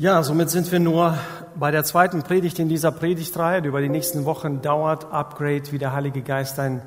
Ja, 0.00 0.22
somit 0.22 0.48
sind 0.48 0.70
wir 0.70 0.78
nur 0.78 1.18
bei 1.56 1.72
der 1.72 1.82
zweiten 1.82 2.22
Predigt 2.22 2.60
in 2.60 2.68
dieser 2.68 2.92
Predigtreihe, 2.92 3.62
die 3.62 3.66
über 3.66 3.80
die 3.80 3.88
nächsten 3.88 4.26
Wochen 4.26 4.62
dauert, 4.62 5.10
Upgrade, 5.10 5.72
wie 5.72 5.78
der 5.78 5.92
Heilige 5.92 6.22
Geist 6.22 6.56
dein 6.56 6.82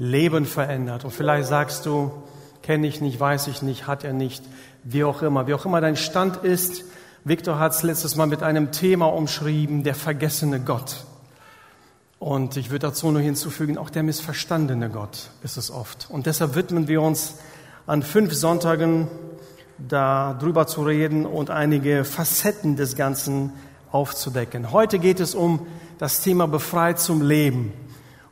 Leben 0.00 0.46
verändert. 0.46 1.04
Und 1.04 1.12
vielleicht 1.12 1.46
sagst 1.46 1.86
du, 1.86 2.10
kenne 2.64 2.88
ich 2.88 3.00
nicht, 3.00 3.20
weiß 3.20 3.46
ich 3.46 3.62
nicht, 3.62 3.86
hat 3.86 4.02
er 4.02 4.12
nicht, 4.12 4.42
wie 4.82 5.04
auch 5.04 5.22
immer. 5.22 5.46
Wie 5.46 5.54
auch 5.54 5.64
immer 5.64 5.80
dein 5.80 5.94
Stand 5.94 6.38
ist, 6.38 6.82
Viktor 7.22 7.60
hat 7.60 7.70
es 7.70 7.84
letztes 7.84 8.16
Mal 8.16 8.26
mit 8.26 8.42
einem 8.42 8.72
Thema 8.72 9.06
umschrieben, 9.14 9.84
der 9.84 9.94
vergessene 9.94 10.58
Gott. 10.58 11.04
Und 12.18 12.56
ich 12.56 12.70
würde 12.70 12.88
dazu 12.88 13.12
nur 13.12 13.22
hinzufügen, 13.22 13.78
auch 13.78 13.90
der 13.90 14.02
missverstandene 14.02 14.90
Gott 14.90 15.30
ist 15.44 15.56
es 15.56 15.70
oft. 15.70 16.08
Und 16.10 16.26
deshalb 16.26 16.56
widmen 16.56 16.88
wir 16.88 17.00
uns 17.00 17.36
an 17.86 18.02
fünf 18.02 18.34
Sonntagen 18.34 19.06
darüber 19.78 20.66
zu 20.66 20.82
reden 20.82 21.26
und 21.26 21.50
einige 21.50 22.04
Facetten 22.04 22.76
des 22.76 22.96
Ganzen 22.96 23.52
aufzudecken. 23.90 24.72
Heute 24.72 24.98
geht 24.98 25.20
es 25.20 25.34
um 25.34 25.66
das 25.98 26.22
Thema 26.22 26.46
befreit 26.46 26.98
zum 26.98 27.22
Leben. 27.22 27.72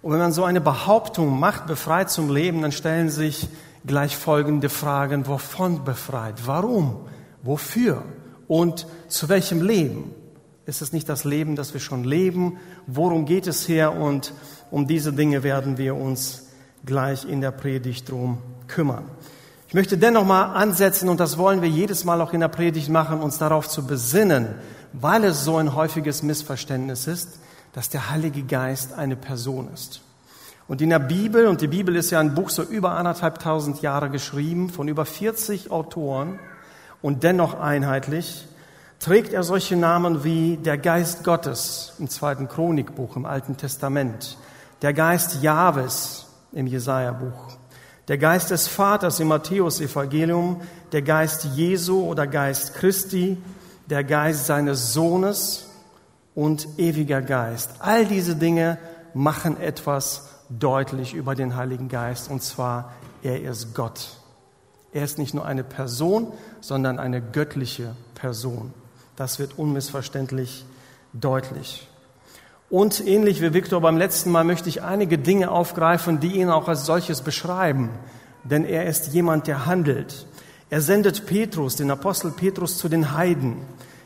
Und 0.03 0.13
wenn 0.13 0.19
man 0.19 0.33
so 0.33 0.45
eine 0.45 0.61
Behauptung 0.61 1.39
macht, 1.39 1.67
befreit 1.67 2.11
zum 2.11 2.31
Leben, 2.31 2.63
dann 2.63 2.73
stellen 2.73 3.09
sich 3.09 3.49
gleich 3.87 4.17
folgende 4.17 4.69
Fragen. 4.69 5.27
Wovon 5.27 5.85
befreit? 5.85 6.47
Warum? 6.47 6.97
Wofür? 7.43 8.03
Und 8.47 8.87
zu 9.09 9.29
welchem 9.29 9.63
Leben? 9.63 10.15
Ist 10.67 10.83
es 10.83 10.93
nicht 10.93 11.09
das 11.09 11.25
Leben, 11.25 11.57
das 11.57 11.75
wir 11.75 11.81
schon 11.81 12.05
leben? 12.05 12.59
Worum 12.87 13.27
geht 13.27 13.47
es 13.47 13.67
hier? 13.67 13.93
Und 13.93 14.33
um 14.71 14.87
diese 14.87 15.13
Dinge 15.13 15.43
werden 15.43 15.79
wir 15.79 15.95
uns 15.95 16.49
gleich 16.85 17.25
in 17.27 17.41
der 17.41 17.51
Predigt 17.51 18.11
drum 18.11 18.39
kümmern. 18.67 19.05
Ich 19.75 19.77
möchte 19.77 19.99
dennoch 19.99 20.25
mal 20.25 20.53
ansetzen, 20.53 21.09
und 21.09 21.19
das 21.19 21.37
wollen 21.37 21.61
wir 21.61 21.69
jedes 21.69 22.05
Mal 22.05 22.21
auch 22.21 22.33
in 22.33 22.39
der 22.39 22.47
Predigt 22.47 22.91
machen, 22.91 23.21
uns 23.21 23.39
darauf 23.39 23.69
zu 23.69 23.85
besinnen, 23.85 24.55
weil 24.93 25.25
es 25.25 25.43
so 25.43 25.57
ein 25.57 25.75
häufiges 25.75 26.23
Missverständnis 26.23 27.09
ist, 27.09 27.41
dass 27.73 27.89
der 27.89 28.09
Heilige 28.09 28.45
Geist 28.45 28.93
eine 28.93 29.17
Person 29.17 29.69
ist. 29.75 30.01
Und 30.69 30.81
in 30.81 30.91
der 30.91 31.01
Bibel, 31.01 31.49
und 31.49 31.61
die 31.61 31.67
Bibel 31.67 31.97
ist 31.97 32.13
ja 32.13 32.21
ein 32.21 32.37
Buch 32.37 32.51
so 32.51 32.63
über 32.63 32.93
anderthalbtausend 32.93 33.83
Jahre 33.83 34.11
geschrieben, 34.11 34.71
von 34.71 34.87
über 34.87 35.05
40 35.05 35.73
Autoren 35.73 36.39
und 37.03 37.25
dennoch 37.25 37.59
einheitlich, 37.59 38.47
trägt 39.01 39.33
er 39.33 39.43
solche 39.43 39.75
Namen 39.75 40.23
wie 40.23 40.57
der 40.57 40.79
Geist 40.79 41.25
Gottes 41.25 41.95
im 41.99 42.09
zweiten 42.09 42.47
Chronikbuch 42.47 43.17
im 43.17 43.27
Alten 43.27 43.57
Testament, 43.57 44.39
der 44.83 44.93
Geist 44.93 45.43
Jahwes 45.43 46.27
im 46.53 46.69
Jesaja-Buch, 46.69 47.57
der 48.09 48.19
Geist 48.19 48.51
des 48.51 48.69
Vaters 48.69 49.21
im 49.21 49.29
Matthäus-Evangelium, 49.29 50.61
der 50.93 51.03
Geist 51.03 51.45
Jesu 51.55 52.05
oder 52.05 52.27
Geist 52.27 52.75
Christi, 52.75 53.39
der 53.87 54.05
Geist 54.05 54.47
seines 54.47 54.93
Sohnes 54.93 55.71
und 56.35 56.67
ewiger 56.79 57.23
Geist. 57.23 57.71
All 57.81 58.05
diese 58.07 58.37
Dinge 58.37 58.79
machen 59.15 59.61
etwas 59.61 60.29
deutlich 60.51 61.15
über 61.15 61.35
den 61.35 61.57
Heiligen 61.57 61.89
Geist, 61.89 62.31
und 62.31 62.43
zwar, 62.43 62.93
er 63.23 63.43
ist 63.43 63.75
Gott. 63.75 64.19
Er 64.93 65.05
ist 65.05 65.19
nicht 65.19 65.35
nur 65.35 65.47
eine 65.47 65.65
Person, 65.65 66.33
sondern 66.61 66.99
eine 66.99 67.21
göttliche 67.21 67.97
Person. 68.15 68.73
Das 69.17 69.39
wird 69.39 69.59
unmissverständlich 69.59 70.67
deutlich. 71.13 71.89
Und 72.75 73.07
ähnlich 73.07 73.41
wie 73.41 73.55
Viktor 73.55 73.81
beim 73.81 73.97
letzten 73.97 74.33
Mal 74.33 74.43
möchte 74.43 74.69
ich 74.69 74.83
einige 74.83 75.17
Dinge 75.17 75.53
aufgreifen, 75.53 76.19
die 76.19 76.41
ihn 76.41 76.51
auch 76.51 76.67
als 76.67 76.87
solches 76.87 77.21
beschreiben. 77.21 77.91
Denn 78.43 78.65
er 78.65 78.87
ist 78.87 79.13
jemand, 79.13 79.47
der 79.47 79.67
handelt. 79.67 80.27
Er 80.71 80.81
sendet 80.81 81.25
Petrus, 81.25 81.77
den 81.77 81.93
Apostel 81.93 82.33
Petrus, 82.33 82.77
zu 82.77 82.89
den 82.89 83.17
Heiden. 83.17 83.59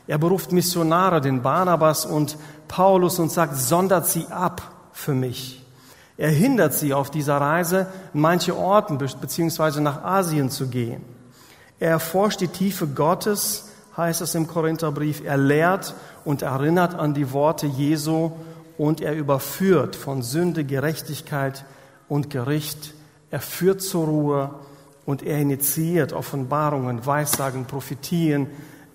Er 0.07 0.19
beruft 0.19 0.53
Missionare, 0.53 1.23
den 1.23 1.41
Barnabas 1.41 2.05
und 2.05 2.37
Paulus 2.69 3.19
und 3.19 3.33
sagt, 3.33 3.57
sondert 3.57 4.07
sie 4.07 4.27
ab 4.27 4.61
für 4.93 5.15
mich. 5.15 5.65
Er 6.19 6.29
hindert 6.29 6.75
sie 6.75 6.93
auf 6.93 7.11
dieser 7.11 7.39
Reise, 7.39 7.87
manche 8.13 8.55
Orten 8.55 8.99
beziehungsweise 8.99 9.81
nach 9.81 10.05
Asien 10.05 10.51
zu 10.51 10.69
gehen. 10.69 11.03
Er 11.81 11.93
erforscht 11.93 12.43
die 12.43 12.49
Tiefe 12.49 12.87
Gottes, 12.87 13.71
heißt 13.97 14.21
es 14.21 14.34
im 14.34 14.47
Korintherbrief. 14.47 15.23
Er 15.25 15.39
lehrt 15.39 15.95
und 16.27 16.43
erinnert 16.43 16.95
an 16.95 17.15
die 17.15 17.33
Worte 17.33 17.67
Jesu 17.67 18.33
und 18.78 19.00
er 19.00 19.15
überführt 19.15 19.97
von 19.97 20.22
Sünde, 20.22 20.65
Gerechtigkeit 20.65 21.65
und 22.09 22.31
Gericht. 22.31 22.94
Er 23.31 23.41
führt 23.41 23.83
zur 23.83 24.06
Ruhe 24.06 24.55
und 25.05 25.22
er 25.22 25.39
initiiert 25.39 26.12
Offenbarungen, 26.12 27.05
Weissagen, 27.05 27.66
Prophetien. 27.66 28.47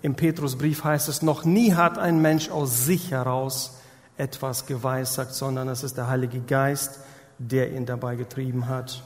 Im 0.02 0.14
Petrusbrief 0.14 0.82
heißt 0.82 1.08
es, 1.08 1.22
noch 1.22 1.44
nie 1.44 1.74
hat 1.74 1.98
ein 1.98 2.20
Mensch 2.20 2.50
aus 2.50 2.86
sich 2.86 3.10
heraus 3.10 3.78
etwas 4.16 4.66
geweissagt, 4.66 5.34
sondern 5.34 5.68
es 5.68 5.82
ist 5.82 5.96
der 5.96 6.08
Heilige 6.08 6.40
Geist, 6.40 7.00
der 7.38 7.72
ihn 7.72 7.84
dabei 7.84 8.16
getrieben 8.16 8.68
hat. 8.68 9.02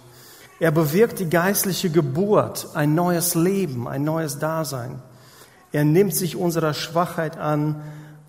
Er 0.61 0.71
bewirkt 0.71 1.19
die 1.19 1.31
geistliche 1.31 1.91
Geburt, 1.91 2.69
ein 2.75 2.95
neues 2.95 3.35
Leben, 3.35 3.89
ein 3.89 4.05
neues 4.05 4.39
Dasein. 4.39 5.01
Er 5.73 5.85
nimmt 5.85 6.15
sich 6.15 6.37
unserer 6.37 6.75
Schwachheit 6.75 7.37
an, 7.37 7.83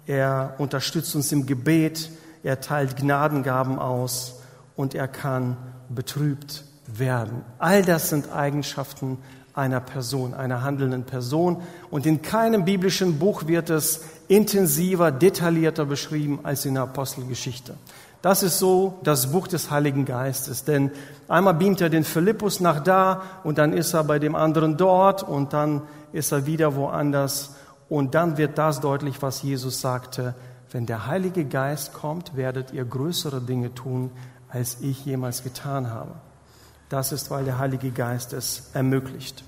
er 0.06 0.56
unterstützt 0.58 1.16
uns 1.16 1.32
im 1.32 1.46
Gebet, 1.46 2.10
er 2.44 2.62
teilt 2.62 2.98
Gnadengaben 2.98 3.80
aus 3.80 4.42
und 4.76 4.96
er 4.96 5.08
kann 5.08 5.58
betrübt 5.90 6.64
werden. 6.88 7.44
All 7.58 7.84
das 7.84 8.10
sind 8.10 8.32
Eigenschaften 8.32 9.18
einer 9.54 9.82
Person, 9.82 10.34
einer 10.34 10.64
handelnden 10.64 11.04
Person. 11.04 11.62
Und 11.92 12.06
in 12.06 12.22
keinem 12.22 12.66
biblischen 12.66 13.20
Buch 13.20 13.48
wird 13.48 13.70
es 13.70 14.02
intensiver, 14.28 15.12
detaillierter 15.12 15.86
beschrieben 15.86 16.40
als 16.44 16.66
in 16.66 16.76
der 16.76 16.84
Apostelgeschichte. 16.84 17.76
Das 18.22 18.44
ist 18.44 18.60
so 18.60 19.00
das 19.04 19.32
Buch 19.32 19.48
des 19.48 19.72
Heiligen 19.72 20.06
Geistes. 20.06 20.64
Denn 20.64 20.92
einmal 21.28 21.56
beamt 21.56 21.82
er 21.82 21.90
den 21.90 22.04
Philippus 22.04 22.60
nach 22.60 22.82
da 22.82 23.22
und 23.44 23.58
dann 23.58 23.74
ist 23.74 23.94
er 23.94 24.04
bei 24.04 24.20
dem 24.20 24.36
anderen 24.36 24.78
dort 24.78 25.24
und 25.24 25.54
dann 25.54 25.82
ist 26.14 26.32
er 26.32 26.46
wieder 26.46 26.76
woanders. 26.76 27.56
Und 27.90 28.16
dann 28.16 28.38
wird 28.38 28.58
das 28.58 28.82
deutlich, 28.82 29.22
was 29.22 29.42
Jesus 29.42 29.82
sagte 29.82 30.36
wenn 30.72 30.86
der 30.86 31.08
Heilige 31.08 31.46
Geist 31.46 31.94
kommt, 31.94 32.36
werdet 32.36 32.74
ihr 32.74 32.86
größere 32.86 33.42
Dinge 33.42 33.74
tun, 33.74 34.12
als 34.50 34.78
ich 34.82 35.06
jemals 35.06 35.44
getan 35.44 35.90
habe. 35.90 36.16
Das 36.90 37.12
ist, 37.12 37.30
weil 37.30 37.46
der 37.46 37.60
Heilige 37.60 37.92
Geist 37.92 38.34
es 38.34 38.70
ermöglicht. 38.74 39.44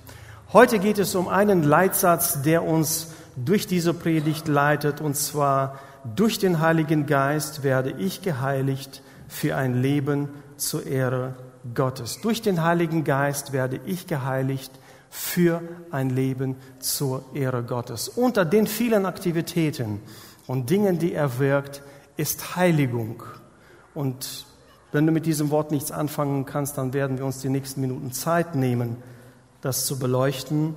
Heute 0.53 0.79
geht 0.79 0.99
es 0.99 1.15
um 1.15 1.27
einen 1.27 1.63
Leitsatz, 1.63 2.41
der 2.41 2.63
uns 2.63 3.13
durch 3.35 3.67
diese 3.67 3.93
Predigt 3.93 4.47
leitet, 4.47 5.01
und 5.01 5.15
zwar 5.15 5.79
durch 6.15 6.39
den 6.39 6.59
Heiligen 6.59 7.05
Geist 7.05 7.63
werde 7.63 7.91
ich 7.91 8.21
geheiligt 8.21 9.01
für 9.27 9.55
ein 9.55 9.81
Leben 9.81 10.29
zur 10.57 10.85
Ehre 10.85 11.35
Gottes. 11.73 12.19
Durch 12.21 12.41
den 12.41 12.63
Heiligen 12.63 13.03
Geist 13.03 13.53
werde 13.53 13.79
ich 13.85 14.07
geheiligt 14.07 14.71
für 15.09 15.61
ein 15.91 16.09
Leben 16.09 16.55
zur 16.79 17.23
Ehre 17.33 17.63
Gottes. 17.63 18.09
Unter 18.09 18.45
den 18.45 18.65
vielen 18.65 19.05
Aktivitäten, 19.05 20.01
und 20.51 20.69
Dingen, 20.69 20.99
die 20.99 21.13
er 21.13 21.39
wirkt, 21.39 21.81
ist 22.17 22.57
Heiligung. 22.57 23.23
Und 23.93 24.45
wenn 24.91 25.05
du 25.05 25.13
mit 25.13 25.25
diesem 25.25 25.49
Wort 25.49 25.71
nichts 25.71 25.93
anfangen 25.93 26.45
kannst, 26.45 26.77
dann 26.77 26.91
werden 26.91 27.17
wir 27.17 27.25
uns 27.25 27.39
die 27.39 27.47
nächsten 27.47 27.79
Minuten 27.79 28.11
Zeit 28.11 28.53
nehmen, 28.53 28.97
das 29.61 29.85
zu 29.85 29.97
beleuchten. 29.97 30.75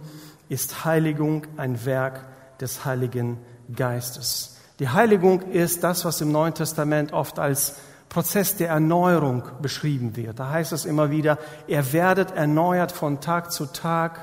Ist 0.48 0.84
Heiligung 0.84 1.48
ein 1.56 1.84
Werk 1.86 2.24
des 2.60 2.84
Heiligen 2.84 3.38
Geistes? 3.74 4.58
Die 4.78 4.90
Heiligung 4.90 5.42
ist 5.42 5.82
das, 5.82 6.04
was 6.04 6.20
im 6.20 6.30
Neuen 6.30 6.54
Testament 6.54 7.12
oft 7.12 7.40
als 7.40 7.74
Prozess 8.08 8.54
der 8.54 8.68
Erneuerung 8.68 9.42
beschrieben 9.60 10.14
wird. 10.14 10.38
Da 10.38 10.50
heißt 10.50 10.70
es 10.70 10.84
immer 10.84 11.10
wieder, 11.10 11.36
ihr 11.66 11.92
werdet 11.92 12.30
erneuert 12.30 12.92
von 12.92 13.20
Tag 13.20 13.50
zu 13.50 13.66
Tag, 13.66 14.20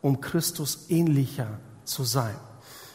um 0.00 0.20
Christus 0.20 0.86
ähnlicher 0.90 1.48
zu 1.82 2.04
sein. 2.04 2.36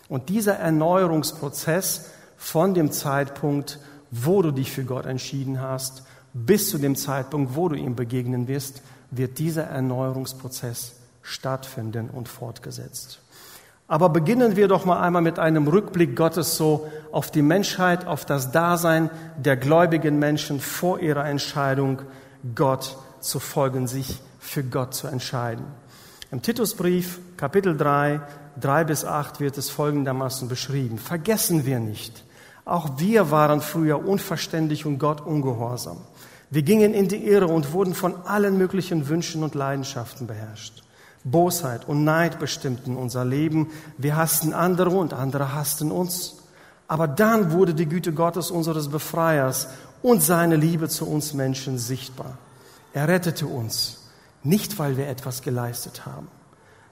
Und 0.09 0.29
dieser 0.29 0.55
Erneuerungsprozess 0.55 2.11
von 2.37 2.73
dem 2.73 2.91
Zeitpunkt, 2.91 3.79
wo 4.11 4.41
du 4.41 4.51
dich 4.51 4.71
für 4.71 4.83
Gott 4.83 5.05
entschieden 5.05 5.61
hast, 5.61 6.03
bis 6.33 6.69
zu 6.69 6.77
dem 6.77 6.95
Zeitpunkt, 6.95 7.55
wo 7.55 7.67
du 7.67 7.75
ihm 7.75 7.95
begegnen 7.95 8.47
wirst, 8.47 8.81
wird 9.11 9.39
dieser 9.39 9.63
Erneuerungsprozess 9.63 10.93
stattfinden 11.21 12.09
und 12.09 12.29
fortgesetzt. 12.29 13.19
Aber 13.89 14.09
beginnen 14.09 14.57
wir 14.57 14.67
doch 14.67 14.83
mal 14.83 15.01
einmal 15.01 15.21
mit 15.21 15.39
einem 15.39 15.67
Rückblick 15.67 16.15
Gottes 16.15 16.57
so 16.57 16.91
auf 17.11 17.31
die 17.31 17.41
Menschheit, 17.41 18.05
auf 18.05 18.25
das 18.25 18.51
Dasein 18.51 19.09
der 19.37 19.55
gläubigen 19.55 20.19
Menschen 20.19 20.59
vor 20.59 20.99
ihrer 20.99 21.25
Entscheidung, 21.25 22.01
Gott 22.53 22.97
zu 23.21 23.39
folgen, 23.39 23.87
sich 23.87 24.19
für 24.39 24.63
Gott 24.63 24.93
zu 24.93 25.07
entscheiden. 25.07 25.65
Im 26.31 26.41
Titusbrief, 26.41 27.19
Kapitel 27.37 27.77
3, 27.77 28.19
3 28.59 28.83
bis 28.83 29.05
8 29.05 29.39
wird 29.39 29.57
es 29.57 29.69
folgendermaßen 29.69 30.47
beschrieben. 30.47 30.97
Vergessen 30.97 31.65
wir 31.65 31.79
nicht, 31.79 32.23
auch 32.65 32.97
wir 32.97 33.31
waren 33.31 33.61
früher 33.61 34.05
unverständlich 34.05 34.85
und 34.85 34.97
Gott 34.97 35.21
ungehorsam. 35.21 35.97
Wir 36.49 36.63
gingen 36.63 36.93
in 36.93 37.07
die 37.07 37.27
Irre 37.27 37.47
und 37.47 37.73
wurden 37.73 37.93
von 37.93 38.15
allen 38.25 38.57
möglichen 38.57 39.07
Wünschen 39.07 39.43
und 39.43 39.53
Leidenschaften 39.53 40.27
beherrscht. 40.27 40.83
Bosheit 41.23 41.87
und 41.87 42.03
Neid 42.03 42.39
bestimmten 42.39 42.95
unser 42.95 43.25
Leben. 43.25 43.69
Wir 43.97 44.15
hassten 44.15 44.53
andere 44.53 44.89
und 44.89 45.13
andere 45.13 45.53
hassten 45.53 45.91
uns. 45.91 46.37
Aber 46.87 47.07
dann 47.07 47.51
wurde 47.51 47.73
die 47.73 47.87
Güte 47.87 48.13
Gottes 48.13 48.49
unseres 48.49 48.87
Befreiers 48.87 49.67
und 50.01 50.23
seine 50.23 50.55
Liebe 50.55 50.87
zu 50.89 51.07
uns 51.07 51.33
Menschen 51.33 51.77
sichtbar. 51.77 52.37
Er 52.93 53.09
rettete 53.09 53.45
uns, 53.45 54.07
nicht 54.43 54.79
weil 54.79 54.95
wir 54.95 55.07
etwas 55.07 55.41
geleistet 55.41 56.05
haben, 56.05 56.29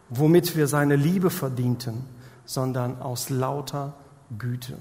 womit 0.10 0.56
wir 0.56 0.68
seine 0.68 0.96
Liebe 0.96 1.30
verdienten, 1.30 2.06
sondern 2.46 3.02
aus 3.02 3.30
lauter 3.30 3.94
Güte. 4.38 4.78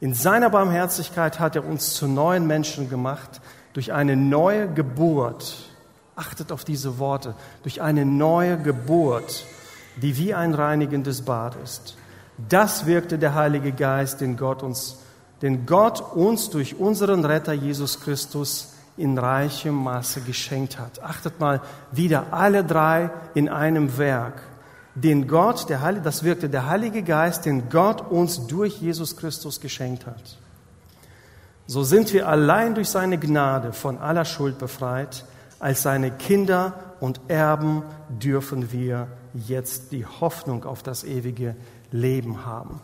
In 0.00 0.14
seiner 0.14 0.50
Barmherzigkeit 0.50 1.40
hat 1.40 1.56
er 1.56 1.64
uns 1.64 1.94
zu 1.94 2.06
neuen 2.06 2.46
Menschen 2.46 2.90
gemacht 2.90 3.40
durch 3.72 3.92
eine 3.92 4.16
neue 4.16 4.68
Geburt. 4.68 5.70
Achtet 6.16 6.52
auf 6.52 6.64
diese 6.64 6.98
Worte. 6.98 7.34
Durch 7.62 7.82
eine 7.82 8.04
neue 8.04 8.58
Geburt, 8.58 9.46
die 10.00 10.16
wie 10.16 10.34
ein 10.34 10.54
reinigendes 10.54 11.22
Bad 11.22 11.56
ist. 11.62 11.96
Das 12.48 12.86
wirkte 12.86 13.18
der 13.18 13.34
Heilige 13.34 13.72
Geist, 13.72 14.20
den 14.20 14.36
Gott 14.36 14.62
uns, 14.62 14.98
den 15.42 15.66
Gott 15.66 16.00
uns 16.14 16.50
durch 16.50 16.78
unseren 16.78 17.24
Retter 17.24 17.52
Jesus 17.52 18.00
Christus 18.00 18.73
in 18.96 19.18
reichem 19.18 19.74
Maße 19.74 20.20
geschenkt 20.20 20.78
hat. 20.78 21.02
Achtet 21.02 21.40
mal 21.40 21.60
wieder 21.90 22.32
alle 22.32 22.64
drei 22.64 23.10
in 23.34 23.48
einem 23.48 23.98
Werk. 23.98 24.42
Den 24.94 25.26
Gott, 25.26 25.68
der 25.68 25.80
Heilige, 25.80 26.04
das 26.04 26.22
wirkte 26.22 26.48
der 26.48 26.68
Heilige 26.68 27.02
Geist, 27.02 27.46
den 27.46 27.68
Gott 27.68 28.00
uns 28.10 28.46
durch 28.46 28.80
Jesus 28.80 29.16
Christus 29.16 29.60
geschenkt 29.60 30.06
hat. 30.06 30.38
So 31.66 31.82
sind 31.82 32.12
wir 32.12 32.28
allein 32.28 32.74
durch 32.74 32.88
seine 32.88 33.18
Gnade 33.18 33.72
von 33.72 33.98
aller 33.98 34.24
Schuld 34.24 34.58
befreit. 34.58 35.24
Als 35.58 35.82
seine 35.82 36.10
Kinder 36.10 36.74
und 37.00 37.20
Erben 37.28 37.82
dürfen 38.08 38.70
wir 38.70 39.08
jetzt 39.32 39.90
die 39.92 40.04
Hoffnung 40.04 40.64
auf 40.64 40.82
das 40.82 41.04
ewige 41.04 41.56
Leben 41.90 42.44
haben. 42.44 42.80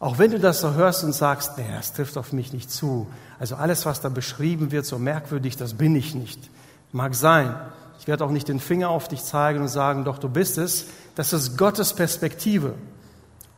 Auch 0.00 0.18
wenn 0.18 0.30
du 0.30 0.38
das 0.38 0.60
so 0.60 0.74
hörst 0.74 1.02
und 1.02 1.12
sagst, 1.12 1.58
nee, 1.58 1.64
das 1.74 1.92
trifft 1.92 2.16
auf 2.16 2.32
mich 2.32 2.52
nicht 2.52 2.70
zu. 2.70 3.08
Also 3.40 3.56
alles, 3.56 3.84
was 3.84 4.00
da 4.00 4.08
beschrieben 4.08 4.70
wird, 4.70 4.86
so 4.86 4.98
merkwürdig, 4.98 5.56
das 5.56 5.74
bin 5.74 5.96
ich 5.96 6.14
nicht. 6.14 6.50
Mag 6.92 7.14
sein. 7.14 7.54
Ich 7.98 8.06
werde 8.06 8.24
auch 8.24 8.30
nicht 8.30 8.48
den 8.48 8.60
Finger 8.60 8.90
auf 8.90 9.08
dich 9.08 9.22
zeigen 9.24 9.60
und 9.60 9.68
sagen, 9.68 10.04
doch 10.04 10.18
du 10.18 10.28
bist 10.28 10.56
es. 10.56 10.86
Das 11.16 11.32
ist 11.32 11.58
Gottes 11.58 11.92
Perspektive 11.92 12.74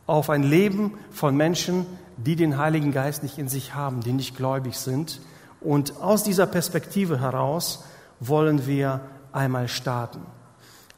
auf 0.07 0.29
ein 0.29 0.43
Leben 0.43 0.97
von 1.11 1.37
Menschen, 1.37 1.85
die 2.17 2.35
den 2.35 2.57
Heiligen 2.57 2.91
Geist 2.91 3.21
nicht 3.23 3.37
in 3.37 3.47
sich 3.47 3.75
haben, 3.75 4.01
die 4.01 4.11
nicht 4.11 4.35
gläubig 4.35 4.77
sind. 4.77 5.21
Und 5.61 6.01
aus 6.01 6.23
dieser 6.23 6.47
Perspektive 6.47 7.19
heraus 7.19 7.83
wollen 8.19 8.65
wir 8.65 9.01
einmal 9.31 9.67
starten. 9.67 10.21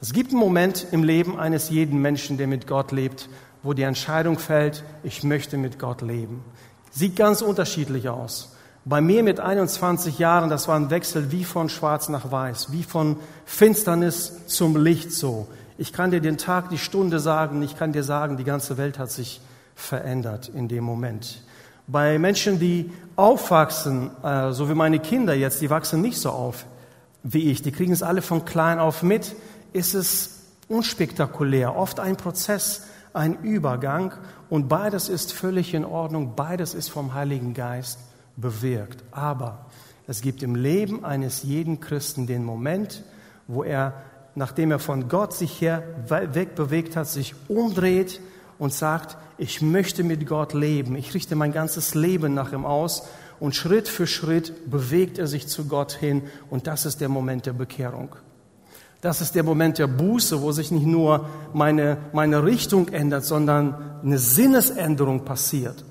Es 0.02 0.14
gibt 0.14 0.32
einen 0.32 0.40
Moment 0.40 0.88
im 0.92 1.04
Leben 1.04 1.38
eines 1.38 1.70
jeden 1.70 2.02
Menschen, 2.02 2.38
der 2.38 2.48
mit 2.48 2.66
Gott 2.66 2.92
lebt, 2.92 3.30
wo 3.64 3.74
die 3.74 3.84
Entscheidung 3.84 4.38
fällt, 4.38 4.84
ich 5.04 5.24
möchte 5.24 5.58
mit 5.58 5.80
Gott 5.80 6.02
leben. 6.02 6.44
Sieht 6.92 7.16
ganz 7.16 7.42
unterschiedlich 7.42 8.10
aus. 8.10 8.56
Bei 8.86 9.02
mir 9.02 9.24
mit 9.24 9.40
21 9.40 10.20
Jahren, 10.20 10.50
das 10.50 10.68
war 10.68 10.76
ein 10.76 10.90
Wechsel 10.90 11.32
wie 11.32 11.46
von 11.46 11.70
schwarz 11.70 12.10
nach 12.10 12.32
weiß, 12.32 12.72
wie 12.72 12.84
von 12.84 13.18
Finsternis 13.46 14.46
zum 14.48 14.76
Licht 14.76 15.12
so. 15.12 15.48
Ich 15.78 15.94
kann 15.94 16.12
dir 16.12 16.20
den 16.20 16.38
Tag, 16.38 16.70
die 16.70 16.78
Stunde 16.78 17.20
sagen, 17.20 17.62
ich 17.62 17.78
kann 17.78 17.94
dir 17.94 18.04
sagen, 18.04 18.38
die 18.38 18.44
ganze 18.44 18.78
Welt 18.78 19.00
hat 19.00 19.10
sich 19.10 19.42
verändert 19.74 20.50
in 20.54 20.68
dem 20.68 20.84
Moment. 20.84 21.42
Bei 21.88 22.20
Menschen, 22.20 22.60
die 22.60 22.92
aufwachsen, 23.16 24.12
äh, 24.24 24.52
so 24.52 24.70
wie 24.70 24.76
meine 24.76 25.00
Kinder 25.00 25.34
jetzt, 25.34 25.62
die 25.62 25.70
wachsen 25.70 26.02
nicht 26.02 26.20
so 26.20 26.30
auf 26.30 26.66
wie 27.24 27.50
ich, 27.50 27.62
die 27.62 27.72
kriegen 27.72 27.94
es 27.94 28.04
alle 28.04 28.22
von 28.22 28.46
klein 28.46 28.80
auf 28.80 29.02
mit, 29.02 29.36
ist 29.72 29.96
es 29.96 30.42
unspektakulär, 30.68 31.76
oft 31.76 32.00
ein 32.00 32.18
Prozess, 32.18 32.84
ein 33.14 33.42
Übergang 33.44 34.14
und 34.50 34.68
beides 34.68 35.08
ist 35.08 35.34
völlig 35.34 35.74
in 35.74 35.86
Ordnung, 35.86 36.34
beides 36.36 36.74
ist 36.74 36.90
vom 36.90 37.14
Heiligen 37.14 37.54
Geist 37.54 38.00
bewirkt. 38.36 39.04
Aber 39.12 39.66
es 40.08 40.22
gibt 40.22 40.44
im 40.44 40.56
Leben 40.56 41.06
eines 41.06 41.44
jeden 41.44 41.80
Christen 41.80 42.28
den 42.28 42.44
Moment, 42.44 43.04
wo 43.48 43.64
er, 43.64 43.94
nachdem 44.36 44.72
er 44.72 44.80
von 44.80 45.08
Gott 45.08 45.34
sich 45.34 45.62
her 45.62 45.84
wegbewegt 46.08 46.96
hat, 46.96 47.08
sich 47.08 47.36
umdreht 47.48 48.20
und 48.58 48.74
sagt, 48.74 49.18
ich 49.38 49.62
möchte 49.62 50.04
mit 50.04 50.26
Gott 50.28 50.54
leben, 50.54 50.96
ich 50.96 51.14
richte 51.14 51.36
mein 51.36 51.52
ganzes 51.52 51.96
Leben 51.96 52.34
nach 52.34 52.52
ihm 52.54 52.66
aus 52.66 53.08
und 53.40 53.56
Schritt 53.56 53.88
für 53.88 54.08
Schritt 54.08 54.70
bewegt 54.70 55.18
er 55.18 55.28
sich 55.28 55.48
zu 55.48 55.66
Gott 55.66 55.92
hin 55.92 56.24
und 56.50 56.68
das 56.68 56.86
ist 56.86 57.02
der 57.02 57.10
Moment 57.10 57.46
der 57.46 57.54
Bekehrung. 57.54 58.16
Das 59.04 59.20
ist 59.20 59.36
der 59.36 59.44
Moment 59.44 59.80
der 59.80 59.88
Buße, 59.88 60.42
wo 60.42 60.54
sich 60.54 60.72
nicht 60.72 60.86
nur 60.86 61.28
meine, 61.52 61.98
meine 62.14 62.46
Richtung 62.46 62.88
ändert, 62.88 63.26
sondern 63.26 64.00
eine 64.02 64.18
Sinnesänderung 64.18 65.26
passiert. 65.26 65.84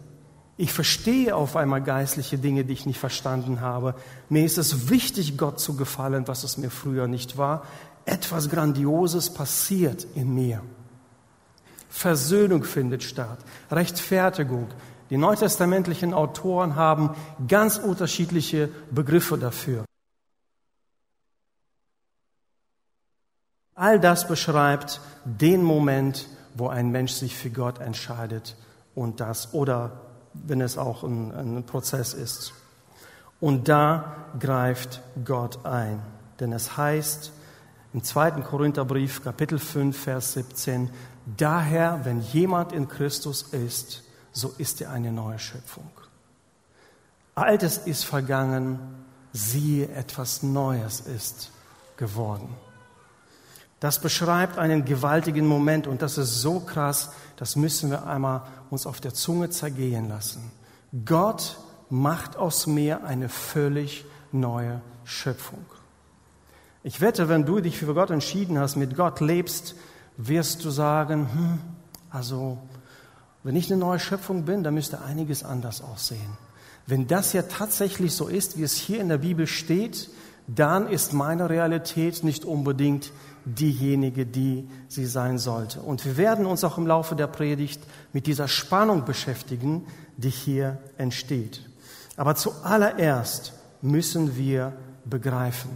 Ich 0.56 0.72
verstehe 0.72 1.36
auf 1.36 1.54
einmal 1.54 1.82
geistliche 1.82 2.38
Dinge, 2.38 2.64
die 2.64 2.72
ich 2.72 2.86
nicht 2.86 2.98
verstanden 2.98 3.60
habe. 3.60 3.96
Mir 4.30 4.46
ist 4.46 4.56
es 4.56 4.88
wichtig, 4.88 5.36
Gott 5.36 5.60
zu 5.60 5.76
gefallen, 5.76 6.26
was 6.26 6.42
es 6.42 6.56
mir 6.56 6.70
früher 6.70 7.06
nicht 7.06 7.36
war. 7.36 7.64
Etwas 8.06 8.48
Grandioses 8.48 9.28
passiert 9.28 10.06
in 10.14 10.34
mir. 10.34 10.62
Versöhnung 11.90 12.64
findet 12.64 13.02
statt, 13.02 13.40
Rechtfertigung. 13.70 14.68
Die 15.10 15.18
neutestamentlichen 15.18 16.14
Autoren 16.14 16.76
haben 16.76 17.10
ganz 17.46 17.76
unterschiedliche 17.76 18.70
Begriffe 18.90 19.36
dafür. 19.36 19.84
All 23.82 23.98
das 23.98 24.28
beschreibt 24.28 25.00
den 25.24 25.60
Moment, 25.64 26.28
wo 26.54 26.68
ein 26.68 26.92
Mensch 26.92 27.14
sich 27.14 27.36
für 27.36 27.50
Gott 27.50 27.80
entscheidet 27.80 28.54
und 28.94 29.18
das, 29.18 29.54
oder 29.54 30.02
wenn 30.34 30.60
es 30.60 30.78
auch 30.78 31.02
ein, 31.02 31.32
ein 31.34 31.66
Prozess 31.66 32.14
ist. 32.14 32.52
Und 33.40 33.68
da 33.68 34.28
greift 34.38 35.00
Gott 35.24 35.66
ein. 35.66 36.00
Denn 36.38 36.52
es 36.52 36.76
heißt 36.76 37.32
im 37.92 38.04
zweiten 38.04 38.44
Korintherbrief, 38.44 39.24
Kapitel 39.24 39.58
5, 39.58 40.00
Vers 40.00 40.34
17, 40.34 40.88
daher, 41.36 42.02
wenn 42.04 42.20
jemand 42.20 42.70
in 42.70 42.86
Christus 42.86 43.42
ist, 43.42 44.04
so 44.30 44.54
ist 44.58 44.80
er 44.80 44.92
eine 44.92 45.10
neue 45.10 45.40
Schöpfung. 45.40 45.90
Altes 47.34 47.78
ist 47.78 48.04
vergangen, 48.04 48.78
siehe, 49.32 49.88
etwas 49.88 50.44
Neues 50.44 51.00
ist 51.00 51.50
geworden. 51.96 52.54
Das 53.82 53.98
beschreibt 53.98 54.58
einen 54.58 54.84
gewaltigen 54.84 55.44
Moment 55.44 55.88
und 55.88 56.02
das 56.02 56.16
ist 56.16 56.40
so 56.40 56.60
krass, 56.60 57.10
das 57.34 57.56
müssen 57.56 57.90
wir 57.90 58.06
einmal 58.06 58.42
uns 58.70 58.86
auf 58.86 59.00
der 59.00 59.12
Zunge 59.12 59.50
zergehen 59.50 60.08
lassen. 60.08 60.52
Gott 61.04 61.58
macht 61.90 62.36
aus 62.36 62.68
mir 62.68 63.02
eine 63.02 63.28
völlig 63.28 64.04
neue 64.30 64.80
Schöpfung. 65.02 65.66
Ich 66.84 67.00
wette, 67.00 67.28
wenn 67.28 67.44
du 67.44 67.58
dich 67.58 67.76
für 67.76 67.92
Gott 67.92 68.10
entschieden 68.10 68.56
hast, 68.56 68.76
mit 68.76 68.94
Gott 68.94 69.18
lebst, 69.18 69.74
wirst 70.16 70.64
du 70.64 70.70
sagen, 70.70 71.28
hm, 71.32 71.58
also 72.08 72.58
wenn 73.42 73.56
ich 73.56 73.68
eine 73.68 73.80
neue 73.80 73.98
Schöpfung 73.98 74.44
bin, 74.44 74.62
dann 74.62 74.74
müsste 74.74 75.02
einiges 75.02 75.42
anders 75.42 75.82
aussehen. 75.82 76.38
Wenn 76.86 77.08
das 77.08 77.32
ja 77.32 77.42
tatsächlich 77.42 78.14
so 78.14 78.28
ist, 78.28 78.56
wie 78.56 78.62
es 78.62 78.74
hier 78.74 79.00
in 79.00 79.08
der 79.08 79.18
Bibel 79.18 79.48
steht, 79.48 80.08
dann 80.46 80.86
ist 80.86 81.12
meine 81.12 81.50
Realität 81.50 82.22
nicht 82.22 82.44
unbedingt 82.44 83.10
diejenige, 83.44 84.26
die 84.26 84.68
sie 84.88 85.06
sein 85.06 85.38
sollte. 85.38 85.80
Und 85.80 86.04
wir 86.04 86.16
werden 86.16 86.46
uns 86.46 86.64
auch 86.64 86.78
im 86.78 86.86
Laufe 86.86 87.16
der 87.16 87.26
Predigt 87.26 87.82
mit 88.12 88.26
dieser 88.26 88.48
Spannung 88.48 89.04
beschäftigen, 89.04 89.86
die 90.16 90.30
hier 90.30 90.78
entsteht. 90.98 91.68
Aber 92.16 92.34
zuallererst 92.34 93.52
müssen 93.80 94.36
wir 94.36 94.72
begreifen, 95.04 95.70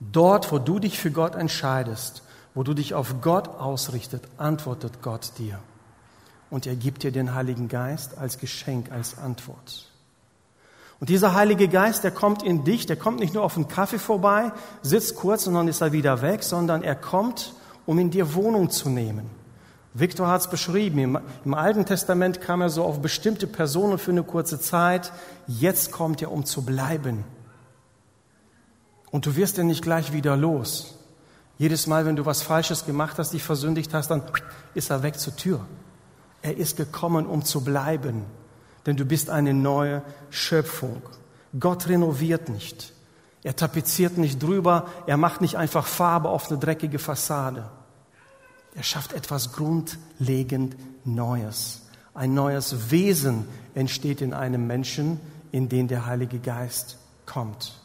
dort, 0.00 0.52
wo 0.52 0.58
du 0.58 0.78
dich 0.78 0.98
für 0.98 1.10
Gott 1.10 1.34
entscheidest, 1.34 2.22
wo 2.54 2.62
du 2.62 2.74
dich 2.74 2.94
auf 2.94 3.16
Gott 3.20 3.48
ausrichtet, 3.48 4.22
antwortet 4.38 5.02
Gott 5.02 5.32
dir. 5.38 5.58
Und 6.48 6.66
er 6.66 6.76
gibt 6.76 7.02
dir 7.02 7.12
den 7.12 7.34
Heiligen 7.34 7.68
Geist 7.68 8.16
als 8.18 8.38
Geschenk, 8.38 8.92
als 8.92 9.18
Antwort. 9.18 9.90
Und 10.98 11.10
dieser 11.10 11.34
Heilige 11.34 11.68
Geist, 11.68 12.04
der 12.04 12.10
kommt 12.10 12.42
in 12.42 12.64
dich, 12.64 12.86
der 12.86 12.96
kommt 12.96 13.20
nicht 13.20 13.34
nur 13.34 13.42
auf 13.42 13.56
einen 13.56 13.68
Kaffee 13.68 13.98
vorbei, 13.98 14.52
sitzt 14.82 15.16
kurz 15.16 15.46
und 15.46 15.54
dann 15.54 15.68
ist 15.68 15.82
er 15.82 15.92
wieder 15.92 16.22
weg, 16.22 16.42
sondern 16.42 16.82
er 16.82 16.94
kommt, 16.94 17.54
um 17.84 17.98
in 17.98 18.10
dir 18.10 18.34
Wohnung 18.34 18.70
zu 18.70 18.88
nehmen. 18.88 19.28
Viktor 19.92 20.28
hat 20.28 20.42
es 20.42 20.48
beschrieben, 20.48 20.98
im, 20.98 21.18
im, 21.44 21.54
Alten 21.54 21.84
Testament 21.86 22.40
kam 22.40 22.60
er 22.60 22.70
so 22.70 22.84
auf 22.84 23.00
bestimmte 23.00 23.46
Personen 23.46 23.98
für 23.98 24.10
eine 24.10 24.22
kurze 24.22 24.60
Zeit, 24.60 25.12
jetzt 25.46 25.92
kommt 25.92 26.22
er, 26.22 26.32
um 26.32 26.44
zu 26.44 26.62
bleiben. 26.64 27.24
Und 29.10 29.26
du 29.26 29.36
wirst 29.36 29.56
ihn 29.58 29.66
nicht 29.66 29.82
gleich 29.82 30.12
wieder 30.12 30.36
los. 30.36 30.98
Jedes 31.58 31.86
Mal, 31.86 32.04
wenn 32.04 32.16
du 32.16 32.26
was 32.26 32.42
Falsches 32.42 32.84
gemacht 32.84 33.18
hast, 33.18 33.32
dich 33.32 33.42
versündigt 33.42 33.94
hast, 33.94 34.08
dann 34.08 34.22
ist 34.74 34.90
er 34.90 35.02
weg 35.02 35.18
zur 35.18 35.36
Tür. 35.36 35.60
Er 36.42 36.56
ist 36.56 36.76
gekommen, 36.76 37.26
um 37.26 37.44
zu 37.44 37.62
bleiben 37.62 38.24
denn 38.86 38.96
du 38.96 39.04
bist 39.04 39.30
eine 39.30 39.52
neue 39.52 40.02
Schöpfung. 40.30 41.02
Gott 41.58 41.88
renoviert 41.88 42.48
nicht. 42.48 42.92
Er 43.42 43.54
tapeziert 43.54 44.18
nicht 44.18 44.42
drüber, 44.42 44.86
er 45.06 45.16
macht 45.16 45.40
nicht 45.40 45.56
einfach 45.56 45.86
Farbe 45.86 46.28
auf 46.28 46.50
eine 46.50 46.58
dreckige 46.58 46.98
Fassade. 46.98 47.68
Er 48.74 48.82
schafft 48.82 49.12
etwas 49.12 49.52
grundlegend 49.52 50.76
Neues. 51.04 51.82
Ein 52.14 52.34
neues 52.34 52.90
Wesen 52.90 53.46
entsteht 53.74 54.20
in 54.20 54.32
einem 54.34 54.66
Menschen, 54.66 55.20
in 55.52 55.68
den 55.68 55.86
der 55.88 56.06
Heilige 56.06 56.38
Geist 56.38 56.98
kommt. 57.24 57.80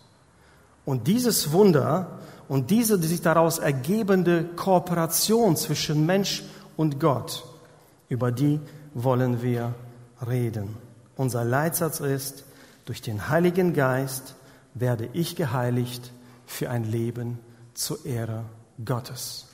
Und 0.86 1.08
dieses 1.08 1.52
Wunder 1.52 2.20
und 2.48 2.72
diese 2.72 3.00
die 3.00 3.08
sich 3.08 3.22
daraus 3.22 3.60
ergebende 3.60 4.44
Kooperation 4.44 5.56
zwischen 5.56 6.06
Mensch 6.06 6.44
und 6.76 7.00
Gott, 7.00 7.46
über 8.10 8.32
die 8.32 8.60
wollen 8.94 9.42
wir 9.42 9.74
reden. 10.28 10.76
Unser 11.16 11.44
Leitsatz 11.44 12.00
ist, 12.00 12.46
durch 12.86 13.02
den 13.02 13.30
Heiligen 13.30 13.74
Geist 13.74 14.36
werde 14.74 15.10
ich 15.14 15.36
geheiligt 15.36 16.12
für 16.46 16.70
ein 16.70 16.84
Leben 16.84 17.40
zur 17.74 18.06
Ehre 18.06 18.46
Gottes. 18.84 19.48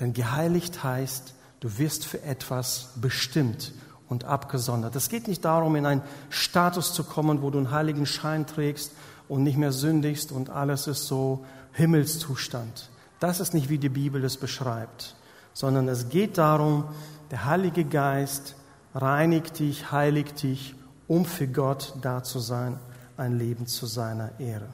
Denn 0.00 0.12
geheiligt 0.12 0.84
heißt, 0.84 1.34
du 1.60 1.78
wirst 1.78 2.04
für 2.04 2.22
etwas 2.22 2.90
bestimmt 2.96 3.72
und 4.08 4.24
abgesondert. 4.24 4.96
Es 4.96 5.08
geht 5.08 5.28
nicht 5.28 5.44
darum, 5.44 5.76
in 5.76 5.86
einen 5.86 6.02
Status 6.30 6.94
zu 6.94 7.04
kommen, 7.04 7.42
wo 7.42 7.50
du 7.50 7.58
einen 7.58 7.70
heiligen 7.70 8.06
Schein 8.06 8.46
trägst 8.46 8.92
und 9.28 9.42
nicht 9.42 9.58
mehr 9.58 9.72
sündigst 9.72 10.32
und 10.32 10.50
alles 10.50 10.86
ist 10.86 11.06
so 11.06 11.44
Himmelszustand. 11.72 12.90
Das 13.20 13.40
ist 13.40 13.52
nicht, 13.52 13.68
wie 13.68 13.78
die 13.78 13.88
Bibel 13.88 14.24
es 14.24 14.36
beschreibt, 14.36 15.16
sondern 15.52 15.88
es 15.88 16.08
geht 16.08 16.38
darum, 16.38 16.84
der 17.30 17.44
Heilige 17.44 17.84
Geist 17.84 18.54
reinigt 18.94 19.58
dich, 19.58 19.90
heiligt 19.92 20.42
dich, 20.42 20.74
um 21.08 21.24
für 21.24 21.48
Gott 21.48 21.94
da 22.00 22.22
zu 22.22 22.38
sein, 22.38 22.78
ein 23.16 23.38
Leben 23.38 23.66
zu 23.66 23.86
seiner 23.86 24.38
Ehre. 24.38 24.68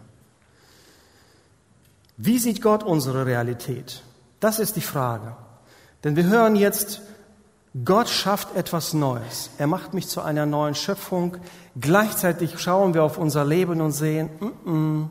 Wie 2.17 2.38
sieht 2.38 2.61
Gott 2.61 2.83
unsere 2.83 3.26
Realität? 3.26 4.03
Das 4.41 4.59
ist 4.59 4.76
die 4.76 4.83
Frage. 4.83 5.35
Denn 6.05 6.17
wir 6.17 6.25
hören 6.25 6.55
jetzt, 6.55 7.00
Gott 7.85 8.09
schafft 8.09 8.55
etwas 8.55 8.93
Neues. 8.93 9.50
Er 9.59 9.67
macht 9.67 9.95
mich 9.95 10.07
zu 10.07 10.21
einer 10.21 10.47
neuen 10.47 10.75
Schöpfung. 10.75 11.38
Gleichzeitig 11.81 12.59
schauen 12.61 12.95
wir 12.95 13.03
auf 13.03 13.19
unser 13.19 13.45
Leben 13.45 13.81
und 13.81 13.93
sehen, 13.93 14.29
mm 14.38 14.69
-mm, 14.69 15.09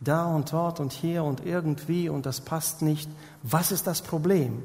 da 0.00 0.26
und 0.26 0.52
dort 0.52 0.80
und 0.80 0.92
hier 0.92 1.22
und 1.22 1.44
irgendwie 1.44 2.08
und 2.08 2.24
das 2.24 2.40
passt 2.40 2.82
nicht. 2.82 3.10
Was 3.42 3.72
ist 3.72 3.86
das 3.86 4.00
Problem? 4.00 4.62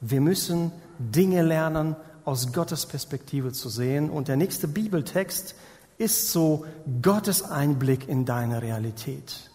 Wir 0.00 0.20
müssen 0.20 0.70
Dinge 0.98 1.42
lernen, 1.42 1.96
aus 2.24 2.52
Gottes 2.52 2.86
Perspektive 2.86 3.52
zu 3.52 3.68
sehen. 3.68 4.10
Und 4.10 4.28
der 4.28 4.36
nächste 4.36 4.68
Bibeltext 4.68 5.54
ist 5.98 6.32
so 6.32 6.64
Gottes 7.02 7.42
Einblick 7.42 8.08
in 8.08 8.24
deine 8.24 8.62
Realität. 8.62 9.50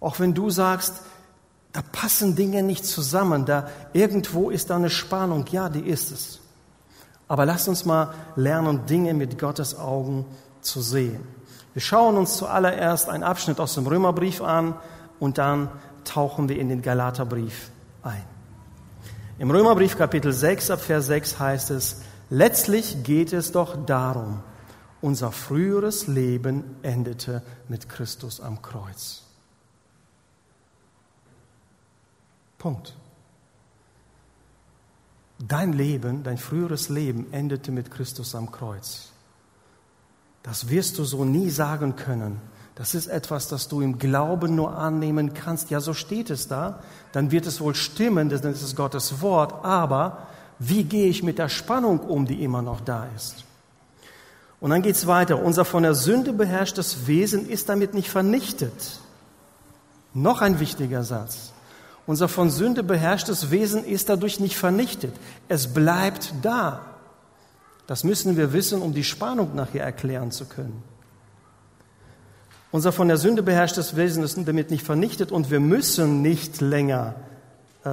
Auch 0.00 0.18
wenn 0.20 0.34
du 0.34 0.50
sagst, 0.50 1.02
da 1.72 1.80
passen 1.92 2.36
Dinge 2.36 2.62
nicht 2.62 2.84
zusammen, 2.84 3.46
da 3.46 3.68
irgendwo 3.92 4.50
ist 4.50 4.70
da 4.70 4.76
eine 4.76 4.90
Spannung, 4.90 5.44
ja, 5.50 5.68
die 5.68 5.80
ist 5.80 6.10
es. 6.10 6.40
Aber 7.28 7.46
lass 7.46 7.68
uns 7.68 7.84
mal 7.84 8.12
lernen, 8.36 8.84
Dinge 8.86 9.14
mit 9.14 9.38
Gottes 9.38 9.78
Augen 9.78 10.26
zu 10.60 10.82
sehen. 10.82 11.20
Wir 11.72 11.80
schauen 11.80 12.16
uns 12.16 12.36
zuallererst 12.36 13.08
einen 13.08 13.22
Abschnitt 13.22 13.58
aus 13.58 13.74
dem 13.74 13.86
Römerbrief 13.86 14.42
an 14.42 14.74
und 15.18 15.38
dann 15.38 15.70
tauchen 16.04 16.48
wir 16.48 16.58
in 16.58 16.68
den 16.68 16.82
Galaterbrief 16.82 17.70
ein. 18.02 18.31
Im 19.42 19.50
Römerbrief 19.50 19.98
Kapitel 19.98 20.32
6 20.32 20.70
ab 20.70 20.80
Vers 20.80 21.06
6 21.06 21.40
heißt 21.40 21.70
es, 21.70 22.02
letztlich 22.30 23.02
geht 23.02 23.32
es 23.32 23.50
doch 23.50 23.84
darum, 23.86 24.40
unser 25.00 25.32
früheres 25.32 26.06
Leben 26.06 26.76
endete 26.82 27.42
mit 27.66 27.88
Christus 27.88 28.40
am 28.40 28.62
Kreuz. 28.62 29.24
Punkt. 32.56 32.94
Dein 35.40 35.72
Leben, 35.72 36.22
dein 36.22 36.38
früheres 36.38 36.88
Leben 36.88 37.32
endete 37.32 37.72
mit 37.72 37.90
Christus 37.90 38.36
am 38.36 38.52
Kreuz. 38.52 39.10
Das 40.44 40.68
wirst 40.68 40.98
du 40.98 41.04
so 41.04 41.24
nie 41.24 41.50
sagen 41.50 41.96
können. 41.96 42.40
Das 42.74 42.94
ist 42.94 43.06
etwas, 43.06 43.48
das 43.48 43.68
du 43.68 43.82
im 43.82 43.98
Glauben 43.98 44.54
nur 44.54 44.76
annehmen 44.76 45.34
kannst. 45.34 45.70
Ja, 45.70 45.80
so 45.80 45.92
steht 45.92 46.30
es 46.30 46.48
da. 46.48 46.78
Dann 47.12 47.30
wird 47.30 47.46
es 47.46 47.60
wohl 47.60 47.74
stimmen, 47.74 48.30
denn 48.30 48.40
das 48.40 48.62
ist 48.62 48.76
Gottes 48.76 49.20
Wort. 49.20 49.64
Aber 49.64 50.26
wie 50.58 50.84
gehe 50.84 51.08
ich 51.08 51.22
mit 51.22 51.38
der 51.38 51.50
Spannung 51.50 52.00
um, 52.00 52.26
die 52.26 52.42
immer 52.42 52.62
noch 52.62 52.80
da 52.80 53.06
ist? 53.14 53.44
Und 54.60 54.70
dann 54.70 54.80
geht 54.80 54.94
es 54.94 55.06
weiter. 55.06 55.42
Unser 55.42 55.64
von 55.64 55.82
der 55.82 55.94
Sünde 55.94 56.32
beherrschtes 56.32 57.06
Wesen 57.06 57.48
ist 57.48 57.68
damit 57.68 57.94
nicht 57.94 58.08
vernichtet. 58.08 59.00
Noch 60.14 60.40
ein 60.40 60.60
wichtiger 60.60 61.04
Satz. 61.04 61.52
Unser 62.06 62.28
von 62.28 62.48
Sünde 62.48 62.82
beherrschtes 62.82 63.50
Wesen 63.50 63.84
ist 63.84 64.08
dadurch 64.08 64.40
nicht 64.40 64.56
vernichtet. 64.56 65.14
Es 65.48 65.74
bleibt 65.74 66.32
da. 66.42 66.80
Das 67.86 68.04
müssen 68.04 68.36
wir 68.36 68.52
wissen, 68.52 68.80
um 68.80 68.94
die 68.94 69.04
Spannung 69.04 69.54
nachher 69.54 69.84
erklären 69.84 70.30
zu 70.30 70.46
können. 70.46 70.82
Unser 72.72 72.90
von 72.90 73.06
der 73.06 73.18
Sünde 73.18 73.42
beherrschtes 73.42 73.96
Wesen 73.96 74.24
ist 74.24 74.38
damit 74.48 74.70
nicht 74.70 74.84
vernichtet 74.84 75.30
und 75.30 75.50
wir 75.50 75.60
müssen 75.60 76.22
nicht 76.22 76.62
länger 76.62 77.14
äh, 77.84 77.90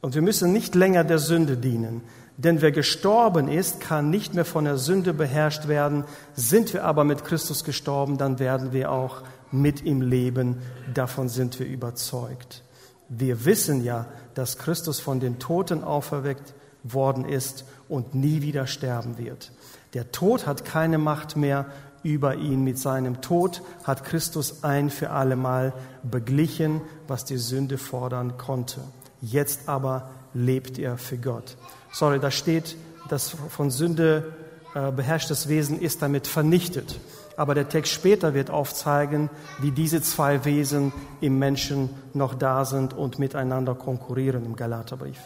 und 0.00 0.14
wir 0.14 0.22
müssen 0.22 0.52
nicht 0.52 0.74
länger 0.74 1.04
der 1.04 1.18
Sünde 1.18 1.58
dienen. 1.58 2.00
Denn 2.38 2.62
wer 2.62 2.72
gestorben 2.72 3.48
ist, 3.48 3.80
kann 3.80 4.08
nicht 4.08 4.32
mehr 4.32 4.46
von 4.46 4.64
der 4.64 4.78
Sünde 4.78 5.12
beherrscht 5.12 5.68
werden. 5.68 6.04
Sind 6.32 6.72
wir 6.72 6.84
aber 6.84 7.04
mit 7.04 7.22
Christus 7.26 7.64
gestorben, 7.64 8.16
dann 8.16 8.38
werden 8.38 8.72
wir 8.72 8.90
auch 8.90 9.20
mit 9.52 9.84
ihm 9.84 10.00
leben. 10.00 10.56
Davon 10.94 11.28
sind 11.28 11.58
wir 11.58 11.66
überzeugt. 11.66 12.62
Wir 13.10 13.44
wissen 13.44 13.84
ja, 13.84 14.06
dass 14.34 14.56
Christus 14.56 15.00
von 15.00 15.20
den 15.20 15.38
Toten 15.38 15.84
auferweckt 15.84 16.54
worden 16.82 17.26
ist 17.26 17.66
und 17.90 18.14
nie 18.14 18.40
wieder 18.40 18.66
sterben 18.66 19.18
wird. 19.18 19.52
Der 19.92 20.10
Tod 20.12 20.46
hat 20.46 20.64
keine 20.64 20.96
Macht 20.96 21.36
mehr 21.36 21.66
über 22.02 22.36
ihn. 22.36 22.64
Mit 22.64 22.78
seinem 22.78 23.20
Tod 23.20 23.62
hat 23.84 24.04
Christus 24.04 24.64
ein 24.64 24.90
für 24.90 25.10
allemal 25.10 25.72
beglichen, 26.02 26.80
was 27.06 27.24
die 27.24 27.38
Sünde 27.38 27.78
fordern 27.78 28.36
konnte. 28.38 28.80
Jetzt 29.20 29.68
aber 29.68 30.10
lebt 30.34 30.78
er 30.78 30.96
für 30.96 31.18
Gott. 31.18 31.56
Sorry, 31.92 32.20
da 32.20 32.30
steht, 32.30 32.76
das 33.08 33.30
von 33.30 33.70
Sünde 33.70 34.32
äh, 34.74 34.92
beherrschtes 34.92 35.48
Wesen 35.48 35.80
ist 35.80 36.02
damit 36.02 36.26
vernichtet. 36.26 37.00
Aber 37.36 37.54
der 37.54 37.68
Text 37.68 37.92
später 37.92 38.34
wird 38.34 38.50
aufzeigen, 38.50 39.30
wie 39.60 39.70
diese 39.70 40.02
zwei 40.02 40.44
Wesen 40.44 40.92
im 41.20 41.38
Menschen 41.38 41.90
noch 42.12 42.34
da 42.34 42.64
sind 42.64 42.92
und 42.92 43.18
miteinander 43.18 43.74
konkurrieren 43.74 44.44
im 44.44 44.56
Galaterbrief. 44.56 45.18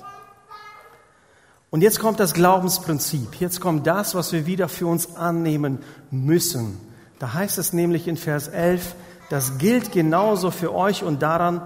Und 1.74 1.80
jetzt 1.80 1.98
kommt 1.98 2.20
das 2.20 2.34
Glaubensprinzip. 2.34 3.34
Jetzt 3.40 3.60
kommt 3.60 3.88
das, 3.88 4.14
was 4.14 4.32
wir 4.32 4.46
wieder 4.46 4.68
für 4.68 4.86
uns 4.86 5.16
annehmen 5.16 5.80
müssen. 6.12 6.78
Da 7.18 7.34
heißt 7.34 7.58
es 7.58 7.72
nämlich 7.72 8.06
in 8.06 8.16
Vers 8.16 8.46
11, 8.46 8.94
das 9.28 9.58
gilt 9.58 9.90
genauso 9.90 10.52
für 10.52 10.72
euch 10.72 11.02
und 11.02 11.20
daran 11.20 11.62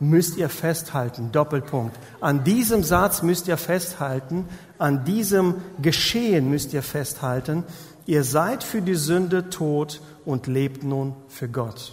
müsst 0.00 0.36
ihr 0.36 0.48
festhalten. 0.48 1.30
Doppelpunkt. 1.30 1.96
An 2.20 2.42
diesem 2.42 2.82
Satz 2.82 3.22
müsst 3.22 3.46
ihr 3.46 3.56
festhalten, 3.56 4.48
an 4.78 5.04
diesem 5.04 5.54
Geschehen 5.80 6.50
müsst 6.50 6.72
ihr 6.72 6.82
festhalten. 6.82 7.62
Ihr 8.04 8.24
seid 8.24 8.64
für 8.64 8.82
die 8.82 8.96
Sünde 8.96 9.48
tot 9.48 10.00
und 10.24 10.48
lebt 10.48 10.82
nun 10.82 11.14
für 11.28 11.46
Gott. 11.46 11.92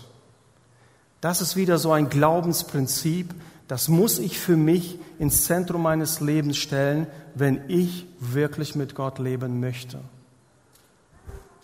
Das 1.21 1.39
ist 1.39 1.55
wieder 1.55 1.77
so 1.77 1.91
ein 1.91 2.09
Glaubensprinzip, 2.09 3.35
das 3.69 3.87
muss 3.87 4.17
ich 4.17 4.39
für 4.39 4.57
mich 4.57 4.97
ins 5.19 5.45
Zentrum 5.45 5.83
meines 5.83 6.21
Lebens 6.21 6.57
stellen, 6.57 7.05
wenn 7.35 7.61
ich 7.67 8.07
wirklich 8.19 8.73
mit 8.73 8.95
Gott 8.95 9.19
leben 9.19 9.59
möchte. 9.59 9.99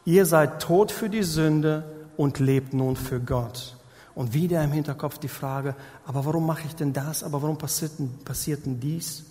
Ihr 0.05 0.27
seid 0.27 0.61
tot 0.61 0.91
für 0.91 1.09
die 1.09 1.23
Sünde 1.23 1.83
und 2.15 2.37
lebt 2.37 2.75
nun 2.75 2.95
für 2.95 3.19
Gott. 3.19 3.75
Und 4.13 4.35
wieder 4.35 4.63
im 4.63 4.71
Hinterkopf 4.71 5.17
die 5.17 5.27
Frage, 5.27 5.75
aber 6.05 6.25
warum 6.25 6.45
mache 6.45 6.67
ich 6.67 6.75
denn 6.75 6.93
das? 6.93 7.23
Aber 7.23 7.41
warum 7.41 7.57
passiert 7.57 7.93
passiert 8.23 8.67
denn 8.67 8.79
dies? 8.79 9.23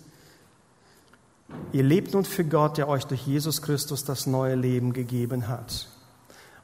Ihr 1.71 1.83
lebt 1.83 2.13
nun 2.13 2.25
für 2.25 2.43
Gott, 2.43 2.77
der 2.77 2.89
euch 2.89 3.05
durch 3.05 3.25
Jesus 3.25 3.61
Christus 3.61 4.03
das 4.03 4.27
neue 4.27 4.55
Leben 4.55 4.91
gegeben 4.91 5.47
hat. 5.47 5.87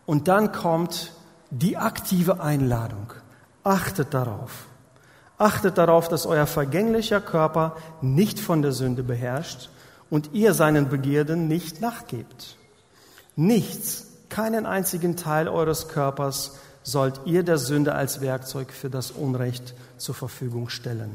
Und 0.06 0.28
dann 0.28 0.52
kommt 0.52 1.14
die 1.52 1.78
aktive 1.78 2.42
Einladung. 2.42 3.14
Achtet 3.64 4.14
darauf. 4.14 4.66
Achtet 5.42 5.80
darauf, 5.80 6.08
dass 6.08 6.28
euer 6.28 6.46
vergänglicher 6.46 7.20
Körper 7.20 7.76
nicht 8.00 8.40
von 8.40 8.62
der 8.62 8.74
Sünde 8.74 9.02
beherrscht 9.02 9.72
und 10.12 10.34
ihr 10.34 10.54
seinen 10.54 10.88
Begierden 10.88 11.48
nicht 11.48 11.82
nachgebt. 11.82 12.58
Nichts, 13.36 14.06
keinen 14.30 14.68
einzigen 14.68 15.16
Teil 15.16 15.48
eures 15.48 15.88
Körpers 15.88 16.60
sollt 16.84 17.22
ihr 17.26 17.42
der 17.42 17.58
Sünde 17.58 17.96
als 17.96 18.22
Werkzeug 18.22 18.72
für 18.72 18.92
das 18.92 19.10
Unrecht 19.10 19.74
zur 19.98 20.14
Verfügung 20.14 20.70
stellen. 20.70 21.10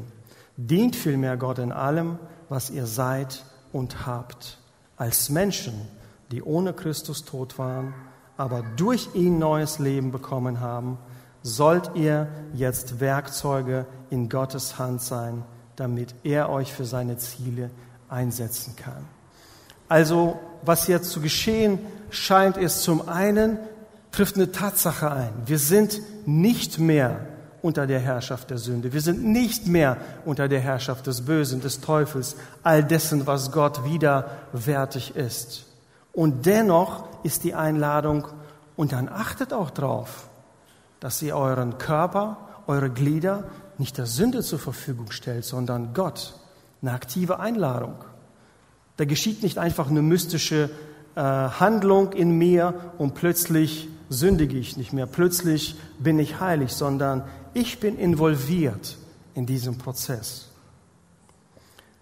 Dient 0.57 0.97
vielmehr 0.97 1.37
Gott 1.37 1.59
in 1.59 1.71
allem, 1.71 2.19
was 2.49 2.69
ihr 2.69 2.85
seid 2.85 3.45
und 3.71 4.05
habt, 4.05 4.57
als 4.97 5.29
Menschen, 5.29 5.87
die 6.33 6.43
ohne 6.43 6.73
Christus 6.73 7.23
tot 7.23 7.57
waren, 7.57 7.93
aber 8.35 8.61
durch 8.75 9.07
ihn 9.13 9.39
neues 9.39 9.79
Leben 9.79 10.11
bekommen 10.11 10.59
haben 10.59 10.97
sollt 11.47 11.91
ihr 11.95 12.27
jetzt 12.53 12.99
Werkzeuge 12.99 13.85
in 14.09 14.29
Gottes 14.29 14.77
Hand 14.77 15.01
sein, 15.01 15.43
damit 15.75 16.13
er 16.23 16.49
euch 16.49 16.73
für 16.73 16.85
seine 16.85 17.17
Ziele 17.17 17.69
einsetzen 18.09 18.75
kann. 18.75 19.05
Also, 19.87 20.39
was 20.63 20.87
jetzt 20.87 21.11
zu 21.11 21.21
geschehen 21.21 21.79
scheint, 22.09 22.57
ist 22.57 22.83
zum 22.83 23.07
einen, 23.07 23.57
trifft 24.11 24.35
eine 24.35 24.51
Tatsache 24.51 25.11
ein. 25.11 25.29
Wir 25.45 25.59
sind 25.59 26.01
nicht 26.25 26.79
mehr 26.79 27.19
unter 27.61 27.87
der 27.87 27.99
Herrschaft 27.99 28.49
der 28.49 28.57
Sünde. 28.57 28.91
Wir 28.93 29.01
sind 29.01 29.23
nicht 29.23 29.67
mehr 29.67 29.97
unter 30.25 30.47
der 30.47 30.59
Herrschaft 30.59 31.07
des 31.07 31.25
Bösen, 31.25 31.61
des 31.61 31.81
Teufels, 31.81 32.35
all 32.63 32.83
dessen, 32.83 33.27
was 33.27 33.51
Gott 33.51 33.83
widerwärtig 33.85 35.15
ist. 35.15 35.65
Und 36.11 36.45
dennoch 36.45 37.07
ist 37.23 37.43
die 37.43 37.53
Einladung, 37.53 38.27
und 38.77 38.91
dann 38.91 39.09
achtet 39.09 39.53
auch 39.53 39.71
drauf, 39.71 40.26
dass 41.07 41.21
ihr 41.21 41.37
euren 41.37 41.77
Körper, 41.77 42.35
eure 42.67 42.89
Glieder 42.89 43.45
nicht 43.77 43.97
der 43.97 44.07
Sünde 44.07 44.43
zur 44.43 44.59
Verfügung 44.59 45.11
stellt, 45.11 45.45
sondern 45.45 45.93
Gott. 45.93 46.33
Eine 46.81 46.91
aktive 46.91 47.39
Einladung. 47.39 47.95
Da 48.97 49.05
geschieht 49.05 49.41
nicht 49.41 49.57
einfach 49.57 49.89
eine 49.89 50.01
mystische 50.01 50.69
äh, 51.15 51.21
Handlung 51.21 52.11
in 52.11 52.37
mir 52.37 52.73
und 52.97 53.13
plötzlich 53.13 53.87
sündige 54.09 54.57
ich 54.57 54.75
nicht 54.75 54.91
mehr, 54.91 55.05
plötzlich 55.05 55.79
bin 55.97 56.19
ich 56.19 56.41
heilig, 56.41 56.73
sondern 56.73 57.23
ich 57.53 57.79
bin 57.79 57.97
involviert 57.97 58.97
in 59.33 59.45
diesem 59.45 59.77
Prozess. 59.77 60.49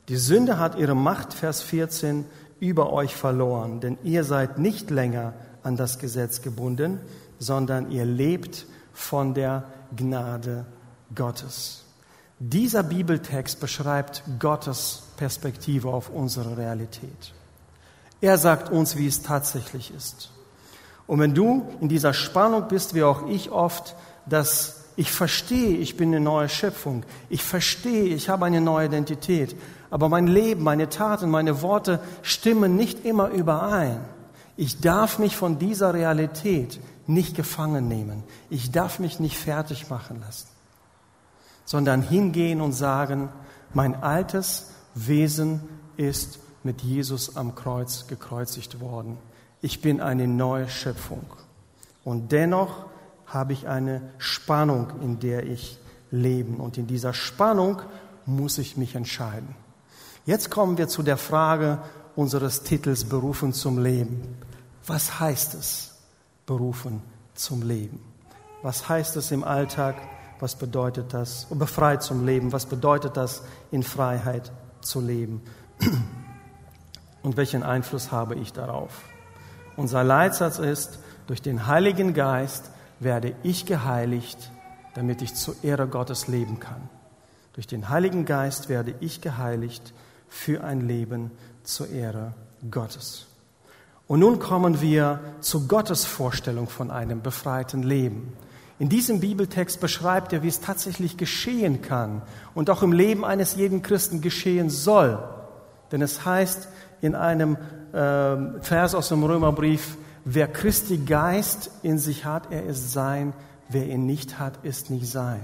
Die 0.08 0.18
Sünde 0.18 0.58
hat 0.58 0.80
ihre 0.80 0.96
Macht, 0.96 1.36
Vers 1.36 1.62
14, 1.62 2.26
über 2.60 2.92
euch 2.92 3.16
verloren, 3.16 3.82
denn 3.82 4.00
ihr 4.04 4.24
seid 4.24 4.58
nicht 4.58 4.90
länger 4.90 5.34
an 5.62 5.78
das 5.78 6.00
Gesetz 6.00 6.42
gebunden, 6.42 7.00
sondern 7.38 7.92
ihr 7.92 8.06
lebt 8.06 8.66
von 8.96 9.36
der 9.36 9.66
Gnade 9.96 10.66
Gottes. 11.14 11.84
Dieser 12.40 12.82
Bibeltext 12.82 13.60
beschreibt 13.60 14.24
Gottes 14.40 15.04
Perspektive 15.18 15.90
auf 15.90 16.10
unsere 16.10 16.58
Realität. 16.58 17.34
Er 18.22 18.38
sagt 18.38 18.72
uns, 18.72 18.98
wie 18.98 19.08
es 19.08 19.22
tatsächlich 19.22 19.94
ist. 19.94 20.32
Und 21.08 21.20
wenn 21.20 21.36
du 21.36 21.70
in 21.82 21.90
dieser 21.90 22.14
Spannung 22.14 22.68
bist, 22.68 22.96
wie 22.96 23.04
auch 23.04 23.28
ich 23.28 23.52
oft, 23.52 23.96
dass 24.26 24.86
ich 24.96 25.12
verstehe, 25.12 25.78
ich 25.78 25.98
bin 25.98 26.10
eine 26.10 26.22
neue 26.24 26.50
Schöpfung, 26.50 27.04
ich 27.30 27.44
verstehe, 27.44 28.16
ich 28.16 28.30
habe 28.30 28.46
eine 28.46 28.62
neue 28.62 28.88
Identität, 28.88 29.56
aber 29.92 30.10
mein 30.10 30.28
Leben, 30.28 30.64
meine 30.64 30.90
Taten, 30.90 31.30
meine 31.30 31.62
Worte 31.62 32.00
stimmen 32.22 32.76
nicht 32.76 33.06
immer 33.06 33.30
überein. 33.30 34.00
Ich 34.58 34.80
darf 34.80 35.20
mich 35.20 35.36
von 35.36 35.60
dieser 35.60 35.94
Realität 35.94 36.80
nicht 37.08 37.36
gefangen 37.36 37.88
nehmen. 37.88 38.24
Ich 38.50 38.72
darf 38.72 39.00
mich 39.00 39.20
nicht 39.20 39.38
fertig 39.38 39.90
machen 39.90 40.22
lassen, 40.22 40.48
sondern 41.66 42.02
hingehen 42.02 42.62
und 42.62 42.74
sagen, 42.74 43.30
mein 43.74 44.02
altes 44.02 44.72
Wesen 44.94 45.62
ist 45.98 46.40
mit 46.64 46.82
Jesus 46.82 47.36
am 47.36 47.56
Kreuz 47.56 48.08
gekreuzigt 48.08 48.80
worden. 48.80 49.18
Ich 49.62 49.82
bin 49.82 50.02
eine 50.02 50.28
neue 50.28 50.70
Schöpfung. 50.70 51.26
Und 52.04 52.32
dennoch 52.32 52.86
habe 53.26 53.54
ich 53.54 53.68
eine 53.68 54.02
Spannung, 54.18 55.02
in 55.02 55.20
der 55.20 55.46
ich 55.46 55.80
lebe. 56.12 56.62
Und 56.62 56.78
in 56.78 56.88
dieser 56.88 57.14
Spannung 57.14 57.82
muss 58.26 58.58
ich 58.58 58.78
mich 58.78 58.96
entscheiden. 58.96 59.56
Jetzt 60.26 60.50
kommen 60.50 60.78
wir 60.78 60.88
zu 60.88 61.04
der 61.04 61.18
Frage 61.18 61.80
unseres 62.16 62.64
Titels 62.64 63.06
Berufen 63.06 63.54
zum 63.54 63.78
Leben. 63.78 64.38
Was 64.88 65.20
heißt 65.20 65.56
es, 65.56 65.95
berufen 66.46 67.02
zum 67.34 67.62
Leben? 67.62 68.00
Was 68.62 68.90
heißt 68.90 69.16
es 69.18 69.32
im 69.32 69.44
Alltag? 69.44 69.96
Was 70.40 70.56
bedeutet 70.56 71.14
das? 71.14 71.48
Befreit 71.50 72.04
zum 72.04 72.26
Leben. 72.26 72.52
Was 72.52 72.66
bedeutet 72.66 73.16
das, 73.16 73.44
in 73.72 73.84
Freiheit 73.84 74.52
zu 74.82 75.02
leben? 75.02 75.42
Und 77.24 77.38
welchen 77.38 77.64
Einfluss 77.64 78.12
habe 78.12 78.36
ich 78.36 78.54
darauf? 78.54 79.04
Unser 79.76 80.04
Leitsatz 80.04 80.60
ist, 80.60 81.00
durch 81.28 81.42
den 81.42 81.68
Heiligen 81.68 82.14
Geist 82.14 82.72
werde 83.00 83.36
ich 83.44 83.66
geheiligt, 83.66 84.52
damit 84.94 85.22
ich 85.22 85.36
zur 85.36 85.56
Ehre 85.64 85.88
Gottes 85.88 86.28
leben 86.28 86.60
kann. 86.60 86.90
Durch 87.54 87.68
den 87.68 87.90
Heiligen 87.90 88.26
Geist 88.26 88.70
werde 88.70 88.96
ich 89.00 89.22
geheiligt 89.22 89.94
für 90.28 90.64
ein 90.64 90.82
Leben 90.82 91.32
zur 91.64 91.90
Ehre 91.90 92.34
Gottes. 92.70 93.28
Und 94.08 94.20
nun 94.20 94.40
kommen 94.40 94.82
wir 94.82 95.20
zu 95.42 95.68
Gottes 95.68 96.06
Vorstellung 96.06 96.68
von 96.68 96.92
einem 96.92 97.22
befreiten 97.22 97.82
Leben. 97.82 98.34
In 98.78 98.90
diesem 98.90 99.20
Bibeltext 99.20 99.80
beschreibt 99.80 100.34
er, 100.34 100.44
wie 100.44 100.50
es 100.50 100.60
tatsächlich 100.60 101.18
geschehen 101.18 101.82
kann 101.82 102.22
und 102.54 102.70
auch 102.70 102.84
im 102.84 102.92
Leben 102.92 103.24
eines 103.24 103.56
jeden 103.56 103.82
Christen 103.82 104.22
geschehen 104.22 104.70
soll. 104.70 105.18
Denn 105.92 106.02
es 106.02 106.26
heißt 106.26 106.68
in 107.02 107.16
einem 107.16 107.58
äh, 107.94 108.60
Vers 108.62 108.94
aus 108.94 109.10
dem 109.10 109.24
Römerbrief, 109.24 109.98
wer 110.26 110.48
Christi 110.48 110.98
Geist 110.98 111.72
in 111.84 111.98
sich 112.00 112.26
hat, 112.26 112.52
er 112.52 112.66
ist 112.66 112.92
sein, 112.92 113.34
wer 113.70 113.88
ihn 113.88 114.06
nicht 114.06 114.40
hat, 114.40 114.64
ist 114.64 114.90
nicht 114.90 115.08
sein. 115.08 115.40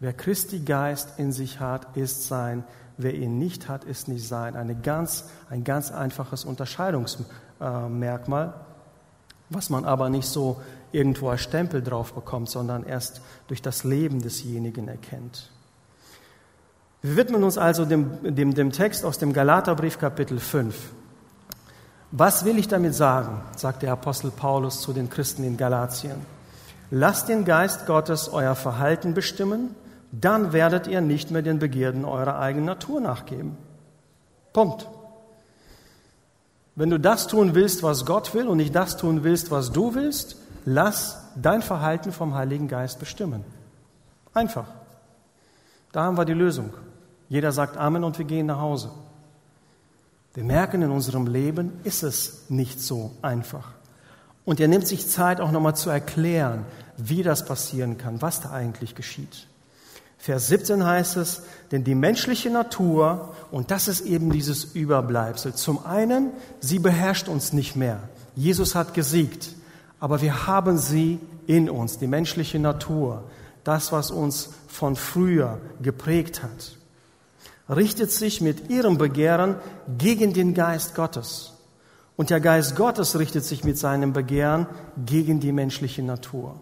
Wer 0.00 0.14
Christi 0.14 0.60
Geist 0.60 1.18
in 1.18 1.30
sich 1.30 1.60
hat, 1.60 1.96
ist 1.96 2.26
sein, 2.26 2.64
wer 3.02 3.14
ihn 3.14 3.38
nicht 3.38 3.68
hat, 3.68 3.84
ist 3.84 4.08
nicht 4.08 4.26
sein. 4.26 4.56
Eine 4.56 4.74
ganz, 4.74 5.26
ein 5.48 5.64
ganz 5.64 5.90
einfaches 5.90 6.44
Unterscheidungsmerkmal, 6.44 8.54
was 9.48 9.70
man 9.70 9.84
aber 9.84 10.10
nicht 10.10 10.28
so 10.28 10.60
irgendwo 10.92 11.28
als 11.28 11.42
Stempel 11.42 11.82
drauf 11.82 12.14
bekommt, 12.14 12.50
sondern 12.50 12.84
erst 12.84 13.20
durch 13.48 13.62
das 13.62 13.84
Leben 13.84 14.22
desjenigen 14.22 14.88
erkennt. 14.88 15.50
Wir 17.02 17.16
widmen 17.16 17.44
uns 17.44 17.56
also 17.56 17.86
dem, 17.86 18.34
dem, 18.34 18.54
dem 18.54 18.72
Text 18.72 19.04
aus 19.04 19.18
dem 19.18 19.32
Galaterbrief 19.32 19.98
Kapitel 19.98 20.38
5. 20.38 20.76
Was 22.12 22.44
will 22.44 22.58
ich 22.58 22.68
damit 22.68 22.94
sagen, 22.94 23.40
sagt 23.56 23.82
der 23.82 23.92
Apostel 23.92 24.30
Paulus 24.30 24.82
zu 24.82 24.92
den 24.92 25.08
Christen 25.08 25.44
in 25.44 25.56
Galatien. 25.56 26.16
Lasst 26.90 27.28
den 27.28 27.44
Geist 27.44 27.86
Gottes 27.86 28.28
euer 28.28 28.56
Verhalten 28.56 29.14
bestimmen, 29.14 29.76
dann 30.12 30.52
werdet 30.52 30.86
ihr 30.86 31.00
nicht 31.00 31.30
mehr 31.30 31.42
den 31.42 31.58
Begierden 31.58 32.04
eurer 32.04 32.38
eigenen 32.38 32.66
Natur 32.66 33.00
nachgeben. 33.00 33.56
Punkt. 34.52 34.88
Wenn 36.74 36.90
du 36.90 36.98
das 36.98 37.26
tun 37.26 37.54
willst, 37.54 37.82
was 37.82 38.06
Gott 38.06 38.34
will 38.34 38.48
und 38.48 38.56
nicht 38.56 38.74
das 38.74 38.96
tun 38.96 39.22
willst, 39.22 39.50
was 39.50 39.70
du 39.72 39.94
willst, 39.94 40.36
lass 40.64 41.18
dein 41.36 41.62
Verhalten 41.62 42.12
vom 42.12 42.34
Heiligen 42.34 42.68
Geist 42.68 42.98
bestimmen. 42.98 43.44
Einfach. 44.34 44.66
Da 45.92 46.04
haben 46.04 46.16
wir 46.16 46.24
die 46.24 46.32
Lösung. 46.32 46.72
Jeder 47.28 47.52
sagt 47.52 47.76
Amen 47.76 48.04
und 48.04 48.18
wir 48.18 48.24
gehen 48.24 48.46
nach 48.46 48.60
Hause. 48.60 48.90
Wir 50.34 50.44
merken, 50.44 50.82
in 50.82 50.90
unserem 50.90 51.26
Leben 51.26 51.80
ist 51.84 52.02
es 52.02 52.48
nicht 52.48 52.80
so 52.80 53.12
einfach. 53.20 53.72
Und 54.44 54.60
er 54.60 54.68
nimmt 54.68 54.86
sich 54.86 55.08
Zeit, 55.08 55.40
auch 55.40 55.50
nochmal 55.50 55.76
zu 55.76 55.90
erklären, 55.90 56.64
wie 56.96 57.22
das 57.22 57.44
passieren 57.44 57.98
kann, 57.98 58.22
was 58.22 58.40
da 58.40 58.50
eigentlich 58.50 58.94
geschieht. 58.94 59.48
Vers 60.20 60.48
17 60.48 60.84
heißt 60.84 61.16
es, 61.16 61.42
denn 61.72 61.82
die 61.82 61.94
menschliche 61.94 62.50
Natur, 62.50 63.34
und 63.50 63.70
das 63.70 63.88
ist 63.88 64.02
eben 64.02 64.30
dieses 64.30 64.64
Überbleibsel, 64.64 65.54
zum 65.54 65.84
einen, 65.84 66.30
sie 66.60 66.78
beherrscht 66.78 67.26
uns 67.28 67.52
nicht 67.52 67.74
mehr. 67.74 68.00
Jesus 68.36 68.74
hat 68.74 68.94
gesiegt, 68.94 69.50
aber 69.98 70.20
wir 70.20 70.46
haben 70.46 70.78
sie 70.78 71.18
in 71.46 71.68
uns, 71.68 71.98
die 71.98 72.06
menschliche 72.06 72.58
Natur, 72.58 73.24
das, 73.64 73.92
was 73.92 74.10
uns 74.10 74.50
von 74.68 74.94
früher 74.94 75.58
geprägt 75.80 76.42
hat 76.42 76.76
richtet 77.70 78.10
sich 78.10 78.40
mit 78.40 78.68
ihrem 78.68 78.98
Begehren 78.98 79.56
gegen 79.96 80.32
den 80.32 80.54
Geist 80.54 80.94
Gottes. 80.94 81.52
Und 82.16 82.30
der 82.30 82.40
Geist 82.40 82.76
Gottes 82.76 83.18
richtet 83.18 83.44
sich 83.44 83.64
mit 83.64 83.78
seinem 83.78 84.12
Begehren 84.12 84.66
gegen 85.06 85.40
die 85.40 85.52
menschliche 85.52 86.02
Natur. 86.02 86.60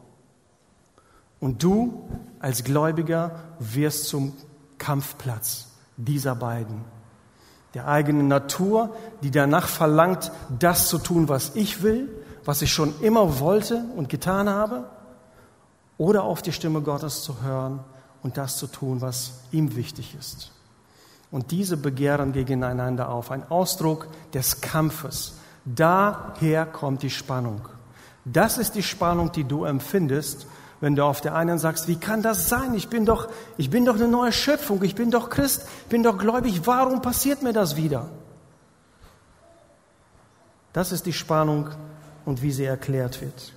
Und 1.40 1.62
du 1.62 2.08
als 2.40 2.64
Gläubiger 2.64 3.32
wirst 3.58 4.06
zum 4.06 4.34
Kampfplatz 4.78 5.68
dieser 5.96 6.34
beiden. 6.34 6.84
Der 7.74 7.88
eigenen 7.88 8.28
Natur, 8.28 8.94
die 9.22 9.30
danach 9.30 9.68
verlangt, 9.68 10.32
das 10.58 10.88
zu 10.88 10.98
tun, 10.98 11.28
was 11.28 11.54
ich 11.54 11.82
will, 11.82 12.08
was 12.44 12.62
ich 12.62 12.72
schon 12.72 12.94
immer 13.02 13.40
wollte 13.40 13.84
und 13.96 14.08
getan 14.08 14.48
habe, 14.48 14.88
oder 15.98 16.22
auf 16.22 16.42
die 16.42 16.52
Stimme 16.52 16.80
Gottes 16.80 17.22
zu 17.22 17.42
hören 17.42 17.80
und 18.22 18.36
das 18.36 18.56
zu 18.56 18.68
tun, 18.68 19.00
was 19.00 19.40
ihm 19.50 19.74
wichtig 19.76 20.16
ist. 20.18 20.52
Und 21.30 21.50
diese 21.50 21.76
begehren 21.76 22.32
gegeneinander 22.32 23.10
auf. 23.10 23.30
Ein 23.30 23.50
Ausdruck 23.50 24.08
des 24.32 24.60
Kampfes. 24.60 25.34
Daher 25.64 26.64
kommt 26.64 27.02
die 27.02 27.10
Spannung. 27.10 27.68
Das 28.24 28.56
ist 28.56 28.74
die 28.74 28.82
Spannung, 28.82 29.32
die 29.32 29.44
du 29.44 29.64
empfindest, 29.64 30.46
wenn 30.80 30.94
du 30.94 31.04
auf 31.04 31.20
der 31.20 31.34
einen 31.34 31.58
sagst, 31.58 31.88
wie 31.88 31.96
kann 31.96 32.22
das 32.22 32.48
sein? 32.48 32.74
Ich 32.74 32.88
bin 32.88 33.04
doch, 33.04 33.28
ich 33.56 33.70
bin 33.70 33.84
doch 33.84 33.96
eine 33.96 34.08
neue 34.08 34.32
Schöpfung, 34.32 34.82
ich 34.82 34.94
bin 34.94 35.10
doch 35.10 35.28
Christ, 35.28 35.66
ich 35.82 35.88
bin 35.88 36.02
doch 36.02 36.18
gläubig, 36.18 36.66
warum 36.66 37.02
passiert 37.02 37.42
mir 37.42 37.52
das 37.52 37.76
wieder? 37.76 38.08
Das 40.72 40.92
ist 40.92 41.06
die 41.06 41.12
Spannung 41.12 41.70
und 42.24 42.42
wie 42.42 42.52
sie 42.52 42.64
erklärt 42.64 43.20
wird. 43.20 43.52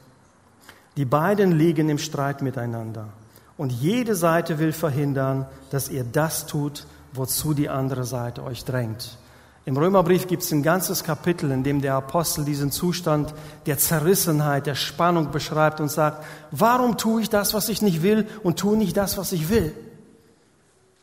Die 0.97 1.05
beiden 1.05 1.51
liegen 1.51 1.89
im 1.89 1.97
Streit 1.97 2.41
miteinander. 2.41 3.09
Und 3.57 3.71
jede 3.71 4.15
Seite 4.15 4.59
will 4.59 4.73
verhindern, 4.73 5.45
dass 5.69 5.89
ihr 5.89 6.03
das 6.03 6.47
tut, 6.47 6.87
wozu 7.13 7.53
die 7.53 7.69
andere 7.69 8.05
Seite 8.05 8.43
euch 8.43 8.65
drängt. 8.65 9.17
Im 9.63 9.77
Römerbrief 9.77 10.27
gibt 10.27 10.41
es 10.41 10.51
ein 10.51 10.63
ganzes 10.63 11.03
Kapitel, 11.03 11.51
in 11.51 11.63
dem 11.63 11.81
der 11.81 11.93
Apostel 11.93 12.45
diesen 12.45 12.71
Zustand 12.71 13.33
der 13.67 13.77
Zerrissenheit, 13.77 14.65
der 14.65 14.75
Spannung 14.75 15.31
beschreibt 15.31 15.79
und 15.79 15.89
sagt, 15.89 16.25
warum 16.49 16.97
tue 16.97 17.21
ich 17.21 17.29
das, 17.29 17.53
was 17.53 17.69
ich 17.69 17.81
nicht 17.81 18.01
will 18.01 18.27
und 18.43 18.57
tue 18.57 18.75
nicht 18.75 18.97
das, 18.97 19.17
was 19.17 19.31
ich 19.31 19.49
will? 19.49 19.75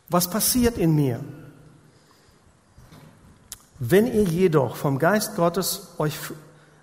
Was 0.08 0.28
passiert 0.28 0.76
in 0.76 0.94
mir? 0.96 1.20
Wenn 3.78 4.06
ihr 4.06 4.24
jedoch 4.24 4.74
vom 4.74 4.98
Geist 4.98 5.36
Gottes 5.36 5.88
euch, 5.98 6.14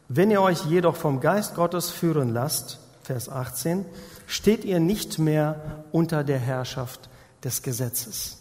wenn 0.07 0.31
ihr 0.31 0.41
euch 0.41 0.63
jedoch 0.65 0.95
vom 0.95 1.19
Geist 1.19 1.55
Gottes 1.55 1.89
führen 1.89 2.33
lasst, 2.33 2.79
Vers 3.03 3.27
18, 3.27 3.85
steht 4.27 4.63
ihr 4.63 4.79
nicht 4.79 5.19
mehr 5.19 5.83
unter 5.91 6.23
der 6.23 6.39
Herrschaft 6.39 7.09
des 7.43 7.61
Gesetzes. 7.63 8.37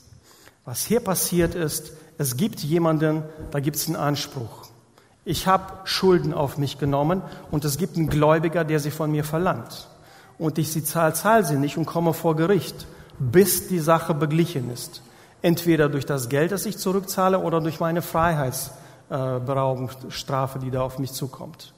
Was 0.64 0.84
hier 0.84 1.00
passiert 1.00 1.54
ist, 1.54 1.92
es 2.18 2.36
gibt 2.36 2.60
jemanden, 2.60 3.22
da 3.50 3.60
gibt 3.60 3.76
es 3.76 3.86
einen 3.86 3.96
Anspruch. 3.96 4.66
Ich 5.24 5.46
habe 5.46 5.72
Schulden 5.84 6.34
auf 6.34 6.58
mich 6.58 6.78
genommen 6.78 7.22
und 7.50 7.64
es 7.64 7.78
gibt 7.78 7.96
einen 7.96 8.08
Gläubiger, 8.08 8.64
der 8.64 8.78
sie 8.78 8.90
von 8.90 9.10
mir 9.10 9.24
verlangt. 9.24 9.88
Und 10.38 10.58
ich 10.58 10.70
sie 10.72 10.84
zahl, 10.84 11.14
zahl 11.14 11.44
sie 11.44 11.56
nicht 11.56 11.78
und 11.78 11.86
komme 11.86 12.12
vor 12.12 12.36
Gericht, 12.36 12.86
bis 13.18 13.68
die 13.68 13.78
Sache 13.78 14.12
beglichen 14.14 14.70
ist. 14.70 15.02
Entweder 15.40 15.88
durch 15.88 16.06
das 16.06 16.28
Geld, 16.28 16.52
das 16.52 16.66
ich 16.66 16.78
zurückzahle, 16.78 17.38
oder 17.38 17.60
durch 17.60 17.80
meine 17.80 18.02
Freiheitsberaubungsstrafe, 18.02 20.58
die 20.58 20.70
da 20.70 20.82
auf 20.82 20.98
mich 20.98 21.12
zukommt. 21.12 21.72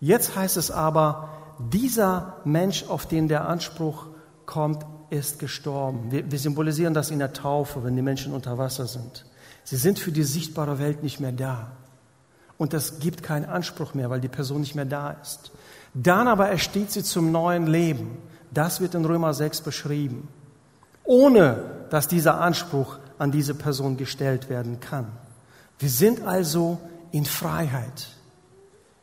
Jetzt 0.00 0.36
heißt 0.36 0.56
es 0.56 0.70
aber, 0.70 1.28
dieser 1.58 2.36
Mensch, 2.44 2.84
auf 2.88 3.06
den 3.06 3.28
der 3.28 3.48
Anspruch 3.48 4.06
kommt, 4.46 4.84
ist 5.10 5.38
gestorben. 5.38 6.10
Wir, 6.10 6.30
wir 6.30 6.38
symbolisieren 6.38 6.94
das 6.94 7.10
in 7.10 7.18
der 7.18 7.32
Taufe, 7.32 7.84
wenn 7.84 7.94
die 7.94 8.02
Menschen 8.02 8.32
unter 8.32 8.58
Wasser 8.58 8.86
sind. 8.86 9.24
Sie 9.64 9.76
sind 9.76 9.98
für 9.98 10.12
die 10.12 10.22
sichtbare 10.22 10.78
Welt 10.78 11.02
nicht 11.02 11.20
mehr 11.20 11.32
da. 11.32 11.72
Und 12.56 12.72
das 12.72 13.00
gibt 13.00 13.22
keinen 13.22 13.46
Anspruch 13.46 13.94
mehr, 13.94 14.10
weil 14.10 14.20
die 14.20 14.28
Person 14.28 14.60
nicht 14.60 14.74
mehr 14.74 14.84
da 14.84 15.16
ist. 15.22 15.50
Dann 15.94 16.28
aber 16.28 16.48
ersteht 16.48 16.92
sie 16.92 17.02
zum 17.02 17.32
neuen 17.32 17.66
Leben. 17.66 18.18
Das 18.52 18.80
wird 18.80 18.94
in 18.94 19.04
Römer 19.04 19.34
6 19.34 19.62
beschrieben. 19.62 20.28
Ohne 21.04 21.86
dass 21.90 22.08
dieser 22.08 22.40
Anspruch 22.40 22.98
an 23.18 23.30
diese 23.30 23.54
Person 23.54 23.96
gestellt 23.96 24.48
werden 24.48 24.80
kann. 24.80 25.06
Wir 25.78 25.90
sind 25.90 26.22
also 26.22 26.78
in 27.12 27.24
Freiheit. 27.24 28.08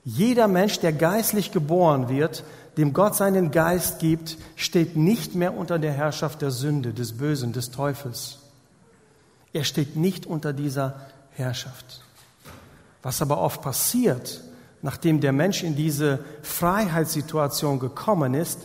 Jeder 0.04 0.47
Mensch, 0.47 0.80
der 0.80 0.93
geistlich 0.93 1.52
geboren 1.52 2.10
wird, 2.10 2.43
dem 2.78 2.93
Gott 2.93 3.15
seinen 3.15 3.52
Geist 3.52 4.00
gibt, 4.00 4.38
steht 4.56 4.95
nicht 4.95 5.36
mehr 5.36 5.56
unter 5.56 5.78
der 5.78 5.91
Herrschaft 5.91 6.41
der 6.41 6.52
Sünde, 6.52 6.93
des 6.93 7.17
Bösen, 7.17 7.54
des 7.54 7.71
Teufels. 7.71 8.41
Er 9.54 9.64
steht 9.64 9.96
nicht 9.96 10.26
unter 10.26 10.54
dieser 10.54 11.02
Herrschaft. 11.32 12.02
Was 13.04 13.22
aber 13.22 13.40
oft 13.40 13.62
passiert, 13.62 14.42
nachdem 14.82 15.20
der 15.22 15.32
Mensch 15.32 15.64
in 15.64 15.76
diese 15.76 16.20
Freiheitssituation 16.42 17.80
gekommen 17.80 18.34
ist, 18.34 18.60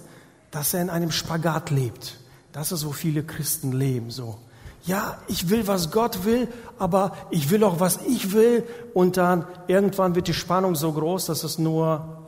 dass 0.50 0.74
er 0.74 0.82
in 0.82 0.90
einem 0.90 1.10
Spagat 1.10 1.70
lebt. 1.70 2.18
Das 2.52 2.72
ist, 2.72 2.86
wo 2.86 2.92
viele 2.92 3.22
Christen 3.22 3.72
leben, 3.72 4.10
so. 4.10 4.38
Ja, 4.84 5.18
ich 5.26 5.50
will, 5.50 5.66
was 5.66 5.90
Gott 5.90 6.24
will, 6.24 6.46
aber 6.78 7.16
ich 7.30 7.50
will 7.50 7.64
auch, 7.64 7.80
was 7.80 7.98
ich 8.06 8.32
will. 8.32 8.62
Und 8.94 9.16
dann 9.16 9.44
irgendwann 9.66 10.14
wird 10.14 10.28
die 10.28 10.34
Spannung 10.34 10.76
so 10.76 10.92
groß, 10.92 11.26
dass 11.26 11.42
es 11.42 11.58
nur 11.58 12.22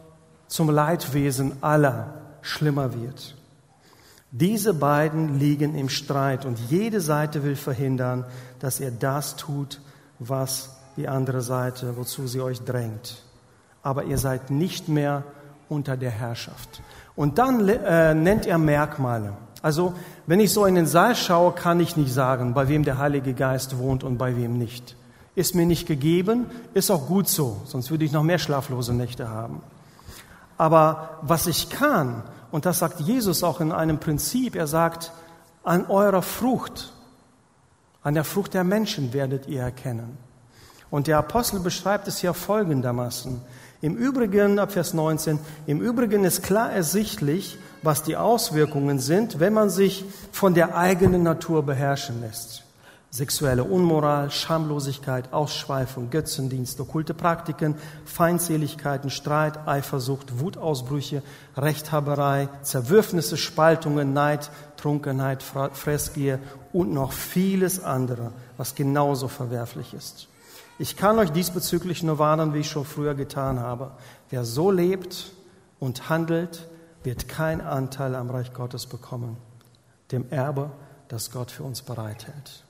zum 0.49 0.69
Leidwesen 0.69 1.63
aller 1.63 2.15
schlimmer 2.43 3.01
wird. 3.01 3.38
Diese 4.31 4.75
beiden 4.75 5.39
liegen 5.39 5.75
im 5.75 5.89
Streit 5.89 6.45
und 6.45 6.59
jede 6.69 7.01
Seite 7.01 7.45
will 7.45 7.57
verhindern, 7.57 8.27
dass 8.59 8.79
ihr 8.79 8.91
das 8.91 9.37
tut, 9.37 9.81
was 10.19 10.77
die 10.97 11.09
andere 11.09 11.41
Seite, 11.41 11.97
wozu 11.97 12.27
sie 12.27 12.41
euch 12.41 12.61
drängt. 12.61 13.23
Aber 13.83 14.05
ihr 14.05 14.19
seid 14.19 14.51
nicht 14.51 14.89
mehr 14.89 15.25
unter 15.69 15.97
der 15.97 16.11
Herrschaft. 16.11 16.83
Und 17.17 17.39
dann 17.39 17.67
äh, 17.69 18.15
nennt 18.15 18.47
er 18.47 18.59
Merkmale. 18.59 19.35
Also, 19.63 19.95
wenn 20.27 20.41
ich 20.41 20.53
so 20.53 20.67
in 20.67 20.75
den 20.75 20.87
Saal 20.87 21.17
schaue, 21.17 21.53
kann 21.53 21.81
ich 21.81 21.97
nicht 21.97 22.13
sagen, 22.13 22.55
bei 22.55 22.69
wem 22.69 22.85
der 22.85 22.99
Heilige 22.99 23.35
Geist 23.35 23.79
wohnt 23.79 24.05
und 24.05 24.19
bei 24.19 24.37
wem 24.37 24.57
nicht. 24.59 24.97
Ist 25.35 25.55
mir 25.55 25.67
nicht 25.67 25.87
gegeben, 25.87 26.47
ist 26.75 26.91
auch 26.91 27.07
gut 27.07 27.29
so, 27.29 27.63
sonst 27.65 27.91
würde 27.91 28.05
ich 28.05 28.13
noch 28.13 28.23
mehr 28.23 28.39
schlaflose 28.39 28.93
Nächte 28.93 29.29
haben. 29.31 29.63
Aber 30.59 31.19
was 31.23 31.47
ich 31.47 31.71
kann, 31.71 32.23
und 32.51 32.67
das 32.67 32.79
sagt 32.79 33.01
Jesus 33.01 33.43
auch 33.43 33.61
in 33.61 33.73
einem 33.73 33.99
Prinzip, 33.99 34.57
er 34.57 34.67
sagt, 34.67 35.13
an 35.65 35.87
eurer 35.87 36.23
Frucht, 36.23 36.93
an 38.03 38.15
der 38.15 38.25
Frucht 38.25 38.55
der 38.55 38.65
Menschen 38.65 39.13
werdet 39.13 39.49
ihr 39.49 39.63
erkennen. 39.63 40.17
Und 40.91 41.07
der 41.07 41.19
Apostel 41.19 41.61
beschreibt 41.61 42.09
es 42.09 42.23
ja 42.23 42.33
folgendermaßen. 42.33 43.41
Im 43.83 43.97
Übrigen, 43.97 44.59
ab 44.59 44.73
Vers 44.73 44.95
19, 44.95 45.39
im 45.67 45.81
Übrigen 45.81 46.25
ist 46.25 46.43
klar 46.43 46.73
ersichtlich, 46.73 47.59
was 47.83 48.03
die 48.03 48.17
Auswirkungen 48.17 48.99
sind, 48.99 49.39
wenn 49.39 49.53
man 49.53 49.71
sich 49.71 50.05
von 50.33 50.55
der 50.55 50.77
eigenen 50.77 51.23
Natur 51.23 51.63
beherrschen 51.63 52.21
lässt. 52.21 52.65
Sexuelle 53.11 53.65
Unmoral, 53.65 54.31
Schamlosigkeit, 54.31 55.33
Ausschweifung, 55.33 56.11
Götzendienst, 56.11 56.79
okkulte 56.79 57.15
Praktiken, 57.15 57.75
Feindseligkeiten, 58.05 59.09
Streit, 59.09 59.67
Eifersucht, 59.67 60.41
Wutausbrüche, 60.41 61.23
Rechthaberei, 61.57 62.51
Zerwürfnisse, 62.63 63.39
Spaltungen, 63.39 64.13
Neid, 64.13 64.51
Trunkenheit, 64.77 65.43
Fressgier 65.43 66.39
und 66.75 66.93
noch 66.93 67.13
vieles 67.13 67.83
andere, 67.83 68.33
was 68.59 68.75
genauso 68.75 69.29
verwerflich 69.29 69.95
ist. 69.95 70.29
Ich 70.79 70.97
kann 70.97 71.19
euch 71.19 71.31
diesbezüglich 71.31 72.03
nur 72.03 72.19
warnen, 72.19 72.53
wie 72.53 72.59
ich 72.59 72.69
schon 72.69 72.85
früher 72.85 73.15
getan 73.15 73.59
habe. 73.59 73.93
Wer 74.29 74.45
so 74.45 74.71
lebt 74.71 75.33
und 75.81 76.11
handelt, 76.11 76.69
wird 77.05 77.27
keinen 77.27 77.63
Anteil 77.63 78.15
am 78.15 78.29
Reich 78.29 78.53
Gottes 78.53 78.87
bekommen, 78.87 79.39
dem 80.13 80.31
Erbe, 80.31 80.71
das 81.09 81.31
Gott 81.31 81.51
für 81.51 81.63
uns 81.63 81.81
bereithält. 81.81 82.65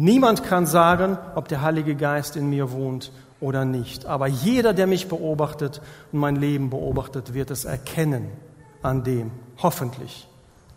Niemand 0.00 0.44
kann 0.44 0.64
sagen, 0.64 1.18
ob 1.34 1.48
der 1.48 1.60
Heilige 1.60 1.96
Geist 1.96 2.36
in 2.36 2.48
mir 2.48 2.70
wohnt 2.70 3.10
oder 3.40 3.64
nicht. 3.64 4.06
Aber 4.06 4.28
jeder, 4.28 4.72
der 4.72 4.86
mich 4.86 5.08
beobachtet 5.08 5.82
und 6.12 6.20
mein 6.20 6.36
Leben 6.36 6.70
beobachtet, 6.70 7.34
wird 7.34 7.50
es 7.50 7.64
erkennen 7.64 8.28
an 8.80 9.02
dem, 9.02 9.32
hoffentlich, 9.60 10.28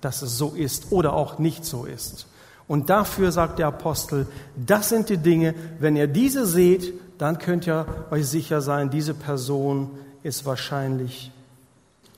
dass 0.02 0.24
es 0.24 0.40
so 0.40 0.54
ist 0.56 0.92
oder 0.92 1.14
auch 1.14 1.38
nicht 1.38 1.66
so 1.66 1.86
ist. 1.86 2.26
Und 2.68 2.90
dafür 2.90 3.32
sagt 3.32 3.60
der 3.60 3.68
Apostel, 3.68 4.26
das 4.56 4.90
sind 4.90 5.10
die 5.10 5.18
Dinge, 5.18 5.54
wenn 5.78 5.96
ihr 5.96 6.08
diese 6.08 6.48
seht, 6.48 6.92
dann 7.20 7.38
könnt 7.38 7.68
ihr 7.68 7.86
euch 8.10 8.28
sicher 8.28 8.60
sein, 8.60 8.90
diese 8.90 9.14
Person 9.14 9.92
ist 10.24 10.48
wahrscheinlich 10.48 11.32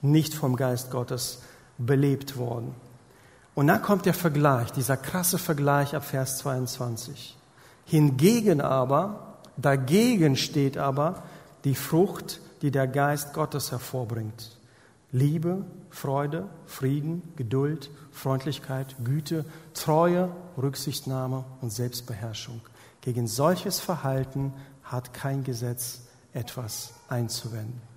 nicht 0.01 0.33
vom 0.33 0.55
Geist 0.55 0.89
Gottes 0.89 1.41
belebt 1.77 2.37
worden. 2.37 2.73
Und 3.55 3.67
dann 3.67 3.81
kommt 3.81 4.05
der 4.05 4.13
Vergleich, 4.13 4.71
dieser 4.71 4.97
krasse 4.97 5.37
Vergleich 5.37 5.95
ab 5.95 6.05
Vers 6.05 6.39
22. 6.39 7.37
Hingegen 7.85 8.61
aber, 8.61 9.37
dagegen 9.57 10.35
steht 10.35 10.77
aber 10.77 11.23
die 11.63 11.75
Frucht, 11.75 12.41
die 12.61 12.71
der 12.71 12.87
Geist 12.87 13.33
Gottes 13.33 13.71
hervorbringt. 13.71 14.57
Liebe, 15.11 15.63
Freude, 15.91 16.49
Frieden, 16.65 17.21
Geduld, 17.35 17.91
Freundlichkeit, 18.11 18.95
Güte, 19.03 19.45
Treue, 19.75 20.29
Rücksichtnahme 20.57 21.45
und 21.61 21.71
Selbstbeherrschung. 21.71 22.61
Gegen 23.01 23.27
solches 23.27 23.79
Verhalten 23.79 24.53
hat 24.83 25.13
kein 25.13 25.43
Gesetz 25.43 26.01
etwas 26.33 26.93
einzuwenden. 27.09 27.92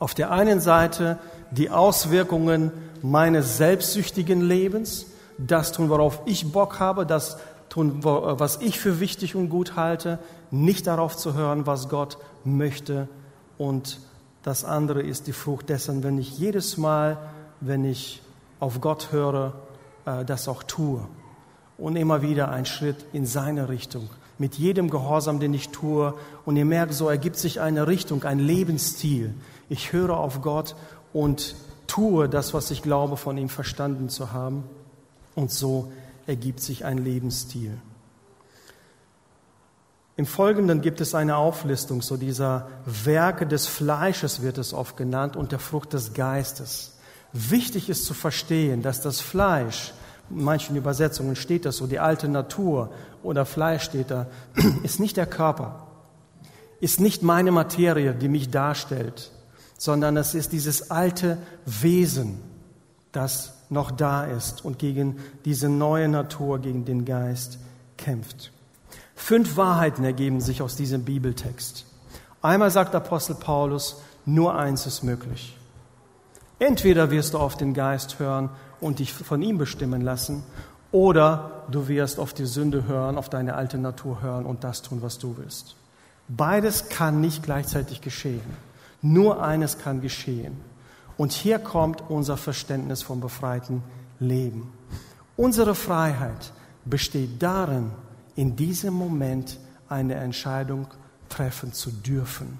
Auf 0.00 0.14
der 0.14 0.32
einen 0.32 0.60
Seite 0.60 1.18
die 1.50 1.70
Auswirkungen 1.70 2.72
meines 3.02 3.58
selbstsüchtigen 3.58 4.40
Lebens, 4.40 5.06
das 5.38 5.72
tun, 5.72 5.90
worauf 5.90 6.22
ich 6.24 6.50
Bock 6.52 6.80
habe, 6.80 7.06
das 7.06 7.38
tun, 7.68 8.02
was 8.02 8.60
ich 8.62 8.80
für 8.80 8.98
wichtig 8.98 9.36
und 9.36 9.50
gut 9.50 9.76
halte, 9.76 10.18
nicht 10.50 10.86
darauf 10.86 11.16
zu 11.16 11.34
hören, 11.34 11.66
was 11.66 11.88
Gott 11.88 12.18
möchte. 12.44 13.08
Und 13.58 14.00
das 14.42 14.64
andere 14.64 15.02
ist 15.02 15.26
die 15.26 15.32
Frucht 15.32 15.68
dessen, 15.68 16.02
wenn 16.02 16.18
ich 16.18 16.38
jedes 16.38 16.78
Mal, 16.78 17.18
wenn 17.60 17.84
ich 17.84 18.22
auf 18.58 18.80
Gott 18.80 19.12
höre, 19.12 19.52
äh, 20.06 20.24
das 20.24 20.48
auch 20.48 20.62
tue. 20.62 21.06
Und 21.76 21.96
immer 21.96 22.22
wieder 22.22 22.50
ein 22.50 22.64
Schritt 22.64 23.04
in 23.12 23.26
seine 23.26 23.68
Richtung. 23.68 24.08
Mit 24.40 24.54
jedem 24.54 24.88
Gehorsam, 24.88 25.38
den 25.38 25.52
ich 25.52 25.68
tue. 25.68 26.14
Und 26.46 26.56
ihr 26.56 26.64
merkt, 26.64 26.94
so 26.94 27.10
ergibt 27.10 27.36
sich 27.36 27.60
eine 27.60 27.86
Richtung, 27.86 28.24
ein 28.24 28.38
Lebensstil. 28.38 29.34
Ich 29.68 29.92
höre 29.92 30.16
auf 30.16 30.40
Gott 30.40 30.74
und 31.12 31.54
tue 31.86 32.26
das, 32.26 32.54
was 32.54 32.70
ich 32.70 32.80
glaube, 32.80 33.18
von 33.18 33.36
ihm 33.36 33.50
verstanden 33.50 34.08
zu 34.08 34.32
haben. 34.32 34.64
Und 35.34 35.50
so 35.50 35.92
ergibt 36.26 36.60
sich 36.60 36.86
ein 36.86 36.96
Lebensstil. 36.98 37.76
Im 40.16 40.24
Folgenden 40.26 40.80
gibt 40.80 41.02
es 41.02 41.14
eine 41.14 41.36
Auflistung, 41.36 42.00
so 42.00 42.16
dieser 42.16 42.68
Werke 42.86 43.46
des 43.46 43.66
Fleisches 43.66 44.42
wird 44.42 44.56
es 44.56 44.72
oft 44.72 44.96
genannt 44.96 45.36
und 45.36 45.52
der 45.52 45.58
Frucht 45.58 45.92
des 45.92 46.14
Geistes. 46.14 46.98
Wichtig 47.32 47.88
ist 47.88 48.06
zu 48.06 48.14
verstehen, 48.14 48.82
dass 48.82 49.00
das 49.02 49.20
Fleisch, 49.20 49.92
in 50.30 50.44
manchen 50.44 50.76
Übersetzungen 50.76 51.36
steht 51.36 51.64
das 51.64 51.76
so, 51.76 51.86
die 51.86 51.98
alte 51.98 52.28
Natur 52.28 52.90
oder 53.22 53.44
Fleisch 53.44 53.84
steht 53.84 54.10
da, 54.10 54.26
ist 54.82 55.00
nicht 55.00 55.16
der 55.16 55.26
Körper, 55.26 55.86
ist 56.80 57.00
nicht 57.00 57.22
meine 57.22 57.50
Materie, 57.50 58.14
die 58.14 58.28
mich 58.28 58.50
darstellt, 58.50 59.30
sondern 59.76 60.16
es 60.16 60.34
ist 60.34 60.52
dieses 60.52 60.90
alte 60.90 61.38
Wesen, 61.66 62.40
das 63.12 63.54
noch 63.70 63.90
da 63.90 64.24
ist 64.24 64.64
und 64.64 64.78
gegen 64.78 65.18
diese 65.44 65.68
neue 65.68 66.08
Natur, 66.08 66.58
gegen 66.58 66.84
den 66.84 67.04
Geist 67.04 67.58
kämpft. 67.96 68.52
Fünf 69.14 69.56
Wahrheiten 69.56 70.04
ergeben 70.04 70.40
sich 70.40 70.62
aus 70.62 70.76
diesem 70.76 71.04
Bibeltext. 71.04 71.84
Einmal 72.42 72.70
sagt 72.70 72.94
Apostel 72.94 73.34
Paulus, 73.34 74.00
nur 74.24 74.54
eins 74.54 74.86
ist 74.86 75.02
möglich. 75.02 75.56
Entweder 76.58 77.10
wirst 77.10 77.34
du 77.34 77.38
auf 77.38 77.56
den 77.56 77.74
Geist 77.74 78.18
hören 78.18 78.50
und 78.80 78.98
dich 78.98 79.12
von 79.12 79.42
ihm 79.42 79.58
bestimmen 79.58 80.02
lassen, 80.02 80.42
oder 80.92 81.64
du 81.70 81.86
wirst 81.88 82.18
auf 82.18 82.34
die 82.34 82.46
Sünde 82.46 82.86
hören, 82.86 83.16
auf 83.16 83.28
deine 83.28 83.54
alte 83.54 83.78
Natur 83.78 84.22
hören 84.22 84.44
und 84.44 84.64
das 84.64 84.82
tun, 84.82 85.02
was 85.02 85.18
du 85.18 85.36
willst. 85.36 85.76
Beides 86.28 86.88
kann 86.88 87.20
nicht 87.20 87.42
gleichzeitig 87.42 88.00
geschehen. 88.00 88.40
Nur 89.02 89.42
eines 89.42 89.78
kann 89.78 90.00
geschehen. 90.00 90.56
Und 91.16 91.32
hier 91.32 91.58
kommt 91.58 92.02
unser 92.08 92.36
Verständnis 92.36 93.02
vom 93.02 93.20
befreiten 93.20 93.82
Leben. 94.18 94.72
Unsere 95.36 95.74
Freiheit 95.74 96.52
besteht 96.84 97.42
darin, 97.42 97.90
in 98.36 98.56
diesem 98.56 98.94
Moment 98.94 99.58
eine 99.88 100.14
Entscheidung 100.14 100.86
treffen 101.28 101.72
zu 101.72 101.90
dürfen. 101.90 102.58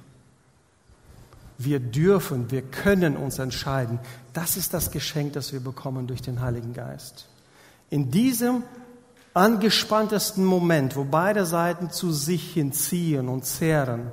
Wir 1.63 1.79
dürfen, 1.79 2.51
wir 2.51 2.63
können 2.63 3.17
uns 3.17 3.39
entscheiden. 3.39 3.99
Das 4.33 4.57
ist 4.57 4.73
das 4.73 4.91
Geschenk, 4.91 5.35
das 5.35 5.53
wir 5.53 5.61
bekommen 5.61 6.07
durch 6.07 6.23
den 6.23 6.41
Heiligen 6.41 6.73
Geist. 6.73 7.29
In 7.91 8.11
diesem 8.11 8.63
angespanntesten 9.35 10.45
Moment, 10.45 10.97
wo 10.97 11.05
beide 11.05 11.45
Seiten 11.45 11.91
zu 11.91 12.13
sich 12.13 12.53
hinziehen 12.53 13.29
und 13.29 13.45
zehren, 13.45 14.13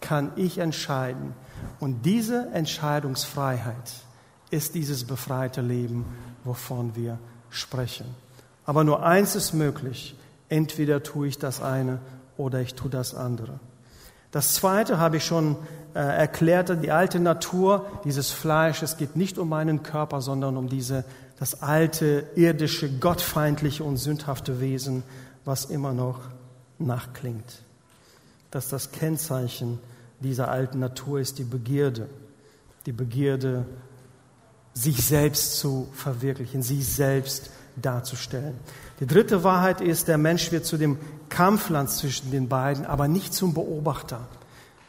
kann 0.00 0.32
ich 0.36 0.58
entscheiden, 0.58 1.34
und 1.80 2.04
diese 2.04 2.48
Entscheidungsfreiheit 2.52 3.92
ist 4.50 4.74
dieses 4.74 5.04
befreite 5.04 5.60
Leben, 5.60 6.04
wovon 6.44 6.96
wir 6.96 7.18
sprechen. 7.50 8.06
Aber 8.64 8.84
nur 8.84 9.04
eins 9.04 9.36
ist 9.36 9.52
möglich. 9.52 10.16
Entweder 10.48 11.02
tue 11.02 11.28
ich 11.28 11.38
das 11.38 11.60
eine 11.60 12.00
oder 12.36 12.60
ich 12.60 12.74
tue 12.74 12.90
das 12.90 13.14
andere. 13.14 13.60
Das 14.30 14.54
zweite 14.54 14.98
habe 14.98 15.16
ich 15.16 15.24
schon 15.24 15.56
äh, 15.94 16.00
erklärt, 16.00 16.82
die 16.82 16.90
alte 16.90 17.20
Natur 17.20 17.86
dieses 18.04 18.30
Fleisch, 18.30 18.82
es 18.82 18.96
geht 18.96 19.16
nicht 19.16 19.38
um 19.38 19.48
meinen 19.48 19.82
Körper, 19.82 20.20
sondern 20.20 20.56
um 20.56 20.68
diese, 20.68 21.04
das 21.38 21.62
alte, 21.62 22.26
irdische, 22.34 22.90
gottfeindliche 22.90 23.84
und 23.84 23.96
sündhafte 23.96 24.60
Wesen, 24.60 25.02
was 25.44 25.64
immer 25.64 25.92
noch 25.92 26.20
nachklingt. 26.78 27.62
Das 28.50 28.64
ist 28.64 28.72
das 28.72 28.92
Kennzeichen 28.92 29.78
dieser 30.20 30.48
alten 30.48 30.80
Natur 30.80 31.20
ist 31.20 31.38
die 31.38 31.44
Begierde. 31.44 32.08
Die 32.86 32.92
Begierde, 32.92 33.64
sich 34.74 35.04
selbst 35.04 35.56
zu 35.58 35.88
verwirklichen, 35.92 36.62
sich 36.62 36.86
selbst 36.86 37.50
darzustellen. 37.76 38.54
Die 39.00 39.06
dritte 39.06 39.44
Wahrheit 39.44 39.80
ist, 39.80 40.08
der 40.08 40.18
Mensch 40.18 40.50
wird 40.50 40.66
zu 40.66 40.76
dem 40.76 40.98
Kampfland 41.28 41.90
zwischen 41.90 42.30
den 42.30 42.48
beiden, 42.48 42.84
aber 42.84 43.06
nicht 43.08 43.32
zum 43.32 43.54
Beobachter. 43.54 44.20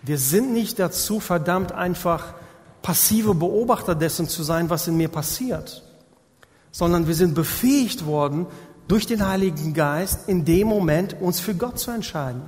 Wir 0.02 0.18
sind 0.18 0.54
nicht 0.54 0.80
dazu 0.80 1.20
verdammt, 1.20 1.72
einfach 1.72 2.34
passive 2.82 3.36
Beobachter 3.36 3.94
dessen 3.94 4.28
zu 4.28 4.44
sein, 4.44 4.70
was 4.70 4.88
in 4.88 4.98
mir 4.98 5.10
passiert, 5.10 5.84
sondern 6.72 7.08
wir 7.08 7.16
sind 7.16 7.36
befähigt 7.36 8.06
worden, 8.06 8.48
durch 8.88 9.06
den 9.06 9.28
Heiligen 9.28 9.74
Geist 9.76 10.28
in 10.28 10.46
dem 10.46 10.68
Moment 10.68 11.16
uns 11.22 11.40
für 11.40 11.54
Gott 11.54 11.78
zu 11.78 11.92
entscheiden 11.92 12.42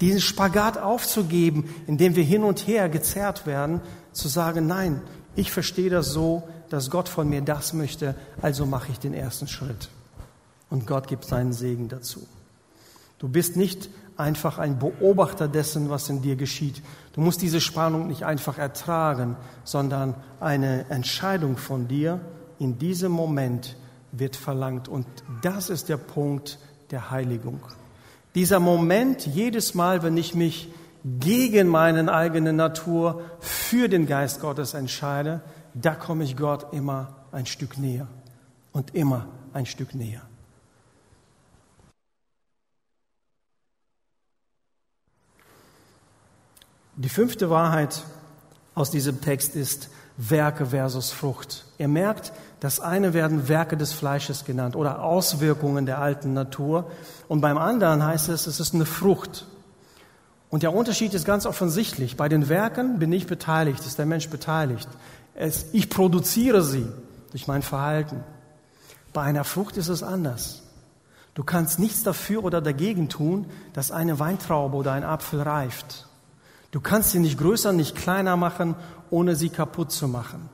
diesen 0.00 0.20
Spagat 0.20 0.78
aufzugeben, 0.78 1.68
indem 1.86 2.16
wir 2.16 2.24
hin 2.24 2.44
und 2.44 2.66
her 2.66 2.88
gezerrt 2.88 3.46
werden, 3.46 3.80
zu 4.12 4.28
sagen, 4.28 4.66
nein, 4.66 5.00
ich 5.36 5.50
verstehe 5.50 5.90
das 5.90 6.10
so, 6.10 6.48
dass 6.68 6.90
Gott 6.90 7.08
von 7.08 7.28
mir 7.28 7.42
das 7.42 7.72
möchte, 7.72 8.14
also 8.42 8.66
mache 8.66 8.92
ich 8.92 8.98
den 8.98 9.14
ersten 9.14 9.48
Schritt. 9.48 9.88
Und 10.70 10.86
Gott 10.86 11.08
gibt 11.08 11.24
seinen 11.24 11.52
Segen 11.52 11.88
dazu. 11.88 12.26
Du 13.18 13.28
bist 13.28 13.56
nicht 13.56 13.88
einfach 14.16 14.58
ein 14.58 14.78
Beobachter 14.78 15.48
dessen, 15.48 15.90
was 15.90 16.08
in 16.08 16.22
dir 16.22 16.36
geschieht. 16.36 16.82
Du 17.12 17.20
musst 17.20 17.42
diese 17.42 17.60
Spannung 17.60 18.06
nicht 18.06 18.24
einfach 18.24 18.58
ertragen, 18.58 19.36
sondern 19.64 20.14
eine 20.40 20.88
Entscheidung 20.90 21.56
von 21.56 21.88
dir 21.88 22.20
in 22.58 22.78
diesem 22.78 23.12
Moment 23.12 23.76
wird 24.12 24.36
verlangt. 24.36 24.88
Und 24.88 25.06
das 25.42 25.70
ist 25.70 25.88
der 25.88 25.96
Punkt 25.96 26.58
der 26.90 27.10
Heiligung. 27.10 27.60
Dieser 28.34 28.60
Moment, 28.60 29.26
jedes 29.26 29.74
Mal, 29.74 30.02
wenn 30.02 30.16
ich 30.16 30.34
mich 30.34 30.68
gegen 31.04 31.68
meine 31.68 32.12
eigene 32.12 32.52
Natur 32.52 33.22
für 33.40 33.88
den 33.88 34.06
Geist 34.06 34.40
Gottes 34.40 34.74
entscheide, 34.74 35.42
da 35.74 35.94
komme 35.94 36.24
ich 36.24 36.36
Gott 36.36 36.72
immer 36.72 37.16
ein 37.32 37.46
Stück 37.46 37.78
näher 37.78 38.06
und 38.72 38.94
immer 38.94 39.26
ein 39.52 39.66
Stück 39.66 39.94
näher. 39.94 40.22
Die 46.96 47.08
fünfte 47.08 47.50
Wahrheit 47.50 48.04
aus 48.74 48.90
diesem 48.90 49.20
Text 49.20 49.56
ist 49.56 49.88
Werke 50.16 50.66
versus 50.66 51.10
Frucht. 51.10 51.64
Ihr 51.78 51.88
merkt, 51.88 52.32
das 52.60 52.78
eine 52.78 53.14
werden 53.14 53.48
Werke 53.48 53.76
des 53.76 53.92
Fleisches 53.92 54.44
genannt 54.44 54.76
oder 54.76 55.02
Auswirkungen 55.02 55.86
der 55.86 55.98
alten 55.98 56.34
Natur. 56.34 56.90
Und 57.26 57.40
beim 57.40 57.58
anderen 57.58 58.04
heißt 58.04 58.28
es, 58.28 58.46
es 58.46 58.60
ist 58.60 58.74
eine 58.74 58.86
Frucht. 58.86 59.46
Und 60.50 60.62
der 60.62 60.72
Unterschied 60.72 61.14
ist 61.14 61.26
ganz 61.26 61.46
offensichtlich. 61.46 62.16
Bei 62.16 62.28
den 62.28 62.48
Werken 62.48 63.00
bin 63.00 63.12
ich 63.12 63.26
beteiligt, 63.26 63.84
ist 63.84 63.98
der 63.98 64.06
Mensch 64.06 64.28
beteiligt. 64.28 64.88
Es, 65.34 65.66
ich 65.72 65.90
produziere 65.90 66.62
sie 66.62 66.86
durch 67.32 67.48
mein 67.48 67.62
Verhalten. 67.62 68.22
Bei 69.12 69.22
einer 69.22 69.42
Frucht 69.42 69.76
ist 69.76 69.88
es 69.88 70.04
anders. 70.04 70.62
Du 71.34 71.42
kannst 71.42 71.80
nichts 71.80 72.04
dafür 72.04 72.44
oder 72.44 72.60
dagegen 72.60 73.08
tun, 73.08 73.46
dass 73.72 73.90
eine 73.90 74.20
Weintraube 74.20 74.76
oder 74.76 74.92
ein 74.92 75.02
Apfel 75.02 75.42
reift. 75.42 76.06
Du 76.74 76.80
kannst 76.80 77.12
sie 77.12 77.20
nicht 77.20 77.38
größer, 77.38 77.72
nicht 77.72 77.96
kleiner 77.96 78.36
machen, 78.36 78.74
ohne 79.08 79.34
sie 79.34 79.48
kaputt 79.48 79.92
zu 79.92 80.08
machen 80.08 80.50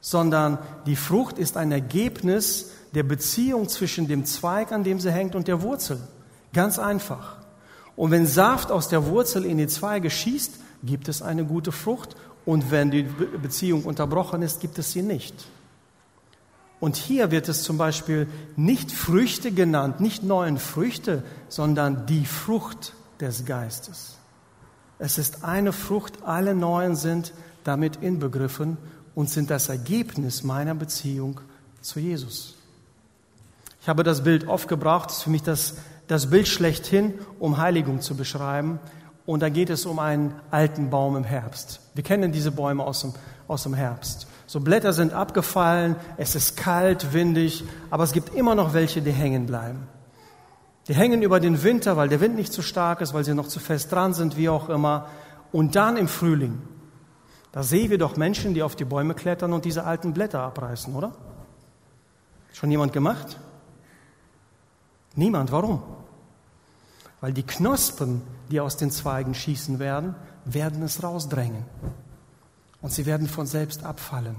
sondern 0.00 0.58
die 0.86 0.96
Frucht 0.96 1.38
ist 1.38 1.56
ein 1.56 1.72
Ergebnis 1.72 2.70
der 2.94 3.02
Beziehung 3.02 3.68
zwischen 3.68 4.08
dem 4.08 4.24
Zweig, 4.24 4.72
an 4.72 4.82
dem 4.82 4.98
sie 4.98 5.12
hängt, 5.12 5.34
und 5.34 5.46
der 5.46 5.62
Wurzel. 5.62 6.00
Ganz 6.52 6.78
einfach. 6.78 7.36
Und 7.96 8.10
wenn 8.10 8.26
Saft 8.26 8.72
aus 8.72 8.88
der 8.88 9.06
Wurzel 9.06 9.44
in 9.44 9.58
die 9.58 9.66
Zweige 9.66 10.10
schießt, 10.10 10.54
gibt 10.82 11.08
es 11.08 11.22
eine 11.22 11.44
gute 11.44 11.70
Frucht. 11.70 12.16
Und 12.46 12.70
wenn 12.70 12.90
die 12.90 13.02
Beziehung 13.02 13.84
unterbrochen 13.84 14.42
ist, 14.42 14.60
gibt 14.60 14.78
es 14.78 14.92
sie 14.92 15.02
nicht. 15.02 15.34
Und 16.80 16.96
hier 16.96 17.30
wird 17.30 17.48
es 17.50 17.62
zum 17.62 17.76
Beispiel 17.76 18.26
nicht 18.56 18.90
Früchte 18.90 19.52
genannt, 19.52 20.00
nicht 20.00 20.22
neuen 20.22 20.58
Früchte, 20.58 21.22
sondern 21.48 22.06
die 22.06 22.24
Frucht 22.24 22.94
des 23.20 23.44
Geistes. 23.44 24.16
Es 25.00 25.16
ist 25.16 25.44
eine 25.44 25.72
Frucht, 25.72 26.24
alle 26.24 26.54
neuen 26.54 26.94
sind 26.94 27.32
damit 27.64 27.96
inbegriffen 27.96 28.76
und 29.14 29.30
sind 29.30 29.50
das 29.50 29.70
Ergebnis 29.70 30.44
meiner 30.44 30.74
Beziehung 30.74 31.40
zu 31.80 32.00
Jesus. 32.00 32.54
Ich 33.80 33.88
habe 33.88 34.02
das 34.02 34.22
Bild 34.22 34.46
oft 34.46 34.68
gebraucht, 34.68 35.10
ist 35.10 35.22
für 35.22 35.30
mich 35.30 35.42
das, 35.42 35.76
das 36.06 36.28
Bild 36.28 36.46
schlechthin, 36.48 37.14
um 37.38 37.56
Heiligung 37.56 38.02
zu 38.02 38.14
beschreiben. 38.14 38.78
Und 39.24 39.40
da 39.40 39.48
geht 39.48 39.70
es 39.70 39.86
um 39.86 39.98
einen 39.98 40.34
alten 40.50 40.90
Baum 40.90 41.16
im 41.16 41.24
Herbst. 41.24 41.80
Wir 41.94 42.04
kennen 42.04 42.30
diese 42.30 42.50
Bäume 42.50 42.84
aus 42.84 43.00
dem, 43.00 43.14
aus 43.48 43.62
dem 43.62 43.72
Herbst. 43.72 44.26
So 44.46 44.60
Blätter 44.60 44.92
sind 44.92 45.14
abgefallen, 45.14 45.96
es 46.18 46.34
ist 46.34 46.58
kalt, 46.58 47.14
windig, 47.14 47.64
aber 47.88 48.04
es 48.04 48.12
gibt 48.12 48.34
immer 48.34 48.54
noch 48.54 48.74
welche, 48.74 49.00
die 49.00 49.12
hängen 49.12 49.46
bleiben. 49.46 49.86
Die 50.88 50.94
hängen 50.94 51.22
über 51.22 51.40
den 51.40 51.62
Winter, 51.62 51.96
weil 51.96 52.08
der 52.08 52.20
Wind 52.20 52.36
nicht 52.36 52.52
zu 52.52 52.62
stark 52.62 53.00
ist, 53.00 53.14
weil 53.14 53.24
sie 53.24 53.34
noch 53.34 53.48
zu 53.48 53.60
fest 53.60 53.92
dran 53.92 54.14
sind, 54.14 54.36
wie 54.36 54.48
auch 54.48 54.68
immer. 54.68 55.06
Und 55.52 55.76
dann 55.76 55.96
im 55.96 56.08
Frühling, 56.08 56.60
da 57.52 57.62
sehen 57.62 57.90
wir 57.90 57.98
doch 57.98 58.16
Menschen, 58.16 58.54
die 58.54 58.62
auf 58.62 58.76
die 58.76 58.84
Bäume 58.84 59.14
klettern 59.14 59.52
und 59.52 59.64
diese 59.64 59.84
alten 59.84 60.12
Blätter 60.12 60.40
abreißen, 60.40 60.94
oder? 60.94 61.12
Schon 62.52 62.70
jemand 62.70 62.92
gemacht? 62.92 63.38
Niemand. 65.14 65.52
Warum? 65.52 65.82
Weil 67.20 67.32
die 67.32 67.42
Knospen, 67.42 68.22
die 68.50 68.60
aus 68.60 68.76
den 68.76 68.90
Zweigen 68.90 69.34
schießen 69.34 69.78
werden, 69.78 70.14
werden 70.44 70.82
es 70.82 71.02
rausdrängen. 71.02 71.64
Und 72.80 72.92
sie 72.92 73.06
werden 73.06 73.28
von 73.28 73.46
selbst 73.46 73.84
abfallen. 73.84 74.36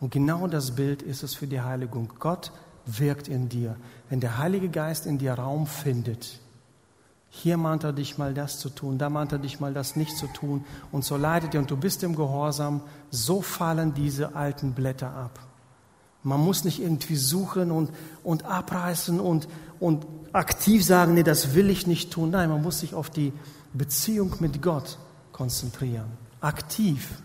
Und 0.00 0.10
genau 0.10 0.48
das 0.48 0.72
Bild 0.72 1.02
ist 1.02 1.22
es 1.22 1.34
für 1.34 1.46
die 1.46 1.60
Heiligung. 1.60 2.12
Gott 2.18 2.50
wirkt 2.86 3.28
in 3.28 3.48
dir. 3.48 3.76
Wenn 4.08 4.20
der 4.20 4.38
Heilige 4.38 4.68
Geist 4.68 5.06
in 5.06 5.18
dir 5.18 5.34
Raum 5.34 5.66
findet, 5.66 6.40
Hier 7.34 7.56
mahnt 7.56 7.82
er 7.82 7.94
dich 7.94 8.18
mal 8.18 8.34
das 8.34 8.58
zu 8.58 8.68
tun, 8.68 8.98
da 8.98 9.08
mahnt 9.08 9.32
er 9.32 9.38
dich 9.38 9.58
mal 9.58 9.72
das 9.72 9.96
nicht 9.96 10.18
zu 10.18 10.26
tun. 10.26 10.66
Und 10.92 11.02
so 11.02 11.16
leidet 11.16 11.54
er 11.54 11.60
und 11.60 11.70
du 11.70 11.78
bist 11.78 12.02
im 12.02 12.14
Gehorsam. 12.14 12.82
So 13.10 13.40
fallen 13.40 13.94
diese 13.94 14.36
alten 14.36 14.74
Blätter 14.74 15.10
ab. 15.16 15.40
Man 16.22 16.40
muss 16.40 16.62
nicht 16.62 16.78
irgendwie 16.80 17.16
suchen 17.16 17.70
und, 17.70 17.90
und 18.22 18.44
abreißen 18.44 19.18
und, 19.18 19.48
und 19.80 20.06
aktiv 20.34 20.84
sagen, 20.84 21.14
nee, 21.14 21.22
das 21.22 21.54
will 21.54 21.70
ich 21.70 21.86
nicht 21.86 22.12
tun. 22.12 22.30
Nein, 22.30 22.50
man 22.50 22.60
muss 22.62 22.80
sich 22.80 22.94
auf 22.94 23.08
die 23.08 23.32
Beziehung 23.72 24.34
mit 24.40 24.60
Gott 24.60 24.98
konzentrieren. 25.32 26.12
Aktiv. 26.42 27.22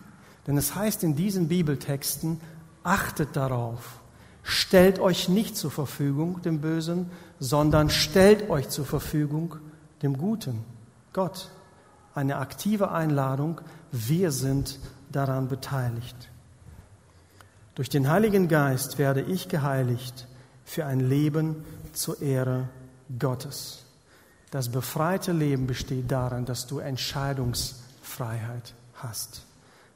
Denn 0.47 0.57
es 0.57 0.73
heißt 0.73 1.03
in 1.03 1.17
diesen 1.17 1.49
Bibeltexten, 1.49 2.39
achtet 2.83 3.35
darauf. 3.35 3.99
Stellt 4.49 4.97
euch 4.99 5.27
nicht 5.27 5.57
zur 5.57 5.71
Verfügung 5.71 6.41
dem 6.41 6.61
Bösen, 6.61 7.11
sondern 7.37 7.89
stellt 7.89 8.49
euch 8.49 8.69
zur 8.69 8.85
Verfügung 8.85 9.57
dem 10.01 10.17
Guten, 10.17 10.63
Gott. 11.11 11.49
Eine 12.15 12.37
aktive 12.37 12.91
Einladung, 12.91 13.59
wir 13.91 14.31
sind 14.31 14.79
daran 15.11 15.49
beteiligt. 15.49 16.15
Durch 17.75 17.89
den 17.89 18.09
Heiligen 18.09 18.47
Geist 18.47 18.97
werde 18.97 19.19
ich 19.19 19.49
geheiligt 19.49 20.29
für 20.63 20.85
ein 20.85 21.01
Leben 21.01 21.65
zur 21.91 22.21
Ehre 22.21 22.69
Gottes. 23.19 23.83
Das 24.49 24.69
befreite 24.69 25.33
Leben 25.33 25.67
besteht 25.67 26.09
darin, 26.09 26.45
dass 26.45 26.67
du 26.67 26.79
Entscheidungsfreiheit 26.79 28.73
hast. 28.95 29.45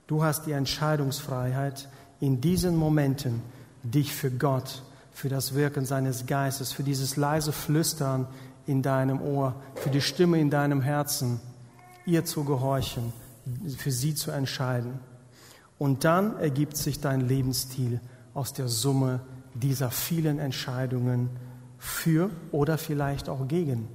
Du 0.07 0.25
hast 0.25 0.45
die 0.45 0.51
Entscheidungsfreiheit 0.51 1.87
in 2.19 2.41
diesen 2.41 2.75
Momenten, 2.75 3.41
dich 3.83 4.13
für 4.13 4.31
Gott, 4.31 4.83
für 5.11 5.29
das 5.29 5.53
Wirken 5.53 5.85
seines 5.85 6.25
Geistes, 6.25 6.71
für 6.71 6.83
dieses 6.83 7.15
leise 7.15 7.51
Flüstern 7.51 8.27
in 8.65 8.81
deinem 8.81 9.21
Ohr, 9.21 9.55
für 9.75 9.89
die 9.89 10.01
Stimme 10.01 10.39
in 10.39 10.49
deinem 10.49 10.81
Herzen, 10.81 11.39
ihr 12.05 12.25
zu 12.25 12.43
gehorchen, 12.43 13.13
für 13.77 13.91
sie 13.91 14.15
zu 14.15 14.31
entscheiden. 14.31 14.99
Und 15.77 16.03
dann 16.03 16.37
ergibt 16.37 16.77
sich 16.77 16.99
dein 16.99 17.21
Lebensstil 17.21 17.99
aus 18.33 18.53
der 18.53 18.67
Summe 18.67 19.21
dieser 19.53 19.91
vielen 19.91 20.39
Entscheidungen 20.39 21.29
für 21.77 22.29
oder 22.51 22.77
vielleicht 22.77 23.29
auch 23.29 23.47
gegen 23.47 23.87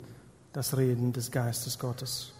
das 0.52 0.76
Reden 0.76 1.12
des 1.12 1.30
Geistes 1.30 1.78
Gottes. 1.78 2.35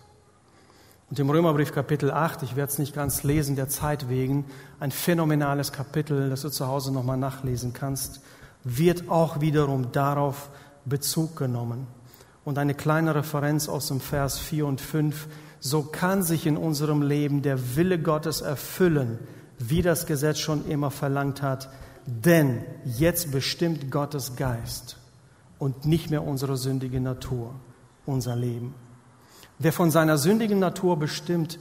Und 1.08 1.18
im 1.20 1.30
Römerbrief 1.30 1.72
Kapitel 1.72 2.10
8, 2.10 2.42
ich 2.42 2.56
werde 2.56 2.72
es 2.72 2.78
nicht 2.78 2.94
ganz 2.94 3.22
lesen, 3.22 3.54
der 3.54 3.68
Zeit 3.68 4.08
wegen, 4.08 4.44
ein 4.80 4.90
phänomenales 4.90 5.72
Kapitel, 5.72 6.30
das 6.30 6.42
du 6.42 6.48
zu 6.48 6.66
Hause 6.66 6.92
nochmal 6.92 7.16
nachlesen 7.16 7.72
kannst, 7.72 8.20
wird 8.64 9.08
auch 9.08 9.40
wiederum 9.40 9.92
darauf 9.92 10.50
Bezug 10.84 11.36
genommen 11.36 11.86
und 12.44 12.58
eine 12.58 12.74
kleine 12.74 13.14
Referenz 13.14 13.68
aus 13.68 13.86
dem 13.86 14.00
Vers 14.00 14.38
4 14.38 14.66
und 14.66 14.80
5. 14.80 15.28
So 15.60 15.82
kann 15.82 16.24
sich 16.24 16.44
in 16.44 16.56
unserem 16.56 17.02
Leben 17.02 17.42
der 17.42 17.76
Wille 17.76 18.00
Gottes 18.00 18.40
erfüllen, 18.40 19.20
wie 19.58 19.82
das 19.82 20.06
Gesetz 20.06 20.38
schon 20.38 20.66
immer 20.68 20.90
verlangt 20.90 21.40
hat. 21.40 21.68
Denn 22.06 22.64
jetzt 22.84 23.30
bestimmt 23.30 23.92
Gottes 23.92 24.34
Geist 24.34 24.96
und 25.58 25.86
nicht 25.86 26.10
mehr 26.10 26.24
unsere 26.24 26.56
sündige 26.56 27.00
Natur 27.00 27.54
unser 28.06 28.36
Leben. 28.36 28.74
Wer 29.58 29.72
von 29.72 29.90
seiner 29.90 30.18
sündigen 30.18 30.58
Natur 30.58 30.98
bestimmt 30.98 31.58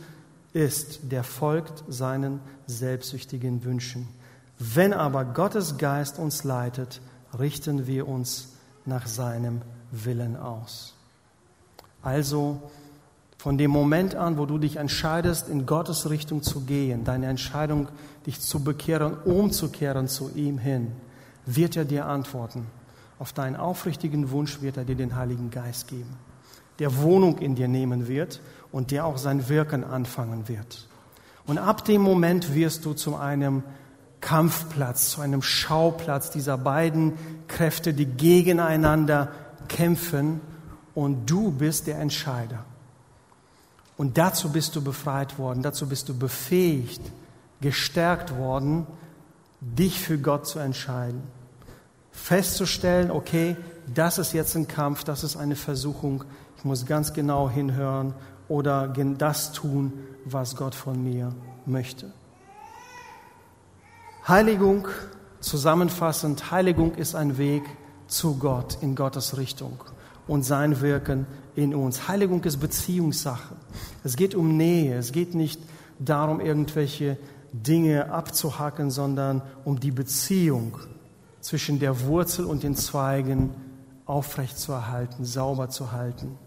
ist, 0.54 1.12
der 1.12 1.24
folgt 1.24 1.84
seinen 1.88 2.40
selbstsüchtigen 2.68 3.64
Wünschen. 3.64 4.08
Wenn 4.58 4.94
aber 4.94 5.26
Gottes 5.26 5.78
Geist 5.78 6.20
uns 6.20 6.44
leitet, 6.44 7.02
richten 7.38 7.88
wir 7.88 8.08
uns 8.08 8.50
nach 8.86 9.08
seinem 9.08 9.62
Willen 9.92 10.38
aus. 10.38 10.94
Also 12.02 12.62
von 13.38 13.58
dem 13.58 13.72
Moment 13.72 14.16
an, 14.16 14.38
wo 14.38 14.46
du 14.46 14.58
dich 14.58 14.78
entscheidest, 14.78 15.50
in 15.50 15.66
Gottes 15.66 16.10
Richtung 16.10 16.42
zu 16.42 16.62
gehen, 16.62 17.04
deine 17.04 17.28
Entscheidung, 17.28 17.88
dich 18.26 18.40
zu 18.42 18.64
bekehren, 18.64 19.18
umzukehren 19.24 20.08
zu 20.08 20.32
ihm 20.34 20.58
hin, 20.58 20.94
wird 21.46 21.76
er 21.76 21.86
dir 21.86 22.08
antworten. 22.08 22.66
Auf 23.20 23.34
deinen 23.34 23.56
aufrichtigen 23.56 24.32
Wunsch 24.32 24.62
wird 24.62 24.78
er 24.78 24.86
dir 24.86 24.96
den 24.96 25.16
Heiligen 25.16 25.52
Geist 25.52 25.88
geben, 25.88 26.16
der 26.80 26.98
Wohnung 26.98 27.38
in 27.38 27.56
dir 27.56 27.68
nehmen 27.68 28.08
wird 28.08 28.42
und 28.72 28.92
der 28.92 29.06
auch 29.06 29.18
sein 29.18 29.48
Wirken 29.50 29.84
anfangen 29.84 30.48
wird. 30.48 30.88
Und 31.48 31.58
ab 31.58 31.86
dem 31.86 32.02
Moment 32.02 32.54
wirst 32.54 32.86
du 32.86 32.94
zu 32.94 33.16
einem 33.16 33.64
Kampfplatz, 34.22 35.12
zu 35.12 35.22
einem 35.22 35.42
Schauplatz 35.42 36.32
dieser 36.32 36.58
beiden 36.58 37.14
Kräfte, 37.48 37.94
die 37.94 38.06
gegeneinander 38.06 39.32
kämpfen 39.68 40.42
und 40.96 41.30
du 41.30 41.52
bist 41.52 41.88
der 41.88 42.00
Entscheider. 42.00 42.66
Und 43.98 44.18
dazu 44.18 44.52
bist 44.52 44.76
du 44.76 44.82
befreit 44.82 45.38
worden, 45.38 45.62
dazu 45.62 45.88
bist 45.88 46.10
du 46.10 46.18
befähigt, 46.18 47.02
gestärkt 47.62 48.36
worden, 48.36 48.88
dich 49.62 50.00
für 50.00 50.18
Gott 50.18 50.48
zu 50.48 50.60
entscheiden. 50.60 51.22
Festzustellen, 52.12 53.12
okay, 53.12 53.56
das 53.94 54.18
ist 54.18 54.34
jetzt 54.34 54.56
ein 54.56 54.68
Kampf, 54.68 55.04
das 55.04 55.24
ist 55.24 55.36
eine 55.36 55.56
Versuchung, 55.56 56.24
muss 56.66 56.86
ganz 56.86 57.14
genau 57.14 57.50
hinhören 57.50 58.14
oder 58.48 58.88
das 58.88 59.52
tun, 59.52 59.94
was 60.26 60.56
Gott 60.56 60.76
von 60.76 61.04
mir 61.04 61.34
möchte. 61.66 62.12
Heiligung, 64.28 64.88
zusammenfassend, 65.40 66.52
Heiligung 66.52 66.96
ist 66.96 67.16
ein 67.16 67.38
Weg 67.38 67.64
zu 68.08 68.38
Gott, 68.38 68.80
in 68.82 68.96
Gottes 68.96 69.38
Richtung 69.38 69.84
und 70.28 70.44
sein 70.44 70.82
Wirken 70.82 71.28
in 71.56 71.76
uns. 71.76 72.08
Heiligung 72.08 72.44
ist 72.44 72.58
Beziehungssache. 72.58 73.56
Es 74.04 74.16
geht 74.16 74.36
um 74.36 74.58
Nähe. 74.58 74.98
Es 74.98 75.12
geht 75.12 75.36
nicht 75.36 75.62
darum, 76.00 76.42
irgendwelche 76.42 77.18
Dinge 77.54 78.12
abzuhacken, 78.12 78.90
sondern 78.90 79.42
um 79.64 79.80
die 79.80 79.92
Beziehung 79.92 80.78
zwischen 81.40 81.80
der 81.80 82.02
Wurzel 82.02 82.46
und 82.46 82.64
den 82.64 82.76
Zweigen 82.76 83.52
aufrechtzuerhalten, 84.06 85.26
sauber 85.26 85.70
zu 85.70 85.92
halten. 85.92 86.38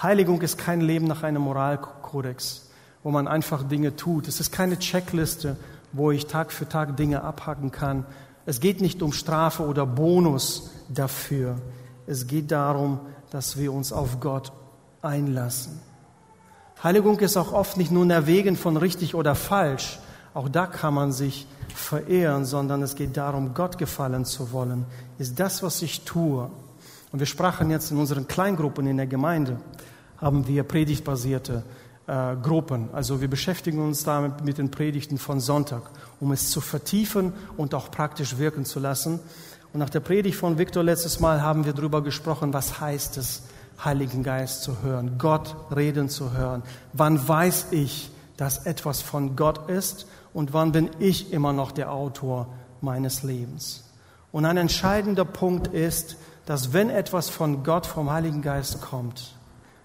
Heiligung 0.00 0.40
ist 0.42 0.58
kein 0.58 0.80
Leben 0.80 1.06
nach 1.06 1.24
einem 1.24 1.42
Moralkodex, 1.42 2.70
wo 3.02 3.10
man 3.10 3.26
einfach 3.26 3.64
Dinge 3.64 3.96
tut. 3.96 4.28
Es 4.28 4.38
ist 4.38 4.52
keine 4.52 4.78
Checkliste, 4.78 5.56
wo 5.92 6.12
ich 6.12 6.26
Tag 6.26 6.52
für 6.52 6.68
Tag 6.68 6.96
Dinge 6.96 7.24
abhacken 7.24 7.72
kann. 7.72 8.06
Es 8.46 8.60
geht 8.60 8.80
nicht 8.80 9.02
um 9.02 9.12
Strafe 9.12 9.64
oder 9.64 9.86
Bonus 9.86 10.70
dafür. 10.88 11.56
Es 12.06 12.28
geht 12.28 12.52
darum, 12.52 13.00
dass 13.30 13.58
wir 13.58 13.72
uns 13.72 13.92
auf 13.92 14.20
Gott 14.20 14.52
einlassen. 15.02 15.80
Heiligung 16.82 17.18
ist 17.18 17.36
auch 17.36 17.52
oft 17.52 17.76
nicht 17.76 17.90
nur 17.90 18.04
ein 18.04 18.10
Erwägen 18.10 18.56
von 18.56 18.76
richtig 18.76 19.16
oder 19.16 19.34
falsch. 19.34 19.98
Auch 20.32 20.48
da 20.48 20.66
kann 20.66 20.94
man 20.94 21.10
sich 21.10 21.48
verehren, 21.74 22.44
sondern 22.44 22.82
es 22.82 22.94
geht 22.94 23.16
darum, 23.16 23.52
Gott 23.52 23.78
gefallen 23.78 24.24
zu 24.24 24.52
wollen. 24.52 24.86
Ist 25.18 25.40
das, 25.40 25.62
was 25.64 25.82
ich 25.82 26.04
tue? 26.04 26.50
Und 27.12 27.18
wir 27.20 27.26
sprachen 27.26 27.70
jetzt 27.70 27.90
in 27.90 27.98
unseren 27.98 28.28
Kleingruppen 28.28 28.86
in 28.86 28.96
der 28.96 29.06
Gemeinde, 29.06 29.58
haben 30.18 30.46
wir 30.46 30.64
predigtbasierte 30.64 31.62
äh, 32.06 32.36
Gruppen. 32.36 32.88
Also 32.92 33.20
wir 33.20 33.28
beschäftigen 33.28 33.80
uns 33.80 34.04
damit 34.04 34.44
mit 34.44 34.58
den 34.58 34.70
Predigten 34.70 35.18
von 35.18 35.40
Sonntag, 35.40 35.82
um 36.20 36.32
es 36.32 36.50
zu 36.50 36.60
vertiefen 36.60 37.32
und 37.56 37.74
auch 37.74 37.90
praktisch 37.90 38.38
wirken 38.38 38.64
zu 38.64 38.80
lassen. 38.80 39.20
Und 39.72 39.80
nach 39.80 39.90
der 39.90 40.00
Predigt 40.00 40.36
von 40.36 40.58
Viktor 40.58 40.82
letztes 40.82 41.20
Mal 41.20 41.42
haben 41.42 41.64
wir 41.64 41.72
darüber 41.72 42.02
gesprochen, 42.02 42.52
was 42.52 42.80
heißt 42.80 43.18
es, 43.18 43.42
Heiligen 43.84 44.24
Geist 44.24 44.62
zu 44.62 44.82
hören, 44.82 45.18
Gott 45.18 45.54
reden 45.74 46.08
zu 46.08 46.32
hören. 46.32 46.62
Wann 46.94 47.28
weiß 47.28 47.66
ich, 47.70 48.10
dass 48.36 48.66
etwas 48.66 49.02
von 49.02 49.36
Gott 49.36 49.70
ist 49.70 50.06
und 50.32 50.52
wann 50.52 50.72
bin 50.72 50.90
ich 50.98 51.32
immer 51.32 51.52
noch 51.52 51.70
der 51.70 51.92
Autor 51.92 52.48
meines 52.80 53.22
Lebens? 53.22 53.84
Und 54.32 54.46
ein 54.46 54.56
entscheidender 54.56 55.24
Punkt 55.24 55.68
ist, 55.68 56.16
dass 56.48 56.72
wenn 56.72 56.88
etwas 56.88 57.28
von 57.28 57.62
Gott, 57.62 57.84
vom 57.84 58.10
Heiligen 58.10 58.40
Geist 58.40 58.80
kommt, 58.80 59.34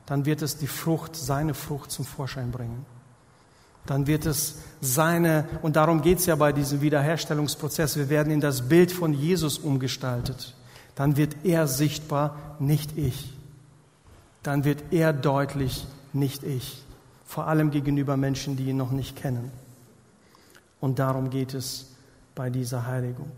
dann 0.06 0.26
wird 0.26 0.41
es 0.41 0.56
die 0.56 0.67
Frucht, 0.67 1.13
seine 1.13 1.54
Frucht 1.54 1.91
zum 1.91 2.06
Vorschein 2.06 2.52
bringen. 2.52 2.86
Dann 3.86 4.08
wird 4.08 4.26
es 4.26 4.60
seine, 4.80 5.45
und 5.62 5.76
darum 5.76 6.02
geht 6.02 6.19
es 6.19 6.26
ja 6.26 6.38
bei 6.38 6.54
diesem 6.54 6.80
Wiederherstellungsprozess, 6.80 7.97
wir 7.97 8.08
werden 8.08 8.32
in 8.32 8.39
das 8.39 8.69
Bild 8.69 8.93
von 8.93 9.13
Jesus 9.13 9.58
umgestaltet. 9.58 10.56
Dann 10.95 11.18
wird 11.18 11.36
er 11.43 11.68
sichtbar, 11.68 12.55
nicht 12.59 12.97
ich. 12.97 13.34
Dann 14.41 14.64
wird 14.64 14.86
er 14.91 15.11
deutlich, 15.11 15.86
nicht 16.14 16.43
ich. 16.43 16.82
Vor 17.26 17.47
allem 17.47 17.72
gegenüber 17.72 18.16
Menschen, 18.16 18.55
die 18.55 18.70
ihn 18.70 18.78
noch 18.78 18.91
nicht 18.91 19.18
kennen. 19.18 19.51
Und 20.80 20.99
darum 20.99 21.30
geht 21.30 21.55
es 21.55 21.88
bei 22.36 22.49
dieser 22.49 22.88
Heiligung. 22.88 23.34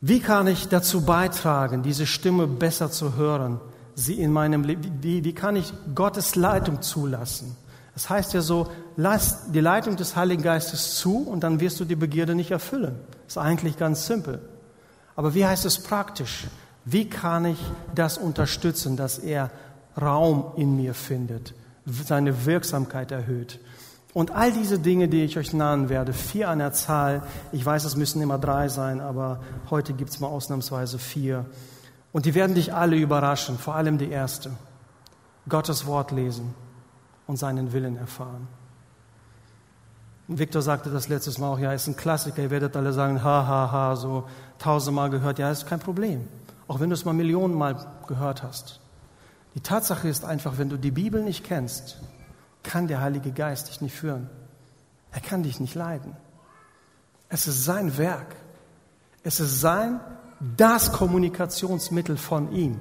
Wie 0.00 0.20
kann 0.20 0.46
ich 0.46 0.68
dazu 0.68 1.04
beitragen, 1.04 1.82
diese 1.82 2.06
Stimme 2.06 2.46
besser 2.46 2.90
zu 2.90 3.16
hören? 3.16 3.60
sie 3.98 4.20
in 4.20 4.32
meinem 4.32 4.62
Leben, 4.62 5.02
wie, 5.02 5.24
wie 5.24 5.34
kann 5.34 5.56
ich 5.56 5.72
Gottes 5.94 6.36
Leitung 6.36 6.80
zulassen? 6.82 7.56
Das 7.94 8.08
heißt 8.08 8.32
ja 8.32 8.40
so, 8.40 8.68
lass 8.96 9.50
die 9.50 9.60
Leitung 9.60 9.96
des 9.96 10.14
Heiligen 10.14 10.42
Geistes 10.42 10.96
zu 10.96 11.18
und 11.18 11.40
dann 11.40 11.58
wirst 11.58 11.80
du 11.80 11.84
die 11.84 11.96
Begierde 11.96 12.36
nicht 12.36 12.52
erfüllen. 12.52 12.94
Ist 13.26 13.38
eigentlich 13.38 13.76
ganz 13.76 14.06
simpel. 14.06 14.40
Aber 15.16 15.34
wie 15.34 15.44
heißt 15.44 15.64
es 15.64 15.80
praktisch? 15.80 16.46
Wie 16.84 17.10
kann 17.10 17.44
ich 17.44 17.58
das 17.94 18.18
unterstützen, 18.18 18.96
dass 18.96 19.18
er 19.18 19.50
Raum 20.00 20.52
in 20.56 20.76
mir 20.76 20.94
findet, 20.94 21.54
seine 21.84 22.46
Wirksamkeit 22.46 23.10
erhöht? 23.10 23.58
Und 24.14 24.30
all 24.30 24.52
diese 24.52 24.78
Dinge, 24.78 25.08
die 25.08 25.22
ich 25.22 25.36
euch 25.38 25.52
nahen 25.52 25.88
werde, 25.88 26.12
vier 26.12 26.48
an 26.48 26.58
der 26.58 26.72
Zahl, 26.72 27.22
ich 27.52 27.64
weiß, 27.64 27.84
es 27.84 27.96
müssen 27.96 28.22
immer 28.22 28.38
drei 28.38 28.68
sein, 28.68 29.00
aber 29.00 29.40
heute 29.70 29.92
gibt 29.92 30.10
es 30.10 30.20
mal 30.20 30.28
ausnahmsweise 30.28 30.98
vier. 30.98 31.44
Und 32.12 32.24
die 32.24 32.34
werden 32.34 32.54
dich 32.54 32.72
alle 32.72 32.96
überraschen, 32.96 33.58
vor 33.58 33.74
allem 33.74 33.98
die 33.98 34.10
erste. 34.10 34.50
Gottes 35.48 35.86
Wort 35.86 36.10
lesen 36.10 36.54
und 37.26 37.36
seinen 37.36 37.72
Willen 37.72 37.96
erfahren. 37.96 38.48
Victor 40.26 40.60
sagte 40.60 40.90
das 40.90 41.08
letztes 41.08 41.38
Mal 41.38 41.52
auch, 41.52 41.58
ja, 41.58 41.72
ist 41.72 41.86
ein 41.86 41.96
Klassiker, 41.96 42.42
ihr 42.42 42.50
werdet 42.50 42.76
alle 42.76 42.92
sagen, 42.92 43.22
ha, 43.24 43.46
ha, 43.46 43.72
ha, 43.72 43.96
so 43.96 44.24
tausendmal 44.58 45.08
gehört, 45.08 45.38
ja, 45.38 45.50
ist 45.50 45.66
kein 45.66 45.80
Problem. 45.80 46.28
Auch 46.66 46.80
wenn 46.80 46.90
du 46.90 46.94
es 46.94 47.06
mal 47.06 47.14
Millionenmal 47.14 47.76
gehört 48.06 48.42
hast. 48.42 48.80
Die 49.54 49.60
Tatsache 49.60 50.06
ist 50.06 50.26
einfach, 50.26 50.58
wenn 50.58 50.68
du 50.68 50.76
die 50.76 50.90
Bibel 50.90 51.22
nicht 51.22 51.44
kennst, 51.44 51.98
kann 52.62 52.88
der 52.88 53.00
Heilige 53.00 53.32
Geist 53.32 53.68
dich 53.68 53.80
nicht 53.80 53.94
führen. 53.94 54.28
Er 55.12 55.20
kann 55.20 55.42
dich 55.42 55.60
nicht 55.60 55.74
leiden. 55.74 56.16
Es 57.28 57.46
ist 57.46 57.64
sein 57.64 57.98
Werk. 57.98 58.36
Es 59.22 59.40
ist 59.40 59.60
sein, 59.60 60.00
das 60.56 60.92
Kommunikationsmittel 60.92 62.16
von 62.16 62.52
ihm. 62.52 62.80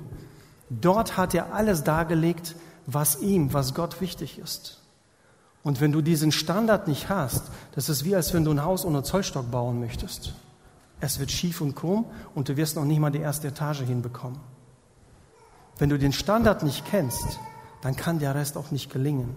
Dort 0.69 1.17
hat 1.17 1.33
er 1.33 1.53
alles 1.53 1.83
dargelegt, 1.83 2.55
was 2.85 3.19
ihm, 3.21 3.53
was 3.53 3.73
Gott 3.73 4.01
wichtig 4.01 4.39
ist. 4.39 4.81
Und 5.63 5.81
wenn 5.81 5.91
du 5.91 6.01
diesen 6.01 6.31
Standard 6.31 6.87
nicht 6.87 7.09
hast, 7.09 7.43
das 7.73 7.89
ist 7.89 8.05
wie 8.05 8.15
als 8.15 8.33
wenn 8.33 8.45
du 8.45 8.51
ein 8.51 8.63
Haus 8.63 8.85
ohne 8.85 9.03
Zollstock 9.03 9.51
bauen 9.51 9.79
möchtest. 9.79 10.33
Es 10.99 11.19
wird 11.19 11.31
schief 11.31 11.61
und 11.61 11.75
krumm 11.75 12.05
und 12.33 12.49
du 12.49 12.57
wirst 12.57 12.75
noch 12.75 12.85
nicht 12.85 12.99
mal 12.99 13.11
die 13.11 13.19
erste 13.19 13.49
Etage 13.49 13.81
hinbekommen. 13.81 14.39
Wenn 15.77 15.89
du 15.89 15.99
den 15.99 16.13
Standard 16.13 16.63
nicht 16.63 16.85
kennst, 16.85 17.39
dann 17.81 17.95
kann 17.95 18.19
der 18.19 18.33
Rest 18.33 18.57
auch 18.57 18.71
nicht 18.71 18.91
gelingen. 18.91 19.35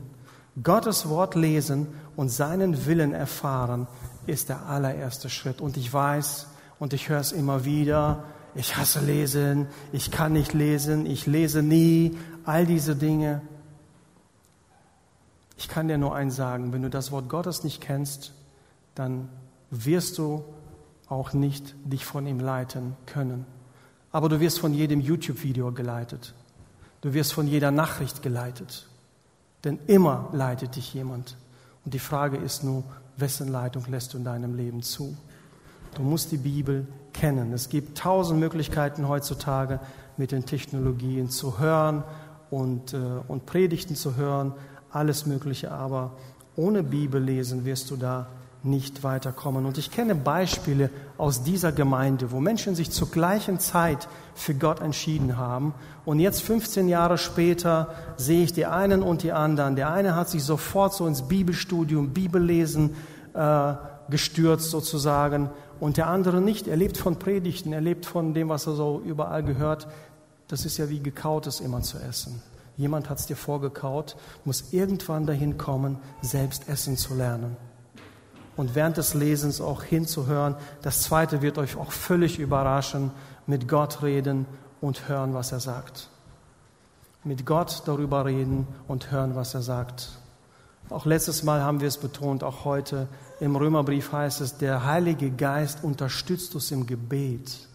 Gottes 0.62 1.08
Wort 1.08 1.34
lesen 1.34 1.88
und 2.16 2.28
seinen 2.28 2.86
Willen 2.86 3.12
erfahren 3.14 3.86
ist 4.26 4.48
der 4.48 4.66
allererste 4.66 5.30
Schritt. 5.30 5.60
Und 5.60 5.76
ich 5.76 5.92
weiß 5.92 6.48
und 6.78 6.92
ich 6.92 7.08
höre 7.08 7.20
es 7.20 7.32
immer 7.32 7.64
wieder, 7.64 8.24
ich 8.54 8.76
hasse 8.76 9.00
Lesen, 9.00 9.68
ich 9.92 10.10
kann 10.10 10.32
nicht 10.32 10.52
lesen, 10.52 11.06
ich 11.06 11.26
lese 11.26 11.62
nie, 11.62 12.18
all 12.44 12.66
diese 12.66 12.96
Dinge. 12.96 13.42
Ich 15.56 15.68
kann 15.68 15.88
dir 15.88 15.98
nur 15.98 16.14
eins 16.14 16.36
sagen, 16.36 16.72
wenn 16.72 16.82
du 16.82 16.90
das 16.90 17.12
Wort 17.12 17.28
Gottes 17.28 17.64
nicht 17.64 17.80
kennst, 17.80 18.32
dann 18.94 19.28
wirst 19.70 20.18
du 20.18 20.44
auch 21.08 21.32
nicht 21.32 21.74
dich 21.84 22.04
von 22.04 22.26
ihm 22.26 22.40
leiten 22.40 22.96
können. 23.06 23.46
Aber 24.12 24.28
du 24.28 24.40
wirst 24.40 24.58
von 24.58 24.74
jedem 24.74 25.00
YouTube-Video 25.00 25.70
geleitet. 25.72 26.34
Du 27.02 27.14
wirst 27.14 27.32
von 27.32 27.46
jeder 27.46 27.70
Nachricht 27.70 28.22
geleitet. 28.22 28.89
Denn 29.64 29.78
immer 29.86 30.28
leitet 30.32 30.76
dich 30.76 30.94
jemand. 30.94 31.36
Und 31.84 31.94
die 31.94 31.98
Frage 31.98 32.36
ist 32.36 32.64
nur, 32.64 32.84
wessen 33.16 33.48
Leitung 33.48 33.84
lässt 33.88 34.14
du 34.14 34.18
in 34.18 34.24
deinem 34.24 34.54
Leben 34.54 34.82
zu? 34.82 35.16
Du 35.94 36.02
musst 36.02 36.32
die 36.32 36.38
Bibel 36.38 36.86
kennen. 37.12 37.52
Es 37.52 37.68
gibt 37.68 37.98
tausend 37.98 38.40
Möglichkeiten 38.40 39.08
heutzutage 39.08 39.80
mit 40.16 40.32
den 40.32 40.46
Technologien 40.46 41.30
zu 41.30 41.58
hören 41.58 42.04
und, 42.50 42.94
äh, 42.94 42.98
und 43.28 43.46
Predigten 43.46 43.96
zu 43.96 44.16
hören, 44.16 44.52
alles 44.90 45.26
Mögliche. 45.26 45.72
Aber 45.72 46.12
ohne 46.56 46.82
Bibel 46.82 47.22
lesen 47.22 47.64
wirst 47.64 47.90
du 47.90 47.96
da 47.96 48.28
nicht 48.62 49.02
weiterkommen. 49.02 49.64
Und 49.64 49.78
ich 49.78 49.90
kenne 49.90 50.14
Beispiele 50.14 50.90
aus 51.16 51.42
dieser 51.42 51.72
Gemeinde, 51.72 52.30
wo 52.30 52.40
Menschen 52.40 52.74
sich 52.74 52.90
zur 52.90 53.10
gleichen 53.10 53.58
Zeit 53.58 54.08
für 54.34 54.54
Gott 54.54 54.80
entschieden 54.80 55.36
haben. 55.36 55.74
Und 56.04 56.20
jetzt 56.20 56.42
15 56.42 56.88
Jahre 56.88 57.16
später 57.16 57.94
sehe 58.16 58.42
ich 58.42 58.52
die 58.52 58.66
einen 58.66 59.02
und 59.02 59.22
die 59.22 59.32
anderen. 59.32 59.76
Der 59.76 59.90
eine 59.90 60.14
hat 60.14 60.28
sich 60.28 60.44
sofort 60.44 60.92
so 60.92 61.06
ins 61.06 61.22
Bibelstudium, 61.22 62.10
Bibellesen 62.10 62.94
äh, 63.34 63.74
gestürzt 64.10 64.70
sozusagen 64.70 65.50
und 65.78 65.96
der 65.96 66.08
andere 66.08 66.40
nicht. 66.40 66.68
Er 66.68 66.76
lebt 66.76 66.98
von 66.98 67.18
Predigten, 67.18 67.72
er 67.72 67.80
lebt 67.80 68.04
von 68.04 68.34
dem, 68.34 68.50
was 68.50 68.66
er 68.66 68.74
so 68.74 69.00
überall 69.04 69.42
gehört. 69.42 69.88
Das 70.48 70.66
ist 70.66 70.76
ja 70.76 70.88
wie 70.90 71.00
gekautes 71.00 71.60
immer 71.60 71.80
zu 71.80 71.98
essen. 71.98 72.42
Jemand 72.76 73.08
hat 73.08 73.18
es 73.18 73.26
dir 73.26 73.36
vorgekaut, 73.36 74.16
muss 74.44 74.72
irgendwann 74.72 75.26
dahin 75.26 75.58
kommen, 75.58 75.98
selbst 76.22 76.68
essen 76.68 76.96
zu 76.96 77.14
lernen 77.14 77.56
und 78.60 78.74
während 78.74 78.98
des 78.98 79.14
Lesens 79.14 79.62
auch 79.62 79.82
hinzuhören. 79.82 80.54
Das 80.82 81.00
zweite 81.00 81.40
wird 81.40 81.56
euch 81.56 81.78
auch 81.78 81.92
völlig 81.92 82.38
überraschen, 82.38 83.10
mit 83.46 83.68
Gott 83.68 84.02
reden 84.02 84.44
und 84.82 85.08
hören, 85.08 85.32
was 85.32 85.50
er 85.50 85.60
sagt. 85.60 86.10
Mit 87.24 87.46
Gott 87.46 87.84
darüber 87.86 88.26
reden 88.26 88.68
und 88.86 89.10
hören, 89.10 89.34
was 89.34 89.54
er 89.54 89.62
sagt. 89.62 90.10
Auch 90.90 91.06
letztes 91.06 91.42
Mal 91.42 91.62
haben 91.62 91.80
wir 91.80 91.88
es 91.88 91.96
betont, 91.96 92.44
auch 92.44 92.66
heute 92.66 93.08
im 93.40 93.56
Römerbrief 93.56 94.12
heißt 94.12 94.42
es, 94.42 94.58
der 94.58 94.84
Heilige 94.84 95.30
Geist 95.30 95.82
unterstützt 95.82 96.54
uns 96.54 96.70
im 96.70 96.84
Gebet. 96.84 97.66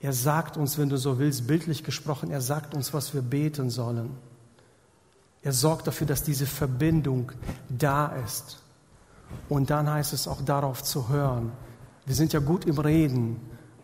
Er 0.00 0.14
sagt 0.14 0.56
uns, 0.56 0.78
wenn 0.78 0.88
du 0.88 0.96
so 0.96 1.18
willst, 1.18 1.46
bildlich 1.46 1.84
gesprochen, 1.84 2.30
er 2.30 2.40
sagt 2.40 2.74
uns, 2.74 2.94
was 2.94 3.12
wir 3.12 3.20
beten 3.20 3.68
sollen. 3.68 4.16
Er 5.42 5.52
sorgt 5.52 5.86
dafür, 5.86 6.06
dass 6.06 6.22
diese 6.22 6.46
Verbindung 6.46 7.32
da 7.68 8.06
ist. 8.24 8.62
Und 9.48 9.70
dann 9.70 9.90
heißt 9.90 10.12
es 10.12 10.28
auch 10.28 10.42
darauf 10.42 10.82
zu 10.82 11.08
hören. 11.08 11.52
Wir 12.06 12.14
sind 12.14 12.32
ja 12.32 12.40
gut 12.40 12.64
im 12.64 12.78
Reden, 12.78 13.40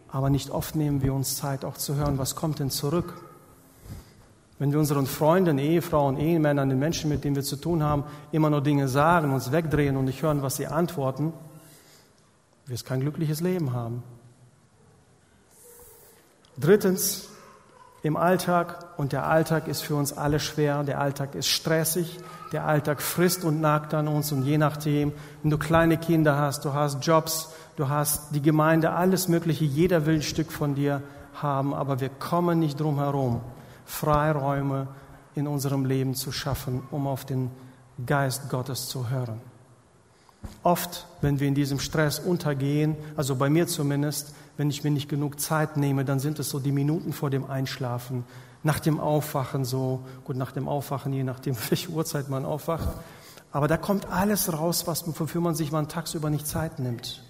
aber 0.09 0.31
nicht 0.31 0.51
oft 0.51 0.77
nehmen 0.77 1.03
wir 1.03 1.13
uns 1.13 1.37
Zeit 1.37 1.65
auch 1.65 1.77
zu 1.77 1.95
hören, 1.97 2.19
was 2.19 2.37
kommt 2.37 2.59
denn 2.59 2.71
zurück. 2.71 3.21
Wenn 4.59 4.73
wir 4.73 4.79
unseren 4.79 5.07
Freunden, 5.07 5.59
Ehefrauen, 5.59 6.17
Ehemännern, 6.17 6.69
den 6.69 6.79
Menschen, 6.79 7.11
mit 7.11 7.25
denen 7.25 7.37
wir 7.37 7.43
zu 7.43 7.57
tun 7.57 7.83
haben, 7.83 8.05
immer 8.31 8.51
nur 8.51 8.63
Dinge 8.63 8.89
sagen, 8.89 9.33
uns 9.33 9.51
wegdrehen 9.53 9.97
und 9.97 10.05
nicht 10.05 10.23
hören, 10.23 10.43
was 10.43 10.57
sie 10.57 10.67
antworten, 10.67 11.33
wir 12.67 12.75
es 12.75 12.85
kein 12.85 13.01
glückliches 13.01 13.41
Leben 13.41 13.73
haben. 13.73 14.03
Drittens, 16.57 17.29
im 18.05 18.19
Alltag, 18.19 18.85
und 18.99 19.13
der 19.13 19.27
Alltag 19.27 19.67
ist 19.67 19.81
für 19.81 19.97
uns 19.97 20.13
alle 20.13 20.39
schwer, 20.39 20.85
der 20.85 21.01
Alltag 21.01 21.35
ist 21.35 21.49
stressig, 21.49 22.21
der 22.53 22.67
Alltag 22.67 23.01
frisst 23.01 23.45
und 23.45 23.63
nagt 23.63 23.95
an 23.95 24.09
uns 24.09 24.31
und 24.31 24.43
je 24.45 24.59
nachdem, 24.59 25.11
wenn 25.43 25.51
du 25.51 25.57
kleine 25.57 25.97
Kinder 25.97 26.37
hast, 26.37 26.67
du 26.67 26.75
hast 26.75 27.05
Jobs, 27.05 27.49
du 27.77 27.89
hast 27.89 28.35
die 28.35 28.43
Gemeinde, 28.43 28.91
alles 28.91 29.29
Mögliche, 29.29 29.65
jeder 29.65 30.05
will 30.05 30.17
ein 30.17 30.23
Stück 30.23 30.53
von 30.53 30.75
dir 30.75 31.03
haben, 31.33 31.73
aber 31.73 31.99
wir 32.01 32.11
kommen 32.11 32.59
nicht 32.59 32.79
drum 32.79 32.99
herum, 32.99 33.41
Freiräume 33.87 34.87
in 35.35 35.49
unserem 35.49 35.87
Leben 35.87 36.15
zu 36.15 36.31
schaffen, 36.31 36.83
um 36.91 37.07
auf 37.07 37.25
den 37.25 37.51
Geist 38.05 38.51
Gottes 38.51 38.87
zu 38.87 39.09
hören. 39.09 39.41
Oft, 40.63 41.07
wenn 41.23 41.41
wir 41.41 41.49
in 41.49 41.55
diesem 41.55 41.79
Stress 41.79 42.19
untergehen, 42.19 42.97
also 43.17 43.35
bei 43.37 43.49
mir 43.49 43.67
zumindest, 43.67 44.35
wenn 44.57 44.71
ich 44.71 44.85
mir 44.85 44.91
nicht 44.91 45.09
genug 45.09 45.41
Zeit 45.41 45.77
nehme, 45.77 46.05
dann 46.05 46.21
sind 46.21 46.39
es 46.39 46.51
so 46.51 46.59
die 46.59 46.73
Minuten 46.73 47.13
vor 47.13 47.31
dem 47.31 47.51
Einschlafen, 47.51 48.25
nach 48.63 48.81
dem 48.81 48.99
Aufwachen 49.01 49.65
so, 49.65 50.01
gut, 50.25 50.37
nach 50.37 50.53
dem 50.53 50.69
Aufwachen, 50.69 51.13
je 51.13 51.25
nachdem, 51.25 51.57
welche 51.69 51.91
Uhrzeit 51.91 52.29
man 52.29 52.45
aufwacht. 52.45 52.89
Aber 53.53 53.69
da 53.69 53.77
kommt 53.77 54.09
alles 54.11 54.53
raus, 54.53 54.87
was, 54.87 55.07
wofür 55.07 55.41
man 55.41 55.55
sich 55.55 55.71
mal 55.71 55.87
tagsüber 55.87 56.31
nicht 56.31 56.47
Zeit 56.47 56.79
nimmt. 56.79 57.23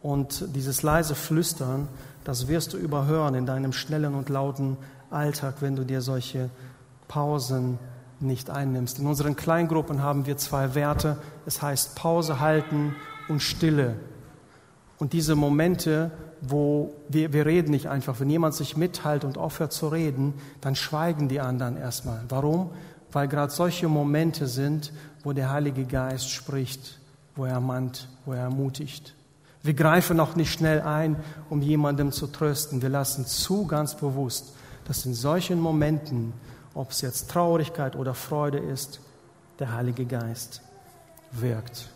Und 0.00 0.54
dieses 0.54 0.82
leise 0.82 1.14
Flüstern, 1.14 1.88
das 2.24 2.48
wirst 2.48 2.72
du 2.72 2.76
überhören 2.76 3.34
in 3.34 3.46
deinem 3.46 3.72
schnellen 3.72 4.14
und 4.14 4.28
lauten 4.28 4.76
Alltag, 5.10 5.56
wenn 5.60 5.76
du 5.76 5.84
dir 5.84 6.02
solche 6.02 6.50
Pausen 7.08 7.78
nicht 8.20 8.50
einnimmst. 8.50 8.98
In 8.98 9.06
unseren 9.06 9.36
Kleingruppen 9.36 10.02
haben 10.02 10.26
wir 10.26 10.36
zwei 10.36 10.74
Werte. 10.74 11.18
Es 11.46 11.60
heißt 11.60 11.96
Pause 11.96 12.40
halten 12.40 12.94
und 13.28 13.42
Stille. 13.42 13.96
Und 15.02 15.14
diese 15.14 15.34
Momente, 15.34 16.12
wo 16.42 16.94
wir, 17.08 17.32
wir 17.32 17.44
reden 17.44 17.72
nicht 17.72 17.88
einfach, 17.88 18.20
wenn 18.20 18.30
jemand 18.30 18.54
sich 18.54 18.76
mitteilt 18.76 19.24
und 19.24 19.36
aufhört 19.36 19.72
zu 19.72 19.88
reden, 19.88 20.34
dann 20.60 20.76
schweigen 20.76 21.28
die 21.28 21.40
anderen 21.40 21.76
erstmal. 21.76 22.20
Warum? 22.28 22.70
Weil 23.10 23.26
gerade 23.26 23.52
solche 23.52 23.88
Momente 23.88 24.46
sind, 24.46 24.92
wo 25.24 25.32
der 25.32 25.50
Heilige 25.50 25.86
Geist 25.86 26.30
spricht, 26.30 27.00
wo 27.34 27.46
er 27.46 27.58
mahnt, 27.58 28.08
wo 28.26 28.32
er 28.32 28.42
ermutigt. 28.42 29.16
Wir 29.64 29.74
greifen 29.74 30.20
auch 30.20 30.36
nicht 30.36 30.52
schnell 30.52 30.82
ein, 30.82 31.16
um 31.50 31.62
jemandem 31.62 32.12
zu 32.12 32.28
trösten. 32.28 32.80
Wir 32.80 32.88
lassen 32.88 33.26
zu 33.26 33.66
ganz 33.66 33.96
bewusst, 33.96 34.54
dass 34.84 35.04
in 35.04 35.14
solchen 35.14 35.58
Momenten, 35.58 36.32
ob 36.74 36.92
es 36.92 37.00
jetzt 37.00 37.28
Traurigkeit 37.28 37.96
oder 37.96 38.14
Freude 38.14 38.58
ist, 38.58 39.00
der 39.58 39.72
Heilige 39.72 40.06
Geist 40.06 40.62
wirkt. 41.32 41.90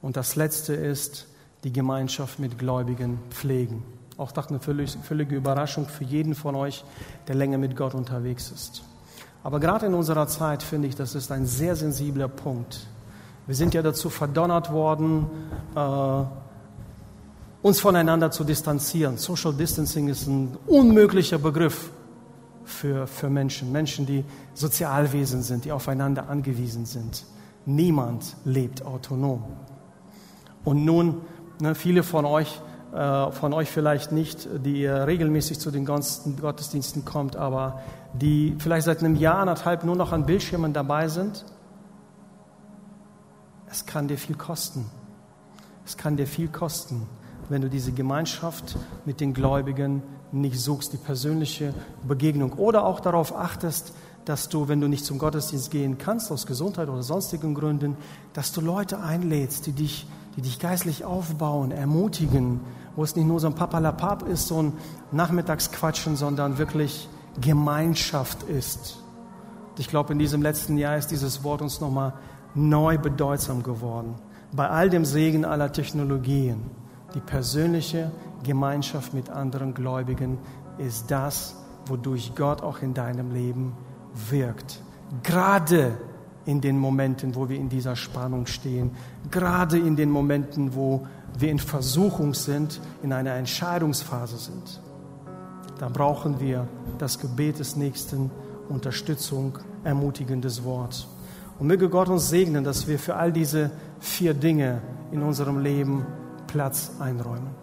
Und 0.00 0.16
das 0.16 0.36
Letzte 0.36 0.72
ist, 0.72 1.26
die 1.64 1.72
Gemeinschaft 1.72 2.38
mit 2.38 2.58
Gläubigen 2.58 3.18
pflegen. 3.30 3.82
Auch 4.16 4.32
das 4.32 4.48
eine 4.48 4.60
völlige 4.60 5.34
Überraschung 5.34 5.86
für 5.86 6.04
jeden 6.04 6.34
von 6.34 6.54
euch, 6.54 6.84
der 7.26 7.34
länger 7.34 7.58
mit 7.58 7.76
Gott 7.76 7.94
unterwegs 7.94 8.50
ist. 8.50 8.82
Aber 9.42 9.60
gerade 9.60 9.86
in 9.86 9.94
unserer 9.94 10.26
Zeit 10.28 10.62
finde 10.62 10.88
ich, 10.88 10.94
das 10.94 11.14
ist 11.14 11.32
ein 11.32 11.46
sehr 11.46 11.74
sensibler 11.74 12.28
Punkt. 12.28 12.86
Wir 13.46 13.54
sind 13.54 13.72
ja 13.72 13.82
dazu 13.82 14.10
verdonnert 14.10 14.70
worden, 14.70 15.26
äh, 15.74 16.22
uns 17.62 17.80
voneinander 17.80 18.30
zu 18.30 18.44
distanzieren. 18.44 19.16
Social 19.16 19.54
Distancing 19.54 20.08
ist 20.08 20.26
ein 20.26 20.56
unmöglicher 20.66 21.38
Begriff 21.38 21.90
für, 22.64 23.06
für 23.06 23.28
Menschen, 23.28 23.72
Menschen, 23.72 24.06
die 24.06 24.24
Sozialwesen 24.54 25.42
sind, 25.42 25.64
die 25.64 25.72
aufeinander 25.72 26.28
angewiesen 26.28 26.86
sind. 26.86 27.24
Niemand 27.66 28.36
lebt 28.44 28.84
autonom. 28.84 29.44
Und 30.64 30.84
nun, 30.84 31.22
ne, 31.60 31.74
viele 31.74 32.02
von 32.02 32.24
euch, 32.24 32.60
äh, 32.92 33.30
von 33.30 33.52
euch 33.52 33.70
vielleicht 33.70 34.12
nicht, 34.12 34.48
die 34.64 34.86
regelmäßig 34.86 35.58
zu 35.58 35.70
den 35.70 35.84
ganzen 35.84 36.36
Gottesdiensten 36.36 37.04
kommt, 37.04 37.36
aber 37.36 37.80
die 38.12 38.56
vielleicht 38.58 38.86
seit 38.86 39.00
einem 39.00 39.16
Jahr, 39.16 39.38
anderthalb 39.38 39.84
nur 39.84 39.96
noch 39.96 40.12
an 40.12 40.26
Bildschirmen 40.26 40.72
dabei 40.72 41.08
sind. 41.08 41.44
Es 43.70 43.86
kann 43.86 44.08
dir 44.08 44.18
viel 44.18 44.36
kosten. 44.36 44.86
Es 45.86 45.96
kann 45.96 46.16
dir 46.16 46.26
viel 46.26 46.48
kosten, 46.48 47.06
wenn 47.48 47.62
du 47.62 47.68
diese 47.68 47.92
Gemeinschaft 47.92 48.76
mit 49.04 49.20
den 49.20 49.34
Gläubigen 49.34 50.02
nicht 50.32 50.60
suchst, 50.60 50.92
die 50.92 50.98
persönliche 50.98 51.74
Begegnung 52.06 52.52
oder 52.52 52.84
auch 52.84 53.00
darauf 53.00 53.36
achtest, 53.36 53.92
dass 54.24 54.48
du, 54.48 54.68
wenn 54.68 54.80
du 54.80 54.88
nicht 54.88 55.04
zum 55.04 55.18
Gottesdienst 55.18 55.70
gehen 55.70 55.98
kannst, 55.98 56.30
aus 56.30 56.46
Gesundheit 56.46 56.88
oder 56.88 57.02
sonstigen 57.02 57.54
Gründen, 57.54 57.96
dass 58.32 58.52
du 58.52 58.60
Leute 58.60 59.00
einlädst, 59.00 59.66
die 59.66 59.72
dich, 59.72 60.06
die 60.40 60.48
dich 60.48 60.58
geistlich 60.58 61.04
aufbauen, 61.04 61.70
ermutigen, 61.70 62.60
wo 62.96 63.04
es 63.04 63.14
nicht 63.14 63.26
nur 63.26 63.40
so 63.40 63.46
ein 63.46 63.54
Papalapap 63.54 64.26
ist, 64.26 64.48
so 64.48 64.62
ein 64.62 64.72
Nachmittagsquatschen, 65.12 66.16
sondern 66.16 66.56
wirklich 66.56 67.10
Gemeinschaft 67.42 68.44
ist. 68.44 69.02
Ich 69.76 69.88
glaube, 69.88 70.14
in 70.14 70.18
diesem 70.18 70.40
letzten 70.40 70.78
Jahr 70.78 70.96
ist 70.96 71.08
dieses 71.10 71.44
Wort 71.44 71.60
uns 71.60 71.82
nochmal 71.82 72.14
neu 72.54 72.96
bedeutsam 72.96 73.62
geworden. 73.62 74.14
Bei 74.52 74.70
all 74.70 74.88
dem 74.88 75.04
Segen 75.04 75.44
aller 75.44 75.72
Technologien, 75.72 76.62
die 77.14 77.20
persönliche 77.20 78.10
Gemeinschaft 78.42 79.12
mit 79.12 79.28
anderen 79.28 79.74
Gläubigen 79.74 80.38
ist 80.78 81.10
das, 81.10 81.54
wodurch 81.84 82.34
Gott 82.34 82.62
auch 82.62 82.80
in 82.80 82.94
deinem 82.94 83.30
Leben 83.30 83.74
wirkt. 84.30 84.80
Gerade 85.22 85.98
in 86.46 86.60
den 86.60 86.78
Momenten, 86.78 87.34
wo 87.34 87.48
wir 87.48 87.56
in 87.56 87.68
dieser 87.68 87.96
Spannung 87.96 88.46
stehen, 88.46 88.92
gerade 89.30 89.78
in 89.78 89.96
den 89.96 90.10
Momenten, 90.10 90.74
wo 90.74 91.06
wir 91.38 91.50
in 91.50 91.58
Versuchung 91.58 92.34
sind, 92.34 92.80
in 93.02 93.12
einer 93.12 93.34
Entscheidungsphase 93.34 94.38
sind. 94.38 94.80
Da 95.78 95.88
brauchen 95.88 96.40
wir 96.40 96.68
das 96.98 97.18
Gebet 97.18 97.58
des 97.58 97.76
Nächsten, 97.76 98.30
Unterstützung, 98.68 99.58
ermutigendes 99.84 100.64
Wort. 100.64 101.08
Und 101.58 101.66
möge 101.66 101.88
Gott 101.88 102.08
uns 102.08 102.28
segnen, 102.30 102.64
dass 102.64 102.86
wir 102.86 102.98
für 102.98 103.16
all 103.16 103.32
diese 103.32 103.70
vier 103.98 104.34
Dinge 104.34 104.80
in 105.12 105.22
unserem 105.22 105.58
Leben 105.58 106.06
Platz 106.46 106.92
einräumen. 106.98 107.59